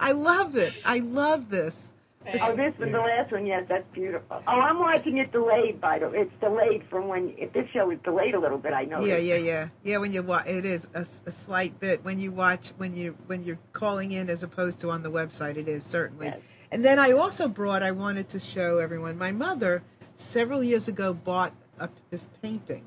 I 0.00 0.12
love 0.12 0.56
it. 0.56 0.74
I 0.84 0.98
love 0.98 1.48
this. 1.48 1.93
Oh, 2.40 2.56
this 2.56 2.76
was 2.78 2.90
the 2.90 2.98
last 2.98 3.32
one. 3.32 3.46
Yes, 3.46 3.66
that's 3.68 3.86
beautiful. 3.92 4.42
Oh, 4.46 4.60
I'm 4.60 4.78
watching 4.78 5.18
it 5.18 5.30
delayed. 5.30 5.80
By 5.80 5.98
the 5.98 6.08
way, 6.08 6.20
it's 6.20 6.40
delayed 6.40 6.82
from 6.88 7.08
when 7.08 7.34
if 7.36 7.52
this 7.52 7.68
show 7.70 7.90
is 7.90 7.98
delayed 8.02 8.34
a 8.34 8.40
little 8.40 8.58
bit. 8.58 8.72
I 8.72 8.84
know. 8.84 9.04
Yeah, 9.04 9.18
yeah, 9.18 9.36
yeah, 9.36 9.68
yeah. 9.82 9.98
When 9.98 10.12
you 10.12 10.22
watch, 10.22 10.46
it 10.46 10.64
is 10.64 10.88
a 10.94 11.04
slight 11.04 11.78
bit 11.80 12.02
when 12.04 12.18
you 12.18 12.30
watch 12.30 12.72
when 12.78 12.96
you 12.96 13.16
when 13.26 13.44
you're 13.44 13.58
calling 13.72 14.12
in 14.12 14.30
as 14.30 14.42
opposed 14.42 14.80
to 14.80 14.90
on 14.90 15.02
the 15.02 15.10
website. 15.10 15.56
It 15.56 15.68
is 15.68 15.84
certainly. 15.84 16.26
Yes. 16.26 16.40
And 16.72 16.84
then 16.84 16.98
I 16.98 17.12
also 17.12 17.46
brought. 17.46 17.82
I 17.82 17.90
wanted 17.90 18.28
to 18.30 18.40
show 18.40 18.78
everyone. 18.78 19.18
My 19.18 19.32
mother 19.32 19.82
several 20.16 20.64
years 20.64 20.88
ago 20.88 21.12
bought 21.12 21.52
a, 21.78 21.90
this 22.10 22.26
painting, 22.42 22.84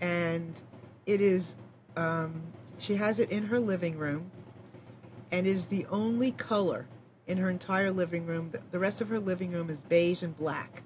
and 0.00 0.60
it 1.06 1.20
is. 1.20 1.56
Um, 1.96 2.42
she 2.78 2.94
has 2.96 3.18
it 3.18 3.30
in 3.30 3.44
her 3.46 3.58
living 3.58 3.98
room, 3.98 4.30
and 5.32 5.46
it 5.46 5.50
is 5.50 5.66
the 5.66 5.86
only 5.86 6.32
color 6.32 6.86
in 7.26 7.38
her 7.38 7.50
entire 7.50 7.90
living 7.90 8.26
room. 8.26 8.52
The- 8.70 8.78
rest 8.78 9.00
of 9.00 9.08
her 9.08 9.20
living 9.20 9.52
room 9.52 9.70
is 9.70 9.78
beige 9.78 10.22
and 10.22 10.36
black 10.36 10.82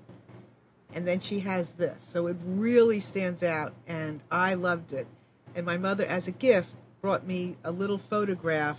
and 0.94 1.06
then 1.06 1.20
she 1.20 1.40
has 1.40 1.70
this 1.72 2.02
so 2.12 2.26
it 2.26 2.36
really 2.44 3.00
stands 3.00 3.42
out 3.42 3.72
and 3.86 4.20
i 4.30 4.54
loved 4.54 4.92
it 4.92 5.06
and 5.54 5.66
my 5.66 5.76
mother 5.76 6.06
as 6.06 6.26
a 6.26 6.30
gift 6.30 6.68
brought 7.00 7.26
me 7.26 7.56
a 7.64 7.70
little 7.70 7.98
photograph 7.98 8.78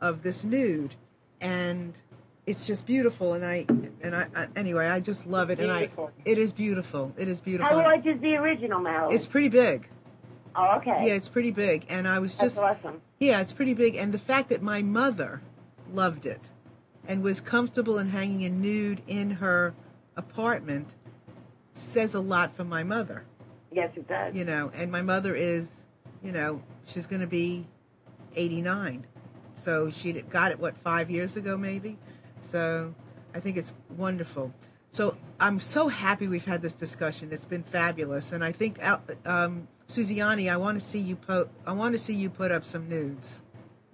of 0.00 0.22
this 0.22 0.44
nude 0.44 0.94
and 1.40 1.94
it's 2.46 2.66
just 2.66 2.86
beautiful 2.86 3.34
and 3.34 3.44
i 3.44 3.64
and 4.02 4.14
i, 4.14 4.26
I 4.34 4.48
anyway 4.56 4.88
i 4.88 5.00
just 5.00 5.26
love 5.26 5.50
It's 5.50 5.60
it 5.60 5.64
and 5.64 5.72
i 5.72 5.88
it 6.24 6.38
is 6.38 6.52
beautiful 6.52 7.12
it 7.16 7.28
is 7.28 7.40
beautiful 7.40 7.76
How 7.76 7.82
large 7.82 8.06
is 8.06 8.20
the 8.20 8.34
original, 8.36 8.80
Marilyn? 8.80 9.14
it's 9.14 9.26
pretty 9.26 9.48
big 9.48 9.88
oh, 10.56 10.76
okay. 10.78 11.06
yeah 11.06 11.14
it's 11.14 11.28
pretty 11.28 11.50
big 11.50 11.86
and 11.88 12.06
i 12.08 12.18
was 12.18 12.34
that's 12.34 12.54
just 12.54 12.64
awesome. 12.64 13.00
yeah, 13.18 13.40
it's 13.40 13.52
pretty 13.52 13.74
big. 13.74 13.94
And 13.96 14.12
the 14.12 14.18
fact 14.18 14.48
that 14.50 14.60
my 14.60 14.82
mother 14.82 15.40
loved 15.92 16.26
it 16.26 16.50
and 17.06 17.22
was 17.22 17.40
comfortable 17.40 17.98
in 17.98 18.08
hanging 18.08 18.44
a 18.44 18.48
nude 18.50 19.02
in 19.06 19.30
her 19.30 19.74
apartment 20.16 20.94
says 21.72 22.14
a 22.14 22.20
lot 22.20 22.54
for 22.56 22.64
my 22.64 22.82
mother, 22.82 23.24
Yes, 23.72 23.90
it 23.96 24.06
does. 24.08 24.34
you 24.34 24.44
know. 24.44 24.70
And 24.74 24.90
my 24.92 25.02
mother 25.02 25.34
is, 25.34 25.86
you 26.22 26.32
know, 26.32 26.62
she's 26.84 27.06
going 27.06 27.20
to 27.20 27.26
be 27.26 27.66
89. 28.36 29.06
So 29.54 29.90
she 29.90 30.12
got 30.12 30.50
it, 30.52 30.58
what, 30.58 30.76
five 30.78 31.10
years 31.10 31.36
ago, 31.36 31.56
maybe? 31.56 31.98
So 32.40 32.94
I 33.34 33.40
think 33.40 33.56
it's 33.56 33.72
wonderful. 33.96 34.52
So 34.92 35.16
I'm 35.40 35.58
so 35.58 35.88
happy 35.88 36.28
we've 36.28 36.44
had 36.44 36.62
this 36.62 36.72
discussion. 36.74 37.30
It's 37.32 37.44
been 37.44 37.64
fabulous. 37.64 38.30
And 38.32 38.44
I 38.44 38.52
think, 38.52 38.78
um, 39.26 39.66
Suziani, 39.88 40.50
I 40.50 40.56
want 40.56 40.78
to 40.80 40.84
see 40.84 41.00
you 41.00 41.16
po- 41.16 41.48
I 41.66 41.72
want 41.72 41.92
to 41.94 41.98
see 41.98 42.14
you 42.14 42.30
put 42.30 42.52
up 42.52 42.64
some 42.64 42.88
nudes. 42.88 43.42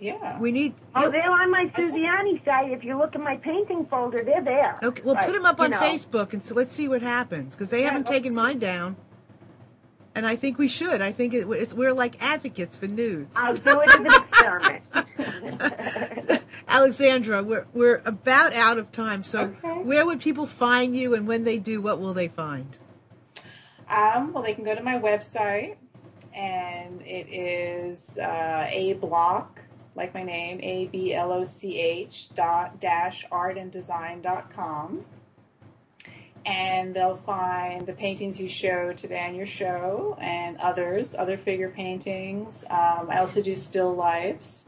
Yeah. 0.00 0.38
We 0.40 0.50
need. 0.50 0.74
Oh, 0.94 1.10
they're 1.10 1.30
on 1.30 1.50
my 1.50 1.66
Suziani 1.76 2.42
site. 2.44 2.72
If 2.72 2.82
you 2.84 2.96
look 2.96 3.14
in 3.14 3.22
my 3.22 3.36
painting 3.36 3.84
folder, 3.86 4.22
they're 4.24 4.42
there. 4.42 4.78
Okay, 4.82 5.02
well, 5.04 5.14
But, 5.14 5.26
put 5.26 5.34
them 5.34 5.44
up 5.44 5.58
you 5.58 5.64
on 5.64 5.70
know, 5.72 5.80
Facebook 5.80 6.32
and 6.32 6.44
so 6.44 6.54
let's 6.54 6.74
see 6.74 6.88
what 6.88 7.02
happens 7.02 7.54
because 7.54 7.68
they 7.68 7.80
Yeah, 7.80 7.86
haven't 7.90 8.00
let's 8.08 8.10
taken 8.10 8.32
see. 8.32 8.36
mine 8.36 8.58
down. 8.58 8.96
and 10.14 10.26
I 10.26 10.36
think 10.36 10.58
we 10.58 10.68
should. 10.68 11.00
I 11.02 11.12
think 11.12 11.34
it, 11.34 11.46
it's, 11.50 11.74
we're 11.74 11.92
like 11.92 12.20
advocates 12.22 12.76
for 12.78 12.86
nudes. 12.88 13.36
I'll 13.36 13.54
do 13.54 13.80
it 13.82 13.88
as 13.90 13.94
an 13.96 14.06
experiment. 14.06 14.82
Alexandra, 16.68 17.42
we're 17.42 17.66
we're 17.74 18.00
about 18.04 18.52
out 18.54 18.78
of 18.78 18.90
time. 18.92 19.22
So, 19.24 19.40
Okay. 19.62 19.82
where 19.82 20.06
would 20.06 20.20
people 20.20 20.46
find 20.46 20.96
you, 20.96 21.14
and 21.14 21.26
when 21.26 21.44
they 21.44 21.58
do, 21.58 21.80
what 21.82 22.00
will 22.00 22.14
they 22.14 22.28
find? 22.28 22.76
Um, 23.88 24.32
well, 24.32 24.42
they 24.42 24.54
can 24.54 24.64
go 24.64 24.74
to 24.74 24.82
my 24.82 24.98
website, 24.98 25.76
and 26.32 27.02
it 27.02 27.26
is 27.28 28.18
uh, 28.18 28.66
a 28.70 28.92
block, 28.94 29.60
like 30.00 30.14
my 30.14 30.24
name, 30.24 30.58
a 30.62 30.86
b 30.86 31.14
l 31.14 31.30
o 31.30 31.44
c 31.44 31.78
h 31.78 32.30
dot 32.34 32.80
dash 32.80 33.24
art 33.30 33.56
and 33.58 33.70
design 33.70 34.22
dot 34.22 34.50
com. 34.52 35.04
And 36.46 36.94
they'll 36.94 37.16
find 37.16 37.86
the 37.86 37.92
paintings 37.92 38.40
you 38.40 38.48
showed 38.48 38.96
today 38.96 39.26
on 39.28 39.34
your 39.34 39.44
show, 39.44 40.16
and 40.18 40.56
others, 40.56 41.14
other 41.14 41.36
figure 41.36 41.68
paintings. 41.68 42.64
Um, 42.70 43.08
I 43.10 43.18
also 43.18 43.42
do 43.42 43.54
still 43.54 43.94
lifes 43.94 44.66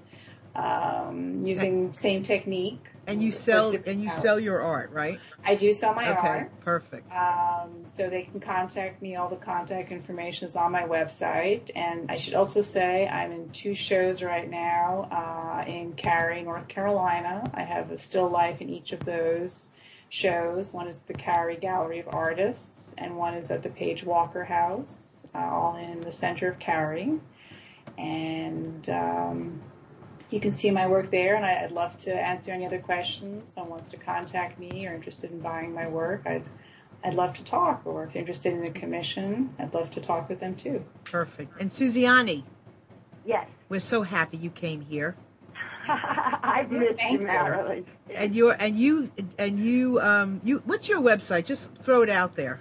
um, 0.55 1.43
using 1.43 1.93
same 1.93 2.23
technique. 2.23 2.85
And 3.07 3.21
you 3.21 3.33
sell 3.33 3.75
and 3.87 4.01
you 4.01 4.11
sell 4.11 4.39
your 4.39 4.61
art, 4.61 4.93
right? 4.93 5.19
I 5.45 5.57
do 5.57 5.73
sell 5.73 5.93
my 5.93 6.17
okay, 6.17 6.29
art. 6.29 6.61
perfect. 6.61 7.13
Um, 7.13 7.85
so 7.85 8.09
they 8.09 8.23
can 8.23 8.39
contact 8.39 9.03
me. 9.03 9.17
All 9.17 9.29
the 9.29 9.35
contact 9.37 9.91
information 9.91 10.47
is 10.47 10.55
on 10.55 10.71
my 10.71 10.83
website. 10.83 11.71
And 11.75 12.09
I 12.11 12.17
should 12.17 12.35
also 12.35 12.61
say 12.61 13.09
I'm 13.09 13.33
in 13.33 13.51
two 13.51 13.75
shows 13.75 14.23
right 14.23 14.49
now 14.49 15.09
uh, 15.11 15.69
in 15.69 15.95
Cary, 15.95 16.43
North 16.43 16.69
Carolina. 16.69 17.51
I 17.55 17.63
have 17.63 17.91
a 17.91 17.97
still 17.97 18.29
life 18.29 18.61
in 18.61 18.71
each 18.71 18.93
of 18.93 19.05
those 19.05 19.71
shows. 20.09 20.73
One 20.73 20.87
is 20.87 21.01
at 21.01 21.07
the 21.09 21.15
Cary 21.15 21.57
Gallery 21.57 21.99
of 21.99 22.09
Artists, 22.09 22.95
and 22.99 23.17
one 23.17 23.35
is 23.35 23.51
at 23.51 23.63
the 23.63 23.71
Page 23.71 24.05
Walker 24.05 24.45
House, 24.45 25.27
uh, 25.35 25.39
all 25.39 25.75
in 25.77 26.03
the 26.03 26.13
center 26.13 26.49
of 26.49 26.59
Cary. 26.59 27.19
And 27.97 28.89
um, 28.91 29.63
you 30.33 30.41
can 30.41 30.53
see 30.53 30.71
my 30.71 30.87
work 30.87 31.11
there, 31.11 31.35
and 31.37 31.45
I- 31.45 31.63
I'd 31.65 31.73
love 31.73 31.97
to 31.99 32.15
answer 32.15 32.53
any 32.53 32.65
other 32.65 32.79
questions. 32.79 33.49
Someone 33.53 33.71
wants 33.73 33.89
to 33.89 33.97
contact 33.97 34.59
me 34.59 34.87
or 34.87 34.95
interested 34.95 35.31
in 35.31 35.41
buying 35.41 35.75
my 35.75 35.87
work, 35.89 36.23
I'd 36.27 36.45
I'd 37.05 37.15
love 37.15 37.35
to 37.35 37.43
talk. 37.43 37.83
Or 37.85 38.05
if 38.05 38.13
they're 38.13 38.21
interested 38.21 38.53
in 38.53 38.63
the 38.63 38.71
commission, 38.71 39.53
I'd 39.59 39.75
love 39.75 39.91
to 39.91 40.01
talk 40.01 40.29
with 40.29 40.39
them 40.39 40.55
too. 40.55 40.85
Perfect. 41.03 41.61
And 41.61 41.69
Suziani, 41.71 42.45
yes. 43.25 43.49
we're 43.69 43.81
so 43.81 44.03
happy 44.03 44.37
you 44.37 44.51
came 44.51 44.81
here. 44.83 45.17
I've 45.89 46.71
missed 46.71 47.01
Thank 47.01 47.13
you, 47.15 47.19
you. 47.19 47.27
Marilyn. 47.27 47.87
And 48.15 48.37
you're 48.37 48.57
and 48.61 48.79
you 48.79 49.11
and 49.37 49.59
you 49.59 50.01
um 50.01 50.41
you 50.45 50.63
what's 50.65 50.89
your 50.89 51.03
website? 51.03 51.45
Just 51.45 51.75
throw 51.75 52.03
it 52.03 52.09
out 52.09 52.37
there. 52.37 52.61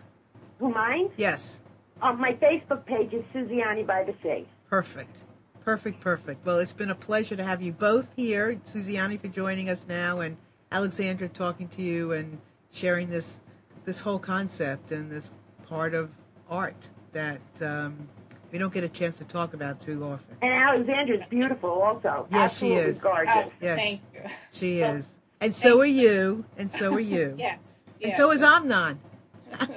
Who 0.58 0.74
mine? 0.74 1.12
Yes. 1.18 1.60
On 2.02 2.20
my 2.20 2.34
Facebook 2.34 2.84
page 2.88 3.14
is 3.14 3.24
Suziani 3.36 3.86
by 3.86 4.04
the 4.04 4.16
Sea. 4.24 4.48
Perfect. 4.72 5.22
Perfect, 5.64 6.00
perfect. 6.02 6.44
Well, 6.46 6.58
it's 6.58 6.74
been 6.74 6.90
a 6.90 6.96
pleasure 6.96 7.36
to 7.36 7.44
have 7.44 7.62
you 7.62 7.72
both 7.72 8.08
here. 8.16 8.60
Suziani 8.66 9.20
for 9.20 9.28
joining 9.28 9.70
us 9.70 9.86
now 9.88 10.22
and 10.22 10.36
Alexandra 10.72 11.30
talking 11.30 11.68
to 11.70 11.82
you 11.82 12.14
and 12.14 12.40
sharing 12.72 13.10
this 13.10 13.42
this 13.86 14.00
whole 14.00 14.20
concept 14.20 14.92
and 14.92 15.12
this 15.12 15.32
part 15.68 15.94
of 15.94 16.10
art 16.50 16.90
that 17.14 17.42
um, 17.62 18.08
we 18.52 18.58
don't 18.58 18.74
get 18.74 18.84
a 18.84 18.90
chance 18.90 19.18
to 19.18 19.24
talk 19.24 19.54
about 19.54 19.80
too 19.80 20.04
often. 20.04 20.36
And 20.42 20.52
Alexandra's 20.54 21.22
beautiful 21.30 21.70
also. 21.70 22.28
Yes, 22.32 22.58
she 22.58 22.74
is. 22.74 23.00
gorgeous. 23.00 23.32
Oh, 23.34 23.52
Yes. 23.62 23.78
Thank 23.78 24.02
you. 24.14 24.22
She 24.52 24.82
Well, 24.82 24.96
is. 24.96 25.08
And 25.42 25.56
so 25.56 25.80
are 25.80 25.86
you. 25.86 26.46
And 26.58 26.72
so 26.72 26.94
are 26.94 27.00
you. 27.00 27.36
Yes. 27.38 27.84
And 28.04 28.16
so 28.16 28.32
is 28.32 28.42
Amnon. 28.42 29.00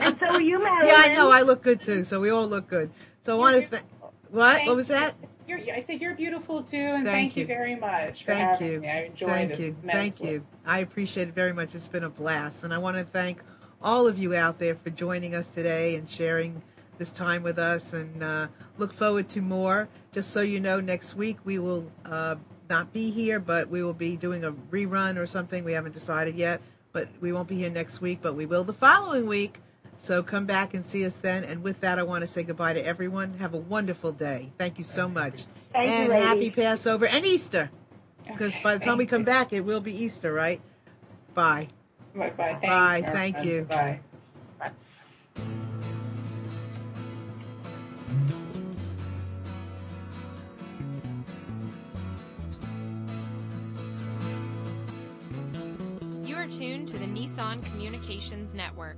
And 0.00 0.18
so 0.18 0.26
are 0.26 0.40
you, 0.40 0.58
Marilyn. 0.58 0.86
Yeah, 0.86 0.94
I 0.96 1.14
know. 1.14 1.30
I 1.30 1.42
look 1.42 1.62
good 1.62 1.80
too. 1.80 2.04
So 2.04 2.20
we 2.20 2.30
all 2.30 2.46
look 2.46 2.68
good. 2.68 2.90
So 3.24 3.34
I 3.36 3.38
want 3.38 3.62
to 3.62 3.68
thank. 3.68 3.84
What? 4.30 4.54
Thank 4.56 4.66
What 4.68 4.76
was 4.76 4.88
you. 4.88 5.10
You're, 5.46 5.58
I 5.72 5.80
said 5.80 6.00
you're 6.00 6.14
beautiful 6.14 6.62
too, 6.62 6.76
and 6.76 7.04
Thank 7.04 7.34
thank, 7.34 7.36
you. 7.36 7.42
you. 7.42 7.46
very 7.46 7.76
much 7.76 8.24
for 8.24 8.32
Thank 8.32 8.60
having 8.60 8.72
you. 8.72 8.80
me. 8.80 8.88
I 8.88 9.02
enjoyed 9.04 9.28
Thank 9.28 9.50
it. 9.52 9.58
you. 9.60 9.76
Thank 9.86 10.20
you. 10.20 10.46
I 10.64 10.78
appreciate 10.78 11.28
it 11.28 11.34
very 11.34 11.52
much. 11.52 11.74
It's 11.74 11.88
been 11.88 12.04
a 12.04 12.10
blast. 12.10 12.64
And 12.64 12.72
I 12.72 12.78
want 12.78 12.96
to 12.96 13.04
thank 13.04 13.42
all 13.82 14.06
of 14.06 14.18
you 14.18 14.34
out 14.34 14.58
there 14.58 14.74
for 14.74 14.90
joining 14.90 15.34
us 15.34 15.46
today 15.48 15.96
and 15.96 16.08
sharing 16.08 16.62
this 16.96 17.10
time 17.10 17.42
with 17.42 17.58
us 17.58 17.92
and 17.92 18.22
uh, 18.22 18.46
look 18.78 18.94
forward 18.94 19.28
to 19.30 19.42
more. 19.42 19.88
Just 20.12 20.30
so 20.30 20.40
you 20.40 20.60
know, 20.60 20.80
next 20.80 21.14
week 21.14 21.36
we 21.44 21.58
will 21.58 21.90
uh, 22.06 22.36
not 22.70 22.92
be 22.92 23.10
here, 23.10 23.38
but 23.38 23.68
we 23.68 23.82
will 23.82 23.92
be 23.92 24.16
doing 24.16 24.44
a 24.44 24.52
rerun 24.52 25.18
or 25.18 25.26
something. 25.26 25.64
We 25.64 25.72
haven't 25.72 25.92
decided 25.92 26.36
yet, 26.36 26.62
but 26.92 27.08
we 27.20 27.32
won't 27.32 27.48
be 27.48 27.56
here 27.56 27.70
next 27.70 28.00
week, 28.00 28.20
but 28.22 28.34
we 28.34 28.46
will 28.46 28.64
the 28.64 28.72
following 28.72 29.26
week. 29.26 29.60
So 30.04 30.22
come 30.22 30.44
back 30.44 30.74
and 30.74 30.86
see 30.86 31.06
us 31.06 31.14
then. 31.22 31.44
And 31.44 31.62
with 31.62 31.80
that, 31.80 31.98
I 31.98 32.02
want 32.02 32.20
to 32.20 32.26
say 32.26 32.42
goodbye 32.42 32.74
to 32.74 32.84
everyone. 32.84 33.32
Have 33.38 33.54
a 33.54 33.58
wonderful 33.58 34.12
day. 34.12 34.52
Thank 34.58 34.76
you 34.76 34.84
so 34.84 35.08
much. 35.08 35.46
Thank 35.72 35.86
you, 35.88 35.94
and 35.94 36.08
ladies. 36.10 36.26
happy 36.26 36.50
Passover 36.50 37.06
and 37.06 37.24
Easter. 37.24 37.70
Because 38.26 38.52
Okay, 38.52 38.62
by 38.62 38.74
the 38.76 38.84
time 38.84 38.98
we 38.98 39.06
come 39.06 39.20
you. 39.22 39.26
back, 39.26 39.54
it 39.54 39.62
will 39.64 39.80
be 39.80 39.94
Easter, 39.96 40.30
right? 40.34 40.60
Bye. 41.32 41.68
Bye 42.14 42.28
bye. 42.36 42.58
Thanks, 42.60 42.66
Bye, 42.66 43.00
Marilyn. 43.00 43.12
thank 43.14 43.44
you. 43.46 43.62
Bye. 43.62 44.00
You 56.24 56.36
are 56.36 56.46
tuned 56.46 56.88
to 56.88 56.98
the 56.98 57.06
Nissan 57.06 57.62
Communications 57.64 58.54
Network. 58.54 58.96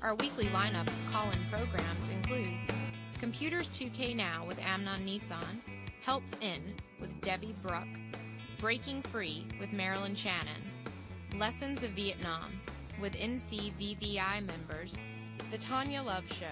Our 0.00 0.14
weekly 0.14 0.44
lineup 0.46 0.86
of 0.86 1.12
call-in 1.12 1.44
programs 1.50 2.08
includes 2.12 2.70
Computers 3.18 3.76
2K 3.76 4.14
Now 4.14 4.44
with 4.46 4.56
Amnon 4.60 5.04
Nissan, 5.04 5.60
Health 6.02 6.22
In 6.40 6.62
with 7.00 7.20
Debbie 7.20 7.56
Bruck, 7.62 7.88
Breaking 8.60 9.02
Free 9.02 9.44
with 9.58 9.72
Marilyn 9.72 10.14
Shannon, 10.14 10.62
Lessons 11.36 11.82
of 11.82 11.90
Vietnam 11.90 12.60
with 13.00 13.14
NCVVI 13.14 14.46
members, 14.46 14.98
The 15.50 15.58
Tanya 15.58 16.04
Love 16.04 16.32
Show, 16.32 16.46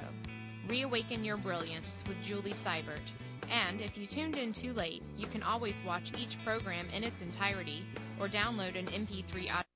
Reawaken 0.69 1.25
Your 1.25 1.37
Brilliance 1.37 2.03
with 2.09 2.21
Julie 2.25 2.53
Seibert, 2.53 3.13
and 3.49 3.81
if 3.81 3.97
you 3.97 4.09
tuned 4.09 4.37
in 4.37 4.53
too 4.53 4.73
late, 4.73 5.05
you 5.17 5.29
can 5.29 5.45
always 5.45 5.77
watch 5.87 6.11
each 6.19 6.37
program 6.45 6.89
in 6.93 7.05
its 7.05 7.23
entirety 7.23 7.85
or 8.19 8.29
download 8.29 8.77
an 8.77 8.87
MP3 8.87 9.53
audio. 9.53 9.76